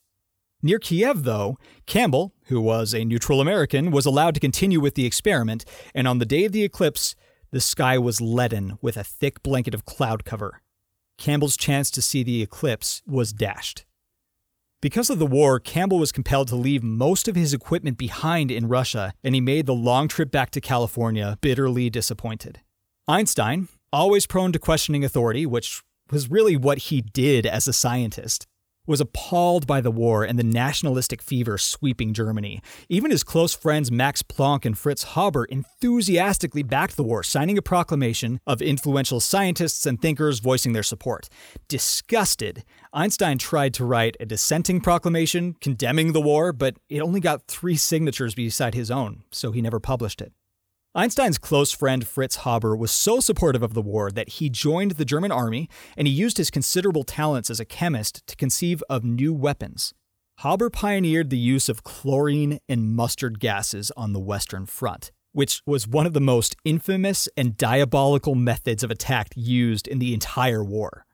Near 0.64 0.80
Kiev, 0.80 1.24
though, 1.24 1.58
Campbell, 1.86 2.34
who 2.46 2.60
was 2.60 2.94
a 2.94 3.06
neutral 3.06 3.42
American, 3.42 3.92
was 3.92 4.08
allowed 4.08 4.34
to 4.34 4.40
continue 4.40 4.80
with 4.80 4.96
the 4.96 5.06
experiment, 5.06 5.64
and 5.94 6.08
on 6.08 6.18
the 6.18 6.26
day 6.26 6.46
of 6.46 6.52
the 6.52 6.64
eclipse, 6.64 7.16
the 7.52 7.62
sky 7.62 7.98
was 7.98 8.22
leaden 8.22 8.78
with 8.82 8.98
a 8.98 9.04
thick 9.04 9.44
blanket 9.44 9.76
of 9.76 9.86
cloud 9.86 10.26
cover. 10.26 10.62
Campbell's 11.20 11.58
chance 11.58 11.92
to 11.92 12.02
see 12.02 12.24
the 12.24 12.42
eclipse 12.42 13.04
was 13.06 13.34
dashed. 13.34 13.86
Because 14.82 15.10
of 15.10 15.20
the 15.20 15.26
war, 15.26 15.60
Campbell 15.60 16.00
was 16.00 16.12
compelled 16.12 16.48
to 16.50 16.56
leave 16.56 16.84
most 16.84 17.28
of 17.28 17.36
his 17.36 17.54
equipment 17.54 17.98
behind 17.98 18.52
in 18.52 18.68
Russia, 18.68 19.14
and 19.24 19.36
he 19.36 19.42
made 19.42 19.66
the 19.68 19.74
long 19.74 20.08
trip 20.08 20.32
back 20.32 20.52
to 20.52 20.62
California 20.62 21.38
bitterly 21.42 21.90
disappointed. 21.90 22.62
Einstein, 23.08 23.68
always 23.94 24.28
prone 24.28 24.52
to 24.52 24.60
questioning 24.60 25.04
authority, 25.04 25.46
which 25.46 25.82
was 26.12 26.30
really 26.30 26.58
what 26.58 26.78
he 26.78 27.02
did 27.02 27.46
as 27.46 27.68
a 27.68 27.74
scientist, 27.74 28.48
was 28.88 29.02
appalled 29.02 29.68
by 29.68 29.82
the 29.82 29.92
war 29.92 30.24
and 30.24 30.40
the 30.40 30.44
nationalistic 30.44 31.22
fever 31.22 31.58
sweeping 31.58 32.14
Germany. 32.14 32.62
Even 32.90 33.12
his 33.12 33.24
close 33.24 33.54
friends 33.54 33.92
Max 33.92 34.24
Planck 34.24 34.66
and 34.66 34.78
Fritz 34.78 35.04
Haber 35.16 35.46
enthusiastically 35.46 36.64
backed 36.64 36.96
the 36.96 37.04
war, 37.04 37.22
signing 37.22 37.58
a 37.58 37.62
proclamation 37.62 38.40
of 38.48 38.62
influential 38.62 39.20
scientists 39.20 39.86
and 39.86 40.02
thinkers 40.02 40.40
voicing 40.40 40.74
their 40.74 40.84
support. 40.84 41.30
Disgusted, 41.68 42.64
Einstein 42.94 43.38
tried 43.38 43.74
to 43.76 43.86
write 43.86 44.18
a 44.20 44.26
dissenting 44.26 44.82
proclamation 44.82 45.56
condemning 45.60 46.14
the 46.14 46.22
war, 46.22 46.54
but 46.54 46.78
it 46.90 47.02
only 47.02 47.20
got 47.20 47.48
three 47.48 47.76
signatures 47.76 48.34
beside 48.34 48.74
his 48.74 48.90
own, 48.90 49.24
so 49.32 49.52
he 49.52 49.62
never 49.62 49.80
published 49.80 50.22
it. 50.22 50.32
Einstein's 50.98 51.38
close 51.38 51.72
friend 51.72 52.08
Fritz 52.08 52.38
Haber 52.38 52.76
was 52.76 52.90
so 52.90 53.20
supportive 53.20 53.62
of 53.62 53.76
the 53.76 53.84
war 53.84 54.10
that 54.10 54.30
he 54.30 54.50
joined 54.50 54.94
the 54.94 55.06
German 55.06 55.32
army 55.32 55.70
and 55.96 56.08
he 56.08 56.14
used 56.14 56.38
his 56.38 56.50
considerable 56.50 57.04
talents 57.04 57.52
as 57.52 57.60
a 57.60 57.66
chemist 57.66 58.26
to 58.26 58.36
conceive 58.36 58.84
of 58.90 59.04
new 59.04 59.32
weapons. 59.32 59.94
Haber 60.38 60.72
pioneered 60.72 61.30
the 61.30 61.38
use 61.38 61.70
of 61.70 61.84
chlorine 61.84 62.58
and 62.68 62.96
mustard 62.96 63.40
gases 63.40 63.92
on 63.96 64.14
the 64.14 64.20
Western 64.20 64.66
Front, 64.66 65.12
which 65.34 65.62
was 65.68 65.88
one 65.88 66.08
of 66.08 66.14
the 66.14 66.20
most 66.20 66.56
infamous 66.66 67.30
and 67.38 67.56
diabolical 67.58 68.34
methods 68.34 68.84
of 68.84 68.90
attack 68.90 69.28
used 69.36 69.88
in 69.88 70.00
the 70.00 70.16
entire 70.16 70.64
war. 70.64 71.06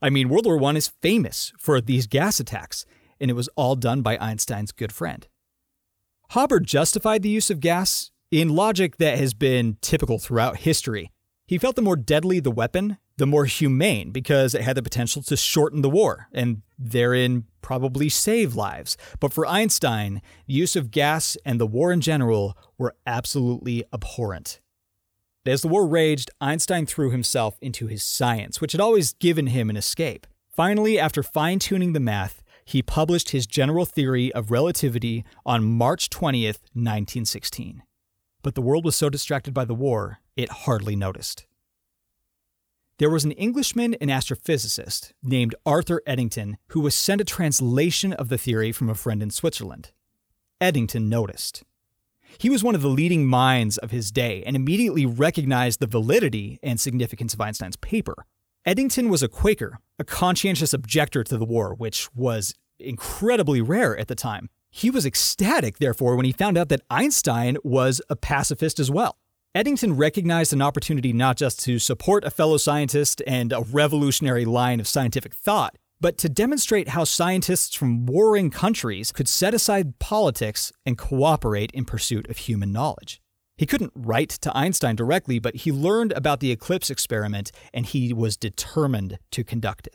I 0.00 0.08
mean, 0.08 0.28
World 0.28 0.46
War 0.46 0.62
I 0.62 0.74
is 0.74 0.92
famous 1.02 1.52
for 1.58 1.80
these 1.80 2.06
gas 2.06 2.38
attacks, 2.38 2.86
and 3.20 3.28
it 3.28 3.34
was 3.34 3.48
all 3.56 3.74
done 3.74 4.02
by 4.02 4.16
Einstein's 4.18 4.70
good 4.70 4.92
friend. 4.92 5.26
Haber 6.30 6.60
justified 6.60 7.22
the 7.22 7.28
use 7.28 7.50
of 7.50 7.58
gas 7.58 8.11
in 8.32 8.48
logic 8.48 8.96
that 8.96 9.18
has 9.18 9.34
been 9.34 9.76
typical 9.82 10.18
throughout 10.18 10.56
history. 10.56 11.12
He 11.46 11.58
felt 11.58 11.76
the 11.76 11.82
more 11.82 11.96
deadly 11.96 12.40
the 12.40 12.50
weapon, 12.50 12.96
the 13.18 13.26
more 13.26 13.44
humane 13.44 14.10
because 14.10 14.54
it 14.54 14.62
had 14.62 14.74
the 14.74 14.82
potential 14.82 15.22
to 15.24 15.36
shorten 15.36 15.82
the 15.82 15.90
war 15.90 16.28
and 16.32 16.62
therein 16.78 17.44
probably 17.60 18.08
save 18.08 18.54
lives. 18.54 18.96
But 19.20 19.34
for 19.34 19.46
Einstein, 19.46 20.22
the 20.46 20.54
use 20.54 20.76
of 20.76 20.90
gas 20.90 21.36
and 21.44 21.60
the 21.60 21.66
war 21.66 21.92
in 21.92 22.00
general 22.00 22.56
were 22.78 22.94
absolutely 23.06 23.84
abhorrent. 23.92 24.60
As 25.44 25.60
the 25.60 25.68
war 25.68 25.86
raged, 25.86 26.30
Einstein 26.40 26.86
threw 26.86 27.10
himself 27.10 27.58
into 27.60 27.86
his 27.86 28.02
science, 28.02 28.62
which 28.62 28.72
had 28.72 28.80
always 28.80 29.12
given 29.12 29.48
him 29.48 29.68
an 29.68 29.76
escape. 29.76 30.26
Finally, 30.50 30.98
after 30.98 31.22
fine 31.22 31.58
tuning 31.58 31.92
the 31.92 32.00
math, 32.00 32.42
he 32.64 32.80
published 32.80 33.30
his 33.30 33.46
general 33.46 33.84
theory 33.84 34.32
of 34.32 34.50
relativity 34.50 35.22
on 35.44 35.64
March 35.64 36.08
20th, 36.08 36.62
1916 36.72 37.82
but 38.42 38.54
the 38.54 38.62
world 38.62 38.84
was 38.84 38.96
so 38.96 39.08
distracted 39.08 39.54
by 39.54 39.64
the 39.64 39.74
war, 39.74 40.18
it 40.36 40.50
hardly 40.50 40.96
noticed. 40.96 41.46
There 42.98 43.10
was 43.10 43.24
an 43.24 43.32
Englishman 43.32 43.94
and 43.94 44.10
astrophysicist 44.10 45.12
named 45.22 45.54
Arthur 45.64 46.02
Eddington 46.06 46.58
who 46.68 46.80
was 46.80 46.94
sent 46.94 47.20
a 47.20 47.24
translation 47.24 48.12
of 48.12 48.28
the 48.28 48.38
theory 48.38 48.70
from 48.70 48.88
a 48.88 48.94
friend 48.94 49.22
in 49.22 49.30
Switzerland. 49.30 49.90
Eddington 50.60 51.08
noticed. 51.08 51.64
He 52.38 52.48
was 52.48 52.62
one 52.62 52.74
of 52.74 52.82
the 52.82 52.88
leading 52.88 53.26
minds 53.26 53.78
of 53.78 53.90
his 53.90 54.10
day 54.10 54.42
and 54.44 54.54
immediately 54.56 55.04
recognized 55.04 55.80
the 55.80 55.86
validity 55.86 56.58
and 56.62 56.80
significance 56.80 57.34
of 57.34 57.40
Einstein's 57.40 57.76
paper. 57.76 58.24
Eddington 58.64 59.08
was 59.08 59.22
a 59.22 59.28
Quaker, 59.28 59.78
a 59.98 60.04
conscientious 60.04 60.72
objector 60.72 61.24
to 61.24 61.36
the 61.36 61.44
war, 61.44 61.74
which 61.74 62.08
was 62.14 62.54
incredibly 62.78 63.60
rare 63.60 63.96
at 63.98 64.08
the 64.08 64.14
time. 64.14 64.48
He 64.74 64.90
was 64.90 65.04
ecstatic, 65.04 65.78
therefore, 65.78 66.16
when 66.16 66.24
he 66.24 66.32
found 66.32 66.56
out 66.56 66.70
that 66.70 66.80
Einstein 66.88 67.58
was 67.62 68.00
a 68.08 68.16
pacifist 68.16 68.80
as 68.80 68.90
well. 68.90 69.18
Eddington 69.54 69.98
recognized 69.98 70.54
an 70.54 70.62
opportunity 70.62 71.12
not 71.12 71.36
just 71.36 71.62
to 71.64 71.78
support 71.78 72.24
a 72.24 72.30
fellow 72.30 72.56
scientist 72.56 73.20
and 73.26 73.52
a 73.52 73.60
revolutionary 73.70 74.46
line 74.46 74.80
of 74.80 74.88
scientific 74.88 75.34
thought, 75.34 75.76
but 76.00 76.16
to 76.16 76.28
demonstrate 76.30 76.88
how 76.88 77.04
scientists 77.04 77.74
from 77.74 78.06
warring 78.06 78.50
countries 78.50 79.12
could 79.12 79.28
set 79.28 79.52
aside 79.52 79.98
politics 79.98 80.72
and 80.86 80.96
cooperate 80.96 81.70
in 81.72 81.84
pursuit 81.84 82.26
of 82.30 82.38
human 82.38 82.72
knowledge. 82.72 83.20
He 83.58 83.66
couldn't 83.66 83.92
write 83.94 84.30
to 84.30 84.56
Einstein 84.56 84.96
directly, 84.96 85.38
but 85.38 85.54
he 85.54 85.70
learned 85.70 86.12
about 86.12 86.40
the 86.40 86.50
eclipse 86.50 86.88
experiment 86.88 87.52
and 87.74 87.84
he 87.84 88.14
was 88.14 88.38
determined 88.38 89.18
to 89.32 89.44
conduct 89.44 89.86
it. 89.86 89.94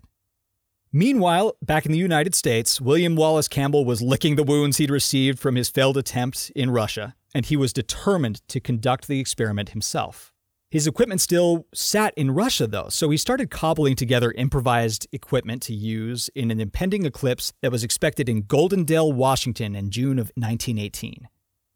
Meanwhile, 0.94 1.58
back 1.62 1.86
in 1.86 1.92
the 1.92 1.98
United 1.98 2.34
States, 2.34 2.80
William 2.80 3.16
Wallace 3.16 3.50
Campbell 3.50 3.84
was 3.84 4.02
licking 4.02 4.36
the 4.36 4.44
wounds 4.44 4.78
he'd 4.78 4.90
received 4.90 5.38
from 5.38 5.56
his 5.56 5.70
failed 5.70 5.98
attempt 5.98 6.50
in 6.56 6.70
Russia, 6.70 7.16
and 7.34 7.46
he 7.46 7.58
was 7.58 7.74
determined 7.74 8.42
to 8.48 8.62
conduct 8.62 9.08
the 9.08 9.20
experiment 9.20 9.70
himself. 9.70 10.32
His 10.70 10.88
equipment 10.88 11.22
still 11.22 11.66
sat 11.74 12.14
in 12.18 12.32
Russia, 12.32 12.68
though, 12.68 12.88
so 12.90 13.10
he 13.10 13.18
started 13.18 13.50
cobbling 13.50 13.96
together 13.96 14.32
improvised 14.32 15.08
equipment 15.12 15.62
to 15.64 15.74
use 15.74 16.30
in 16.36 16.52
an 16.52 16.60
impending 16.60 17.06
eclipse 17.06 17.54
that 17.62 17.72
was 17.72 17.84
expected 17.84 18.30
in 18.30 18.44
Goldendale, 18.44 19.14
Washington 19.14 19.76
in 19.76 19.92
June 19.92 20.20
of 20.20 20.32
1918. 20.36 21.28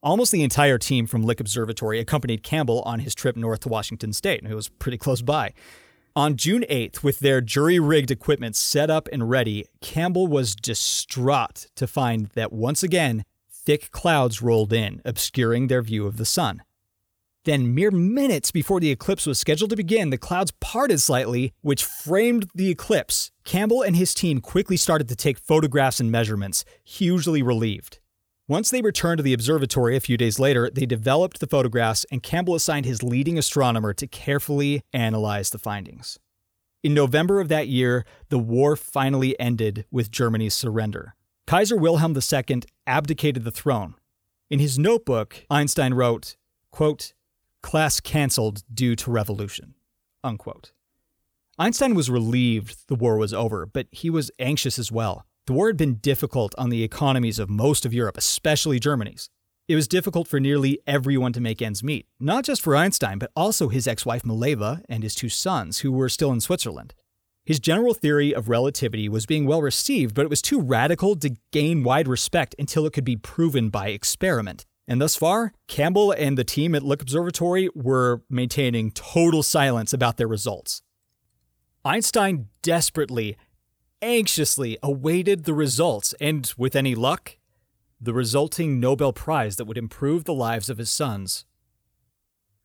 Almost 0.03 0.31
the 0.31 0.43
entire 0.43 0.77
team 0.77 1.05
from 1.05 1.23
Lick 1.23 1.39
Observatory 1.39 1.99
accompanied 1.99 2.43
Campbell 2.43 2.81
on 2.81 2.99
his 2.99 3.13
trip 3.13 3.37
north 3.37 3.61
to 3.61 3.69
Washington 3.69 4.13
State, 4.13 4.41
and 4.41 4.51
it 4.51 4.55
was 4.55 4.67
pretty 4.67 4.97
close 4.97 5.21
by. 5.21 5.53
On 6.13 6.35
June 6.35 6.65
8th, 6.69 7.03
with 7.03 7.19
their 7.19 7.39
jury 7.39 7.79
rigged 7.79 8.11
equipment 8.11 8.57
set 8.57 8.89
up 8.89 9.07
and 9.13 9.29
ready, 9.29 9.65
Campbell 9.79 10.27
was 10.27 10.55
distraught 10.57 11.67
to 11.75 11.87
find 11.87 12.27
that 12.35 12.51
once 12.51 12.83
again, 12.83 13.23
thick 13.49 13.91
clouds 13.91 14.41
rolled 14.41 14.73
in, 14.73 15.01
obscuring 15.05 15.67
their 15.67 15.81
view 15.81 16.05
of 16.05 16.17
the 16.17 16.25
sun. 16.25 16.63
Then, 17.45 17.73
mere 17.73 17.91
minutes 17.91 18.51
before 18.51 18.81
the 18.81 18.91
eclipse 18.91 19.25
was 19.25 19.39
scheduled 19.39 19.69
to 19.69 19.77
begin, 19.77 20.09
the 20.09 20.17
clouds 20.17 20.51
parted 20.59 20.99
slightly, 20.99 21.53
which 21.61 21.85
framed 21.85 22.49
the 22.53 22.69
eclipse. 22.69 23.31
Campbell 23.45 23.81
and 23.81 23.95
his 23.95 24.13
team 24.13 24.41
quickly 24.41 24.75
started 24.75 25.07
to 25.07 25.15
take 25.15 25.39
photographs 25.39 26.01
and 26.01 26.11
measurements, 26.11 26.65
hugely 26.83 27.41
relieved. 27.41 28.00
Once 28.51 28.69
they 28.69 28.81
returned 28.81 29.17
to 29.17 29.23
the 29.23 29.31
observatory 29.31 29.95
a 29.95 30.01
few 30.01 30.17
days 30.17 30.37
later, 30.37 30.69
they 30.69 30.85
developed 30.85 31.39
the 31.39 31.47
photographs, 31.47 32.05
and 32.11 32.21
Campbell 32.21 32.53
assigned 32.53 32.85
his 32.85 33.01
leading 33.01 33.37
astronomer 33.37 33.93
to 33.93 34.05
carefully 34.05 34.81
analyze 34.91 35.51
the 35.51 35.57
findings. 35.57 36.19
In 36.83 36.93
November 36.93 37.39
of 37.39 37.47
that 37.47 37.69
year, 37.69 38.03
the 38.27 38.37
war 38.37 38.75
finally 38.75 39.39
ended 39.39 39.85
with 39.89 40.11
Germany's 40.11 40.53
surrender. 40.53 41.15
Kaiser 41.47 41.77
Wilhelm 41.77 42.13
II 42.13 42.63
abdicated 42.85 43.45
the 43.45 43.51
throne. 43.51 43.95
In 44.49 44.59
his 44.59 44.77
notebook, 44.77 45.45
Einstein 45.49 45.93
wrote, 45.93 46.35
quote, 46.71 47.13
class 47.63 48.01
canceled 48.01 48.63
due 48.73 48.97
to 48.97 49.11
revolution. 49.11 49.75
Unquote. 50.25 50.73
Einstein 51.57 51.95
was 51.95 52.09
relieved 52.09 52.89
the 52.89 52.95
war 52.95 53.15
was 53.15 53.33
over, 53.33 53.65
but 53.65 53.87
he 53.91 54.09
was 54.09 54.29
anxious 54.39 54.77
as 54.77 54.91
well. 54.91 55.25
The 55.47 55.53
war 55.53 55.67
had 55.67 55.77
been 55.77 55.95
difficult 55.95 56.53
on 56.57 56.69
the 56.69 56.83
economies 56.83 57.39
of 57.39 57.49
most 57.49 57.85
of 57.85 57.93
Europe, 57.93 58.15
especially 58.15 58.79
Germany's. 58.79 59.29
It 59.67 59.75
was 59.75 59.87
difficult 59.87 60.27
for 60.27 60.39
nearly 60.39 60.79
everyone 60.85 61.33
to 61.33 61.41
make 61.41 61.61
ends 61.61 61.83
meet, 61.83 62.05
not 62.19 62.43
just 62.43 62.61
for 62.61 62.75
Einstein, 62.75 63.17
but 63.17 63.31
also 63.35 63.69
his 63.69 63.87
ex 63.87 64.05
wife 64.05 64.21
Mileva 64.23 64.83
and 64.87 65.01
his 65.01 65.15
two 65.15 65.29
sons, 65.29 65.79
who 65.79 65.91
were 65.91 66.09
still 66.09 66.31
in 66.31 66.41
Switzerland. 66.41 66.93
His 67.43 67.59
general 67.59 67.95
theory 67.95 68.35
of 68.35 68.49
relativity 68.49 69.09
was 69.09 69.25
being 69.25 69.47
well 69.47 69.61
received, 69.61 70.13
but 70.13 70.23
it 70.23 70.29
was 70.29 70.43
too 70.43 70.61
radical 70.61 71.15
to 71.15 71.35
gain 71.51 71.83
wide 71.83 72.07
respect 72.07 72.53
until 72.59 72.85
it 72.85 72.93
could 72.93 73.03
be 73.03 73.15
proven 73.15 73.69
by 73.69 73.87
experiment. 73.89 74.65
And 74.87 75.01
thus 75.01 75.15
far, 75.15 75.53
Campbell 75.67 76.11
and 76.11 76.37
the 76.37 76.43
team 76.43 76.75
at 76.75 76.83
Lick 76.83 77.01
Observatory 77.01 77.69
were 77.73 78.21
maintaining 78.29 78.91
total 78.91 79.41
silence 79.41 79.91
about 79.91 80.17
their 80.17 80.27
results. 80.27 80.83
Einstein 81.83 82.47
desperately, 82.61 83.37
anxiously 84.01 84.77
awaited 84.81 85.43
the 85.43 85.53
results, 85.53 86.13
and 86.19 86.51
with 86.57 86.75
any 86.75 86.95
luck, 86.95 87.37
the 87.99 88.13
resulting 88.13 88.79
Nobel 88.79 89.13
Prize 89.13 89.57
that 89.57 89.65
would 89.65 89.77
improve 89.77 90.23
the 90.23 90.33
lives 90.33 90.69
of 90.69 90.77
his 90.77 90.89
sons. 90.89 91.45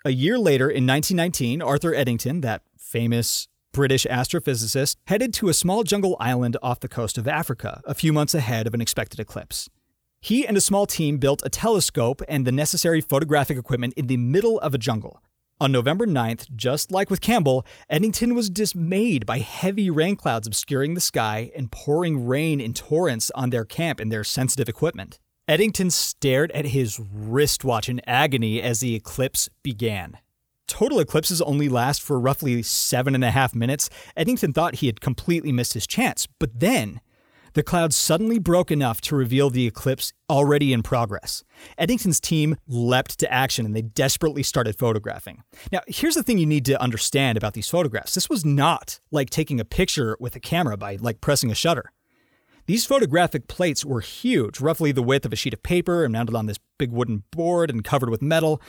A 0.04 0.10
year 0.10 0.38
later, 0.38 0.70
in 0.70 0.86
1919, 0.86 1.60
Arthur 1.60 1.94
Eddington, 1.94 2.40
that 2.40 2.62
famous 2.78 3.48
British 3.72 4.06
astrophysicist, 4.06 4.96
headed 5.06 5.34
to 5.34 5.50
a 5.50 5.54
small 5.54 5.82
jungle 5.82 6.16
island 6.18 6.56
off 6.62 6.80
the 6.80 6.88
coast 6.88 7.18
of 7.18 7.28
Africa, 7.28 7.82
a 7.84 7.92
few 7.92 8.12
months 8.12 8.34
ahead 8.34 8.66
of 8.66 8.72
an 8.72 8.80
expected 8.80 9.20
eclipse. 9.20 9.68
He 10.20 10.46
and 10.46 10.56
a 10.56 10.62
small 10.62 10.86
team 10.86 11.18
built 11.18 11.42
a 11.44 11.50
telescope 11.50 12.22
and 12.26 12.46
the 12.46 12.52
necessary 12.52 13.02
photographic 13.02 13.58
equipment 13.58 13.92
in 13.94 14.06
the 14.06 14.16
middle 14.16 14.58
of 14.60 14.72
a 14.72 14.78
jungle. 14.78 15.20
On 15.58 15.72
November 15.72 16.06
9th, 16.06 16.54
just 16.54 16.92
like 16.92 17.08
with 17.08 17.22
Campbell, 17.22 17.64
Eddington 17.88 18.34
was 18.34 18.50
dismayed 18.50 19.24
by 19.24 19.38
heavy 19.38 19.88
rain 19.88 20.14
clouds 20.14 20.46
obscuring 20.46 20.92
the 20.92 21.00
sky 21.00 21.50
and 21.56 21.72
pouring 21.72 22.26
rain 22.26 22.60
in 22.60 22.74
torrents 22.74 23.30
on 23.34 23.48
their 23.48 23.64
camp 23.64 23.98
and 23.98 24.12
their 24.12 24.22
sensitive 24.22 24.68
equipment. 24.68 25.18
Eddington 25.48 25.90
stared 25.90 26.50
at 26.50 26.66
his 26.66 27.00
wristwatch 27.00 27.88
in 27.88 28.02
agony 28.06 28.60
as 28.60 28.80
the 28.80 28.94
eclipse 28.94 29.48
began. 29.62 30.18
Total 30.68 31.00
eclipses 31.00 31.40
only 31.40 31.70
last 31.70 32.02
for 32.02 32.20
roughly 32.20 32.62
seven 32.62 33.14
and 33.14 33.24
a 33.24 33.30
half 33.30 33.54
minutes. 33.54 33.88
Eddington 34.14 34.52
thought 34.52 34.76
he 34.76 34.88
had 34.88 35.00
completely 35.00 35.52
missed 35.52 35.72
his 35.72 35.86
chance, 35.86 36.28
but 36.38 36.60
then 36.60 37.00
the 37.56 37.62
clouds 37.62 37.96
suddenly 37.96 38.38
broke 38.38 38.70
enough 38.70 39.00
to 39.00 39.16
reveal 39.16 39.48
the 39.48 39.66
eclipse 39.66 40.12
already 40.28 40.74
in 40.74 40.82
progress. 40.82 41.42
Eddington's 41.78 42.20
team 42.20 42.56
leapt 42.68 43.18
to 43.18 43.32
action 43.32 43.64
and 43.64 43.74
they 43.74 43.80
desperately 43.80 44.42
started 44.42 44.76
photographing. 44.76 45.42
Now, 45.72 45.80
here's 45.86 46.16
the 46.16 46.22
thing 46.22 46.36
you 46.36 46.44
need 46.44 46.66
to 46.66 46.78
understand 46.78 47.38
about 47.38 47.54
these 47.54 47.70
photographs 47.70 48.14
this 48.14 48.28
was 48.28 48.44
not 48.44 49.00
like 49.10 49.30
taking 49.30 49.58
a 49.58 49.64
picture 49.64 50.18
with 50.20 50.36
a 50.36 50.40
camera 50.40 50.76
by 50.76 50.96
like 50.96 51.22
pressing 51.22 51.50
a 51.50 51.54
shutter. 51.54 51.92
These 52.66 52.84
photographic 52.84 53.48
plates 53.48 53.86
were 53.86 54.02
huge, 54.02 54.60
roughly 54.60 54.92
the 54.92 55.02
width 55.02 55.24
of 55.24 55.32
a 55.32 55.36
sheet 55.36 55.54
of 55.54 55.62
paper, 55.62 56.04
and 56.04 56.12
mounted 56.12 56.34
on 56.34 56.44
this 56.44 56.58
big 56.78 56.92
wooden 56.92 57.22
board 57.30 57.70
and 57.70 57.82
covered 57.82 58.10
with 58.10 58.20
metal. 58.20 58.60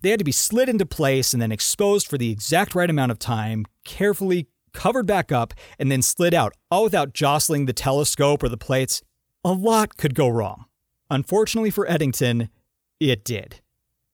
They 0.00 0.08
had 0.08 0.18
to 0.18 0.24
be 0.24 0.32
slid 0.32 0.70
into 0.70 0.86
place 0.86 1.34
and 1.34 1.42
then 1.42 1.52
exposed 1.52 2.08
for 2.08 2.16
the 2.16 2.30
exact 2.30 2.74
right 2.74 2.88
amount 2.88 3.12
of 3.12 3.18
time, 3.18 3.66
carefully 3.84 4.46
covered 4.72 5.06
back 5.06 5.32
up, 5.32 5.54
and 5.78 5.90
then 5.90 6.02
slid 6.02 6.34
out, 6.34 6.54
all 6.70 6.84
without 6.84 7.12
jostling 7.12 7.66
the 7.66 7.72
telescope 7.72 8.42
or 8.42 8.48
the 8.48 8.56
plates. 8.56 9.02
A 9.44 9.52
lot 9.52 9.96
could 9.96 10.14
go 10.14 10.28
wrong. 10.28 10.66
Unfortunately 11.08 11.70
for 11.70 11.88
Eddington, 11.90 12.50
it 13.00 13.24
did. 13.24 13.60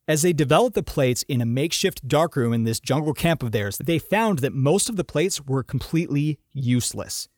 As 0.09 0.23
they 0.23 0.33
developed 0.33 0.77
the 0.77 0.85
plates 0.85 1.25
in 1.25 1.41
a 1.41 1.47
makeshift 1.47 2.07
darkroom 2.07 2.53
in 2.53 2.63
this 2.63 2.79
jungle 2.79 3.13
camp 3.13 3.43
of 3.43 3.51
theirs, 3.51 3.79
they 3.79 3.99
found 3.99 4.39
that 4.39 4.55
most 4.55 4.89
of 4.89 4.97
the 4.97 5.05
plates 5.05 5.45
were 5.45 5.65
completely 5.65 6.39
useless. 6.53 7.29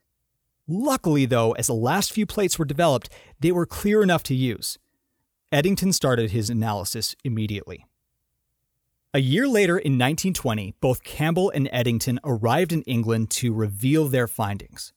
Luckily, 0.68 1.24
though, 1.24 1.52
as 1.52 1.68
the 1.68 1.74
last 1.74 2.12
few 2.12 2.26
plates 2.26 2.58
were 2.58 2.66
developed, 2.66 3.08
they 3.40 3.50
were 3.50 3.64
clear 3.64 4.02
enough 4.02 4.22
to 4.24 4.34
use. 4.34 4.78
Eddington 5.50 5.94
started 5.94 6.30
his 6.30 6.50
analysis 6.50 7.16
immediately. 7.24 7.86
A 9.14 9.20
year 9.20 9.48
later, 9.48 9.78
in 9.78 9.92
1920, 9.92 10.74
both 10.82 11.02
Campbell 11.02 11.48
and 11.48 11.66
Eddington 11.72 12.20
arrived 12.24 12.74
in 12.74 12.82
England 12.82 13.30
to 13.30 13.54
reveal 13.54 14.06
their 14.06 14.28
findings. 14.28 14.92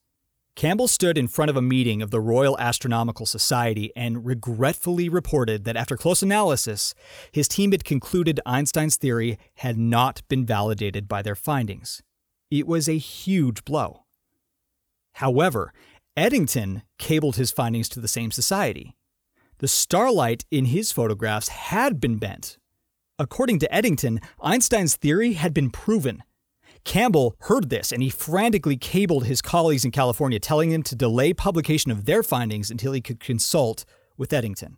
Campbell 0.53 0.89
stood 0.89 1.17
in 1.17 1.29
front 1.29 1.49
of 1.49 1.55
a 1.55 1.61
meeting 1.61 2.01
of 2.01 2.11
the 2.11 2.19
Royal 2.19 2.59
Astronomical 2.59 3.25
Society 3.25 3.89
and 3.95 4.25
regretfully 4.25 5.07
reported 5.07 5.63
that 5.63 5.77
after 5.77 5.95
close 5.95 6.21
analysis, 6.21 6.93
his 7.31 7.47
team 7.47 7.71
had 7.71 7.85
concluded 7.85 8.41
Einstein's 8.45 8.97
theory 8.97 9.39
had 9.55 9.77
not 9.77 10.27
been 10.27 10.45
validated 10.45 11.07
by 11.07 11.21
their 11.21 11.33
findings. 11.33 12.03
It 12.49 12.67
was 12.67 12.89
a 12.89 12.97
huge 12.97 13.63
blow. 13.63 14.03
However, 15.13 15.71
Eddington 16.17 16.83
cabled 16.97 17.37
his 17.37 17.53
findings 17.53 17.87
to 17.87 18.01
the 18.01 18.09
same 18.09 18.31
society. 18.31 18.97
The 19.59 19.69
starlight 19.69 20.43
in 20.51 20.65
his 20.65 20.91
photographs 20.91 21.47
had 21.47 22.01
been 22.01 22.17
bent 22.17 22.57
According 23.19 23.59
to 23.59 23.73
Eddington, 23.73 24.19
Einstein's 24.41 24.95
theory 24.95 25.33
had 25.33 25.53
been 25.53 25.69
proven. 25.69 26.23
Campbell 26.83 27.35
heard 27.41 27.69
this 27.69 27.91
and 27.91 28.01
he 28.01 28.09
frantically 28.09 28.77
cabled 28.77 29.25
his 29.25 29.41
colleagues 29.41 29.85
in 29.85 29.91
California, 29.91 30.39
telling 30.39 30.71
them 30.71 30.83
to 30.83 30.95
delay 30.95 31.33
publication 31.33 31.91
of 31.91 32.05
their 32.05 32.23
findings 32.23 32.71
until 32.71 32.93
he 32.93 33.01
could 33.01 33.19
consult 33.19 33.85
with 34.17 34.33
Eddington. 34.33 34.77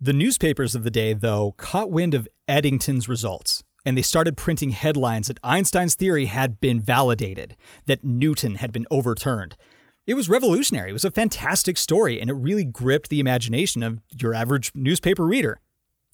The 0.00 0.12
newspapers 0.12 0.74
of 0.74 0.82
the 0.82 0.90
day, 0.90 1.14
though, 1.14 1.52
caught 1.56 1.90
wind 1.90 2.12
of 2.12 2.28
Eddington's 2.48 3.08
results, 3.08 3.62
and 3.86 3.96
they 3.96 4.02
started 4.02 4.36
printing 4.36 4.70
headlines 4.70 5.28
that 5.28 5.38
Einstein's 5.44 5.94
theory 5.94 6.26
had 6.26 6.60
been 6.60 6.80
validated, 6.80 7.56
that 7.86 8.04
Newton 8.04 8.56
had 8.56 8.72
been 8.72 8.86
overturned. 8.90 9.56
It 10.06 10.14
was 10.14 10.28
revolutionary. 10.28 10.90
It 10.90 10.94
was 10.94 11.04
a 11.04 11.10
fantastic 11.12 11.78
story, 11.78 12.20
and 12.20 12.28
it 12.28 12.34
really 12.34 12.64
gripped 12.64 13.08
the 13.08 13.20
imagination 13.20 13.82
of 13.84 14.00
your 14.20 14.34
average 14.34 14.72
newspaper 14.74 15.24
reader. 15.24 15.60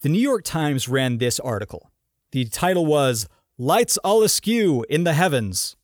The 0.01 0.09
New 0.09 0.21
York 0.21 0.45
Times 0.45 0.89
ran 0.89 1.19
this 1.19 1.41
article. 1.41 1.91
The 2.31 2.45
title 2.45 2.87
was 2.87 3.27
Lights 3.59 3.97
All 3.99 4.23
Askew 4.23 4.85
in 4.89 5.03
the 5.03 5.13
Heavens. 5.13 5.75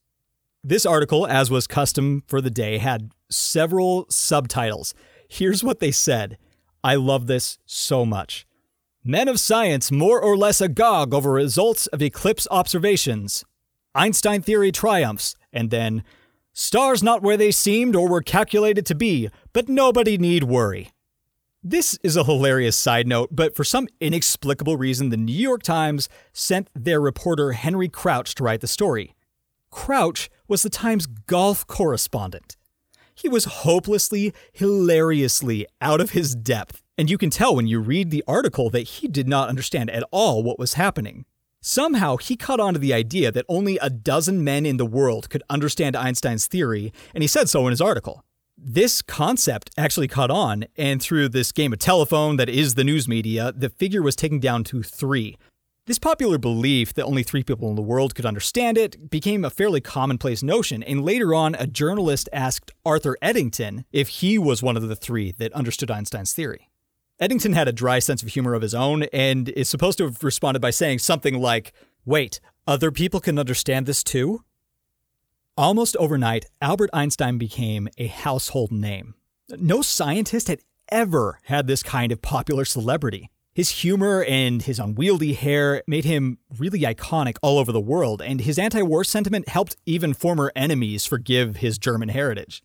This 0.63 0.87
article, 0.87 1.27
as 1.27 1.51
was 1.51 1.67
custom 1.67 2.23
for 2.29 2.41
the 2.41 2.51
day, 2.51 2.79
had 2.79 3.11
several 3.29 4.07
subtitles. 4.09 4.95
Here's 5.29 5.65
what 5.65 5.81
they 5.81 5.91
said. 5.91 6.39
I 6.85 6.95
love 6.95 7.27
this 7.27 7.59
so 7.67 8.07
much. 8.07 8.47
Men 9.03 9.27
of 9.27 9.41
science 9.41 9.91
more 9.91 10.21
or 10.21 10.37
less 10.37 10.61
agog 10.61 11.13
over 11.13 11.33
results 11.33 11.89
of 11.89 12.01
eclipse 12.01 12.47
observations. 12.53 13.45
Einstein 13.97 14.43
theory 14.43 14.71
triumphs, 14.71 15.35
and 15.53 15.73
then 15.73 16.05
stars 16.53 17.03
not 17.03 17.21
where 17.21 17.37
they 17.37 17.51
seemed 17.51 17.97
or 17.97 18.09
were 18.09 18.23
calculated 18.23 18.87
to 18.87 18.95
be, 18.95 19.29
but 19.53 19.69
nobody 19.69 20.17
need 20.19 20.45
worry. 20.45 20.93
This 21.67 21.99
is 22.03 22.15
a 22.15 22.25
hilarious 22.25 22.77
side 22.77 23.07
note, 23.07 23.31
but 23.33 23.57
for 23.57 23.65
some 23.65 23.89
inexplicable 23.99 24.77
reason, 24.77 25.09
the 25.09 25.17
New 25.17 25.33
York 25.33 25.63
Times 25.63 26.11
sent 26.35 26.69
their 26.75 27.01
reporter 27.01 27.53
Henry 27.53 27.89
Crouch 27.89 28.35
to 28.35 28.45
write 28.45 28.61
the 28.61 28.67
story. 28.67 29.15
Crouch 29.71 30.29
was 30.47 30.63
the 30.63 30.69
Times 30.69 31.07
golf 31.07 31.67
correspondent. 31.67 32.59
He 33.15 33.31
was 33.31 33.47
hopelessly, 33.47 34.35
hilariously 34.53 35.67
out 35.81 36.03
of 36.03 36.11
his 36.11 36.35
depth, 36.35 36.83
and 36.99 37.09
you 37.09 37.17
can 37.17 37.31
tell 37.31 37.57
when 37.57 37.67
you 37.67 37.81
read 37.81 38.11
the 38.11 38.25
article 38.29 38.69
that 38.69 38.83
he 38.83 39.09
did 39.09 39.27
not 39.27 39.49
understand 39.49 39.89
at 39.89 40.05
all 40.11 40.43
what 40.43 40.59
was 40.59 40.75
happening. 40.75 41.25
Somehow, 41.63 42.19
he 42.19 42.37
caught 42.37 42.61
on 42.61 42.75
to 42.75 42.79
the 42.79 42.93
idea 42.93 43.33
that 43.33 43.47
only 43.49 43.79
a 43.79 43.89
dozen 43.89 44.45
men 44.45 44.67
in 44.67 44.77
the 44.77 44.85
world 44.85 45.31
could 45.31 45.43
understand 45.49 45.97
Einstein's 45.97 46.47
theory, 46.47 46.93
and 47.15 47.23
he 47.23 47.27
said 47.27 47.49
so 47.49 47.67
in 47.67 47.71
his 47.71 47.81
article 47.81 48.23
this 48.65 49.03
concept 49.03 49.71
actually 49.77 50.09
caught 50.09 50.31
on, 50.31 50.65
and 50.77 51.03
through 51.03 51.29
this 51.29 51.53
game 51.53 51.73
of 51.73 51.79
telephone 51.79 52.37
that 52.37 52.49
is 52.49 52.75
the 52.75 52.85
news 52.85 53.07
media, 53.07 53.53
the 53.55 53.69
figure 53.69 54.03
was 54.03 54.17
taken 54.17 54.41
down 54.41 54.65
to 54.65 54.83
three. 54.83 55.37
This 55.87 55.99
popular 55.99 56.39
belief 56.39 56.95
that 56.95 57.05
only 57.05 57.23
three 57.23 57.45
people 57.45 57.69
in 57.69 57.77
the 57.77 57.83
world 57.83 58.15
could 58.15 58.25
understand 58.25 58.79
it 58.79 59.11
became 59.11 59.45
a 59.45 59.51
fairly 59.51 59.83
commonplace 59.83 60.43
notion, 60.43 60.83
and 60.83 61.05
later 61.05 61.35
on, 61.35 61.55
a 61.57 61.67
journalist 61.67 62.31
asked 62.33 62.73
Arthur 62.87 63.19
Eddington 63.21 63.85
if 63.93 64.09
he 64.09 64.39
was 64.39 64.63
one 64.63 64.79
of 64.79 64.89
the 64.89 64.97
three 64.97 65.33
that 65.33 65.53
understood 65.53 65.91
Einstein's 65.91 66.33
theory. 66.33 66.71
Eddington 67.21 67.53
had 67.53 67.69
a 67.69 67.73
dry 67.73 67.99
sense 67.99 68.23
of 68.23 68.31
humor 68.31 68.55
of 68.55 68.63
his 68.63 68.75
own 68.75 69.03
and 69.13 69.51
is 69.51 69.69
supposed 69.69 69.99
to 69.99 70.05
have 70.05 70.25
responded 70.25 70.61
by 70.61 70.71
saying 70.71 71.01
something 71.01 71.39
like, 71.39 71.75
Wait, 72.07 72.41
other 72.67 72.91
people 72.91 73.21
can 73.21 73.39
understand 73.39 73.85
this 73.85 74.03
too? 74.03 74.43
Almost 75.57 75.97
overnight, 75.99 76.47
Albert 76.61 76.91
Einstein 76.93 77.39
became 77.39 77.89
a 77.97 78.09
household 78.09 78.73
name. 78.73 79.15
No 79.51 79.83
scientist 79.83 80.49
had 80.49 80.59
ever 80.89 81.39
had 81.45 81.69
this 81.69 81.81
kind 81.81 82.11
of 82.11 82.21
popular 82.21 82.65
celebrity. 82.65 83.31
His 83.55 83.71
humor 83.71 84.25
and 84.25 84.61
his 84.61 84.81
unwieldy 84.81 85.35
hair 85.35 85.85
made 85.87 86.05
him 86.05 86.39
really 86.59 86.81
iconic 86.81 87.37
all 87.41 87.61
over 87.61 87.71
the 87.71 87.81
world, 87.81 88.21
and 88.21 88.41
his 88.41 88.59
anti 88.59 88.83
war 88.83 89.05
sentiment 89.05 89.49
helped 89.49 89.77
even 89.87 90.13
former 90.13 90.51
enemies 90.57 91.07
forgive 91.07 91.59
his 91.59 91.79
German 91.79 92.09
heritage. 92.09 92.61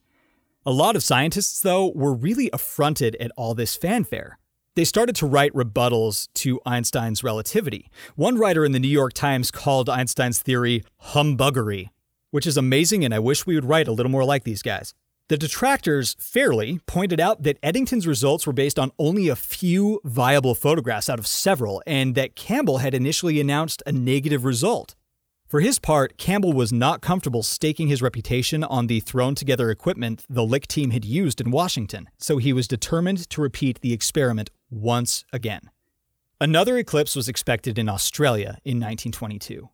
A 0.65 0.71
lot 0.71 0.95
of 0.95 1.03
scientists, 1.03 1.59
though, 1.59 1.91
were 1.93 2.15
really 2.15 2.49
affronted 2.51 3.15
at 3.19 3.31
all 3.37 3.53
this 3.53 3.75
fanfare. 3.75 4.39
They 4.73 4.83
started 4.83 5.15
to 5.17 5.27
write 5.27 5.53
rebuttals 5.53 6.27
to 6.35 6.59
Einstein's 6.65 7.23
relativity. 7.23 7.91
One 8.15 8.39
writer 8.39 8.65
in 8.65 8.71
the 8.71 8.79
New 8.79 8.87
York 8.87 9.13
Times 9.13 9.51
called 9.51 9.89
Einstein's 9.89 10.39
theory 10.39 10.83
humbuggery, 11.11 11.89
which 12.32 12.47
is 12.47 12.57
amazing, 12.57 13.03
and 13.03 13.13
I 13.13 13.19
wish 13.19 13.45
we 13.45 13.55
would 13.55 13.65
write 13.65 13.88
a 13.88 13.91
little 13.91 14.11
more 14.11 14.25
like 14.25 14.43
these 14.43 14.61
guys. 14.61 14.93
The 15.30 15.38
detractors 15.38 16.15
fairly 16.19 16.80
pointed 16.88 17.19
out 17.19 17.43
that 17.43 17.59
Eddington's 17.61 18.07
results 18.07 18.47
were 18.47 18.53
based 18.53 18.80
on 18.80 18.91
only 18.97 19.30
a 19.30 19.36
few 19.36 20.01
viable 20.03 20.55
photographs 20.55 21.09
out 21.09 21.19
of 21.19 21.27
several, 21.27 21.84
and 21.86 22.15
that 22.15 22.36
Campbell 22.36 22.80
had 22.80 22.95
initially 22.95 23.39
announced 23.39 23.84
a 23.86 23.91
negative 23.91 24.43
result. 24.43 24.95
For 25.47 25.61
his 25.61 25.80
part, 25.80 26.17
Campbell 26.17 26.53
was 26.53 26.71
not 26.71 27.01
comfortable 27.01 27.41
staking 27.41 27.88
his 27.88 28.01
reputation 28.01 28.63
on 28.63 28.88
the 28.88 28.99
thrown 28.99 29.34
together 29.36 29.71
equipment 29.71 30.25
the 30.30 30.43
Lick 30.43 30.67
team 30.67 30.91
had 30.91 31.05
used 31.05 31.41
in 31.41 31.51
Washington, 31.51 32.09
so 32.17 32.38
he 32.38 32.53
was 32.53 32.67
determined 32.67 33.30
to 33.32 33.41
repeat 33.41 33.82
the 33.82 33.93
experiment 33.93 34.51
once 34.69 35.25
again. 35.34 35.69
Another 36.41 36.77
eclipse 36.77 37.15
was 37.15 37.27
expected 37.27 37.77
in 37.77 37.89
Australia 37.89 38.59
in 38.63 38.77
1922. 38.77 39.69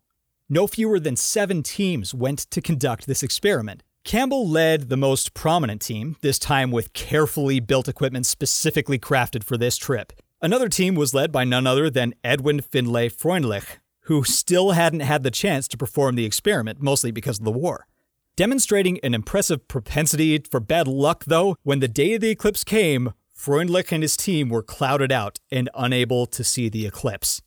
No 0.49 0.67
fewer 0.67 0.99
than 0.99 1.15
seven 1.15 1.63
teams 1.63 2.13
went 2.13 2.39
to 2.51 2.61
conduct 2.61 3.07
this 3.07 3.23
experiment, 3.23 3.83
Campbell 4.05 4.47
led 4.47 4.89
the 4.89 4.97
most 4.97 5.33
prominent 5.33 5.81
team, 5.81 6.15
this 6.21 6.37
time 6.37 6.69
with 6.69 6.93
carefully 6.93 7.59
built 7.59 7.87
equipment 7.87 8.27
specifically 8.27 8.99
crafted 8.99 9.43
for 9.43 9.57
this 9.57 9.77
trip. 9.77 10.13
Another 10.43 10.69
team 10.69 10.93
was 10.93 11.15
led 11.15 11.31
by 11.31 11.43
none 11.43 11.65
other 11.65 11.89
than 11.89 12.13
Edwin 12.23 12.61
Findlay 12.61 13.09
Freundlich, 13.09 13.79
who 14.01 14.23
still 14.23 14.71
hadn't 14.71 14.99
had 14.99 15.23
the 15.23 15.31
chance 15.31 15.67
to 15.69 15.77
perform 15.77 16.13
the 16.13 16.25
experiment, 16.25 16.79
mostly 16.79 17.09
because 17.09 17.39
of 17.39 17.45
the 17.45 17.51
war. 17.51 17.87
Demonstrating 18.35 18.99
an 18.99 19.15
impressive 19.15 19.67
propensity 19.67 20.37
for 20.37 20.59
bad 20.59 20.87
luck, 20.87 21.25
though, 21.25 21.55
when 21.63 21.79
the 21.79 21.87
day 21.87 22.13
of 22.13 22.21
the 22.21 22.29
eclipse 22.29 22.63
came, 22.63 23.11
Freundlich 23.35 23.91
and 23.91 24.03
his 24.03 24.15
team 24.15 24.49
were 24.49 24.61
clouded 24.61 25.11
out 25.11 25.39
and 25.51 25.67
unable 25.73 26.27
to 26.27 26.43
see 26.43 26.69
the 26.69 26.85
eclipse. 26.85 27.41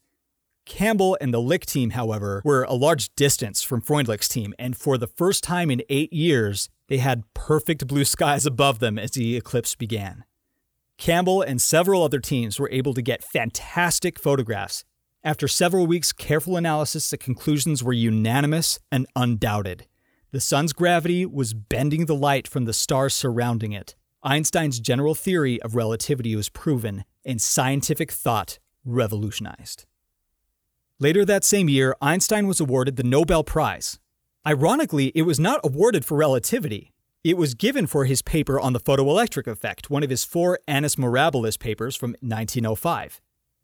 Campbell 0.68 1.16
and 1.20 1.32
the 1.32 1.40
Lick 1.40 1.64
team, 1.64 1.90
however, 1.90 2.42
were 2.44 2.62
a 2.64 2.74
large 2.74 3.12
distance 3.16 3.62
from 3.62 3.80
Freundlich's 3.80 4.28
team, 4.28 4.54
and 4.58 4.76
for 4.76 4.98
the 4.98 5.06
first 5.06 5.42
time 5.42 5.70
in 5.70 5.82
eight 5.88 6.12
years, 6.12 6.68
they 6.88 6.98
had 6.98 7.24
perfect 7.32 7.86
blue 7.86 8.04
skies 8.04 8.44
above 8.44 8.78
them 8.78 8.98
as 8.98 9.12
the 9.12 9.34
eclipse 9.34 9.74
began. 9.74 10.24
Campbell 10.98 11.40
and 11.40 11.60
several 11.60 12.02
other 12.02 12.20
teams 12.20 12.60
were 12.60 12.68
able 12.70 12.92
to 12.92 13.00
get 13.00 13.24
fantastic 13.24 14.18
photographs. 14.18 14.84
After 15.24 15.48
several 15.48 15.86
weeks' 15.86 16.12
careful 16.12 16.56
analysis, 16.56 17.08
the 17.08 17.16
conclusions 17.16 17.82
were 17.82 17.94
unanimous 17.94 18.78
and 18.92 19.06
undoubted. 19.16 19.86
The 20.32 20.40
sun's 20.40 20.74
gravity 20.74 21.24
was 21.24 21.54
bending 21.54 22.04
the 22.04 22.14
light 22.14 22.46
from 22.46 22.66
the 22.66 22.74
stars 22.74 23.14
surrounding 23.14 23.72
it. 23.72 23.96
Einstein's 24.22 24.80
general 24.80 25.14
theory 25.14 25.62
of 25.62 25.74
relativity 25.74 26.36
was 26.36 26.50
proven, 26.50 27.04
and 27.24 27.40
scientific 27.40 28.12
thought 28.12 28.58
revolutionized. 28.84 29.86
Later 31.01 31.24
that 31.24 31.44
same 31.44 31.68
year, 31.68 31.94
Einstein 32.03 32.49
was 32.49 32.59
awarded 32.59 32.96
the 32.96 33.05
Nobel 33.05 33.44
Prize. 33.44 34.01
Ironically, 34.44 35.12
it 35.14 35.22
was 35.22 35.38
not 35.38 35.61
awarded 35.62 36.05
for 36.05 36.16
relativity. 36.16 36.92
It 37.22 37.36
was 37.36 37.55
given 37.55 37.86
for 37.86 38.05
his 38.05 38.20
paper 38.20 38.59
on 38.59 38.72
the 38.72 38.80
photoelectric 38.80 39.46
effect, 39.46 39.90
one 39.90 40.03
of 40.03 40.11
his 40.11 40.24
four 40.24 40.59
Annus 40.66 40.96
Mirabilis 40.96 41.57
papers 41.57 41.94
from 41.94 42.16
1905. 42.20 43.20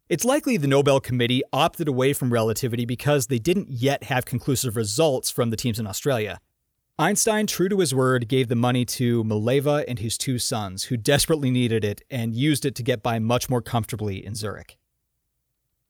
It's 0.07 0.23
likely 0.23 0.55
the 0.55 0.67
Nobel 0.67 1.01
Committee 1.01 1.41
opted 1.51 1.89
away 1.89 2.13
from 2.13 2.31
relativity 2.31 2.85
because 2.85 3.27
they 3.27 3.39
didn't 3.39 3.69
yet 3.69 4.05
have 4.05 4.23
conclusive 4.23 4.77
results 4.77 5.29
from 5.29 5.49
the 5.49 5.57
teams 5.57 5.77
in 5.77 5.87
Australia. 5.87 6.39
Einstein, 6.97 7.47
true 7.47 7.67
to 7.67 7.79
his 7.79 7.93
word, 7.93 8.29
gave 8.29 8.47
the 8.47 8.55
money 8.55 8.85
to 8.85 9.25
Mileva 9.25 9.83
and 9.89 9.99
his 9.99 10.17
two 10.17 10.39
sons, 10.39 10.83
who 10.85 10.95
desperately 10.95 11.51
needed 11.51 11.83
it 11.83 12.01
and 12.09 12.33
used 12.33 12.65
it 12.65 12.75
to 12.75 12.83
get 12.83 13.03
by 13.03 13.19
much 13.19 13.49
more 13.49 13.61
comfortably 13.61 14.25
in 14.25 14.35
Zurich. 14.35 14.77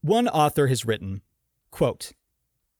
One 0.01 0.27
author 0.27 0.67
has 0.67 0.85
written 0.85 1.21
Quote 1.75 2.13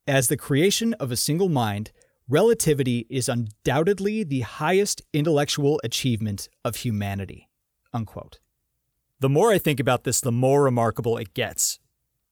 As 0.08 0.30
the 0.30 0.38
creation 0.38 0.94
of 1.02 1.12
a 1.12 1.18
single 1.18 1.50
mind, 1.50 1.92
relativity 2.30 3.06
is 3.10 3.28
undoubtedly 3.28 4.24
the 4.24 4.40
highest 4.40 5.02
intellectual 5.12 5.82
achievement 5.84 6.48
of 6.64 6.78
humanity. 6.78 7.50
Unquote. 7.92 8.40
The 9.20 9.28
more 9.28 9.52
I 9.52 9.58
think 9.58 9.82
about 9.82 10.06
this, 10.06 10.22
the 10.22 10.32
more 10.32 10.64
remarkable 10.64 11.18
it 11.18 11.34
gets. 11.34 11.78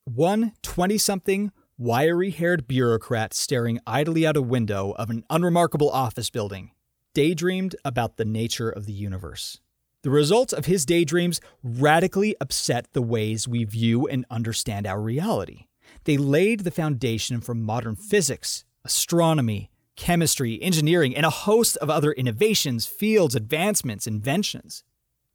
One 0.06 0.54
20 0.62 0.98
something, 0.98 1.52
wiry 1.78 2.30
haired 2.30 2.66
bureaucrat 2.66 3.34
staring 3.34 3.82
idly 3.86 4.26
out 4.26 4.38
a 4.38 4.42
window 4.42 4.92
of 4.92 5.10
an 5.10 5.26
unremarkable 5.30 5.90
office 5.90 6.30
building 6.30 6.72
daydreamed 7.14 7.76
about 7.84 8.16
the 8.16 8.24
nature 8.24 8.70
of 8.70 8.86
the 8.86 8.94
universe. 8.94 9.60
The 10.04 10.12
results 10.12 10.54
of 10.54 10.68
his 10.68 10.86
daydreams 10.86 11.42
radically 11.62 12.38
upset 12.40 12.88
the 12.94 13.02
ways 13.02 13.50
we 13.50 13.66
view 13.66 14.08
and 14.08 14.26
understand 14.32 14.88
our 14.88 15.02
reality. 15.02 15.66
They 16.06 16.18
laid 16.18 16.62
the 16.62 16.72
foundation 16.72 17.42
for 17.42 17.54
modern 17.54 17.96
physics, 17.96 18.66
astronomy, 18.84 19.72
chemistry, 19.96 20.62
engineering, 20.62 21.16
and 21.16 21.26
a 21.26 21.30
host 21.30 21.78
of 21.78 21.90
other 21.90 22.12
innovations, 22.12 22.86
fields, 22.86 23.36
advancements, 23.36 24.08
inventions. 24.08 24.84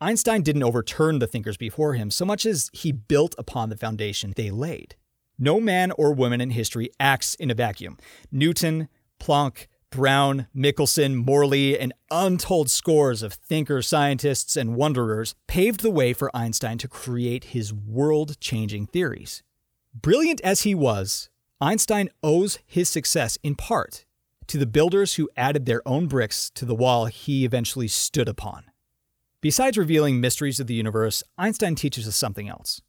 Einstein 0.01 0.43
didn't 0.43 0.63
overturn 0.63 1.19
the 1.19 1.27
thinkers 1.27 1.57
before 1.57 1.95
him 1.95 2.11
so 2.11 2.25
much 2.25 2.47
as 2.47 2.71
he 2.73 2.93
built 2.93 3.35
upon 3.39 3.69
the 3.69 3.77
foundation 3.77 4.33
they 4.37 4.51
laid. 4.51 4.95
No 5.39 5.61
man 5.61 5.93
or 5.93 6.13
woman 6.13 6.41
in 6.41 6.51
history 6.51 6.91
acts 7.01 7.35
in 7.37 7.51
a 7.51 7.55
vacuum. 7.55 7.97
Newton, 8.31 8.89
Planck, 9.21 9.67
Brown, 9.91 10.49
Michelson, 10.53 11.17
Morley, 11.17 11.79
and 11.79 11.95
untold 12.11 12.71
scores 12.71 13.23
of 13.23 13.33
thinkers, 13.33 13.89
scientists, 13.89 14.57
and 14.57 14.77
wanderers 14.77 15.35
paved 15.47 15.81
the 15.81 15.91
way 15.91 16.13
for 16.13 16.35
Einstein 16.37 16.79
to 16.79 16.89
create 16.89 17.45
his 17.45 17.73
world 17.73 18.39
changing 18.39 18.87
theories. 18.87 19.43
Brilliant 19.95 20.41
as 20.43 20.63
he 20.63 20.75
was, 20.75 21.31
Einstein 21.61 22.09
owes 22.23 22.59
his 22.67 22.89
success 22.89 23.39
in 23.43 23.55
part 23.55 24.05
to 24.47 24.59
the 24.59 24.67
builders 24.67 25.15
who 25.15 25.29
added 25.37 25.67
their 25.67 25.87
own 25.87 26.07
bricks 26.07 26.51
to 26.51 26.65
the 26.65 26.75
wall 26.75 27.07
he 27.07 27.45
eventually 27.45 27.89
stood 27.89 28.29
upon. 28.29 28.65
Besides 29.41 29.79
revealing 29.79 30.21
mysteries 30.21 30.59
of 30.59 30.67
the 30.67 30.75
universe, 30.75 31.23
Einstein 31.37 31.75
teaches 31.75 32.09
us 32.09 32.17
something 32.17 32.49
else. 32.49 32.81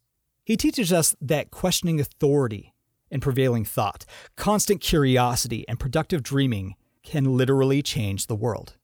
He 0.44 0.56
teaches 0.56 0.92
us 0.92 1.14
that 1.20 1.50
questioning 1.50 2.00
authority 2.00 2.74
and 3.10 3.22
prevailing 3.22 3.64
thought, 3.64 4.04
constant 4.36 4.80
curiosity, 4.80 5.64
and 5.68 5.78
productive 5.78 6.22
dreaming 6.22 6.74
can 7.02 7.36
literally 7.36 7.82
change 7.82 8.26
the 8.26 8.36
world. 8.36 8.76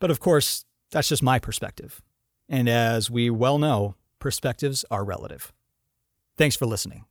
But 0.00 0.10
of 0.10 0.20
course, 0.20 0.64
that's 0.90 1.08
just 1.08 1.22
my 1.22 1.38
perspective. 1.38 2.02
And 2.48 2.68
as 2.68 3.10
we 3.10 3.30
well 3.30 3.58
know, 3.58 3.96
perspectives 4.18 4.84
are 4.90 5.04
relative. 5.04 5.52
Thanks 6.36 6.56
for 6.56 6.66
listening. 6.66 7.04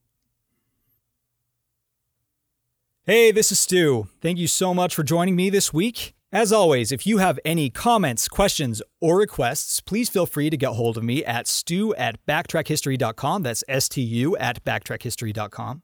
Hey, 3.06 3.32
this 3.32 3.52
is 3.52 3.60
Stu. 3.60 4.08
Thank 4.22 4.38
you 4.38 4.48
so 4.48 4.74
much 4.74 4.96
for 4.96 5.04
joining 5.04 5.36
me 5.36 5.50
this 5.50 5.74
week. 5.74 6.14
As 6.32 6.54
always, 6.54 6.90
if 6.90 7.06
you 7.06 7.18
have 7.18 7.38
any 7.44 7.70
comments, 7.70 8.30
questions, 8.30 8.82
or 9.02 9.18
requests, 9.18 9.82
please 9.82 10.08
feel 10.08 10.26
free 10.26 10.50
to 10.50 10.56
get 10.56 10.70
hold 10.70 10.96
of 10.96 11.04
me 11.04 11.22
at 11.26 11.46
stu 11.46 11.94
at 11.96 12.26
backtrackhistory.com. 12.26 13.44
That's 13.44 13.62
S 13.68 13.90
T 13.90 14.02
U 14.02 14.38
at 14.38 14.64
backtrackhistory.com. 14.64 15.82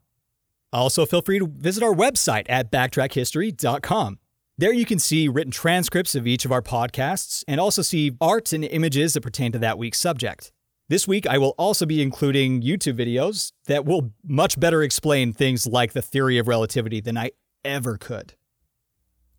Also, 0.72 1.06
feel 1.06 1.22
free 1.22 1.40
to 1.40 1.48
visit 1.48 1.84
our 1.84 1.94
website 1.94 2.46
at 2.48 2.72
backtrackhistory.com. 2.72 4.20
There 4.58 4.74
you 4.74 4.86
can 4.86 5.00
see 5.00 5.28
written 5.28 5.52
transcripts 5.52 6.16
of 6.16 6.26
each 6.26 6.46
of 6.46 6.54
our 6.54 6.62
podcasts 6.62 7.44
and 7.50 7.60
also 7.60 7.82
see 7.82 8.16
art 8.22 8.54
and 8.54 8.64
images 8.64 9.16
that 9.16 9.22
pertain 9.22 9.52
to 9.52 9.60
that 9.60 9.78
week's 9.78 10.00
subject. 10.00 10.54
This 10.90 11.08
week, 11.08 11.28
I 11.28 11.38
will 11.38 11.54
also 11.60 11.86
be 11.86 12.02
including 12.02 12.64
YouTube 12.64 12.98
videos 12.98 13.52
that 13.68 13.86
will 13.86 14.12
much 14.24 14.60
better 14.60 14.82
explain 14.82 15.34
things 15.34 15.68
like 15.68 15.94
the 15.94 16.02
theory 16.02 16.40
of 16.40 16.48
relativity 16.48 17.00
than 17.00 17.16
I 17.16 17.30
ever 17.64 17.96
could. 17.96 18.34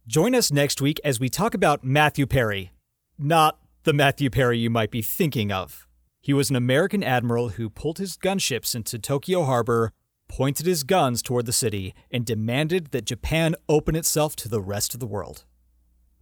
Join 0.06 0.36
us 0.36 0.52
next 0.52 0.80
week 0.80 1.00
as 1.02 1.18
we 1.18 1.28
talk 1.28 1.52
about 1.52 1.82
Matthew 1.82 2.24
Perry. 2.24 2.70
Not 3.18 3.58
the 3.82 3.92
Matthew 3.92 4.30
Perry 4.30 4.58
you 4.58 4.70
might 4.70 4.92
be 4.92 5.02
thinking 5.02 5.50
of. 5.50 5.88
He 6.20 6.32
was 6.32 6.50
an 6.50 6.56
American 6.56 7.02
admiral 7.02 7.50
who 7.50 7.68
pulled 7.68 7.98
his 7.98 8.16
gunships 8.16 8.76
into 8.76 8.96
Tokyo 9.00 9.42
Harbor, 9.42 9.92
pointed 10.28 10.66
his 10.66 10.84
guns 10.84 11.20
toward 11.20 11.46
the 11.46 11.52
city, 11.52 11.94
and 12.12 12.24
demanded 12.24 12.92
that 12.92 13.06
Japan 13.06 13.56
open 13.68 13.96
itself 13.96 14.36
to 14.36 14.48
the 14.48 14.60
rest 14.60 14.94
of 14.94 15.00
the 15.00 15.06
world. 15.06 15.44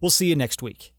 We'll 0.01 0.09
see 0.09 0.25
you 0.25 0.35
next 0.35 0.63
week. 0.63 0.91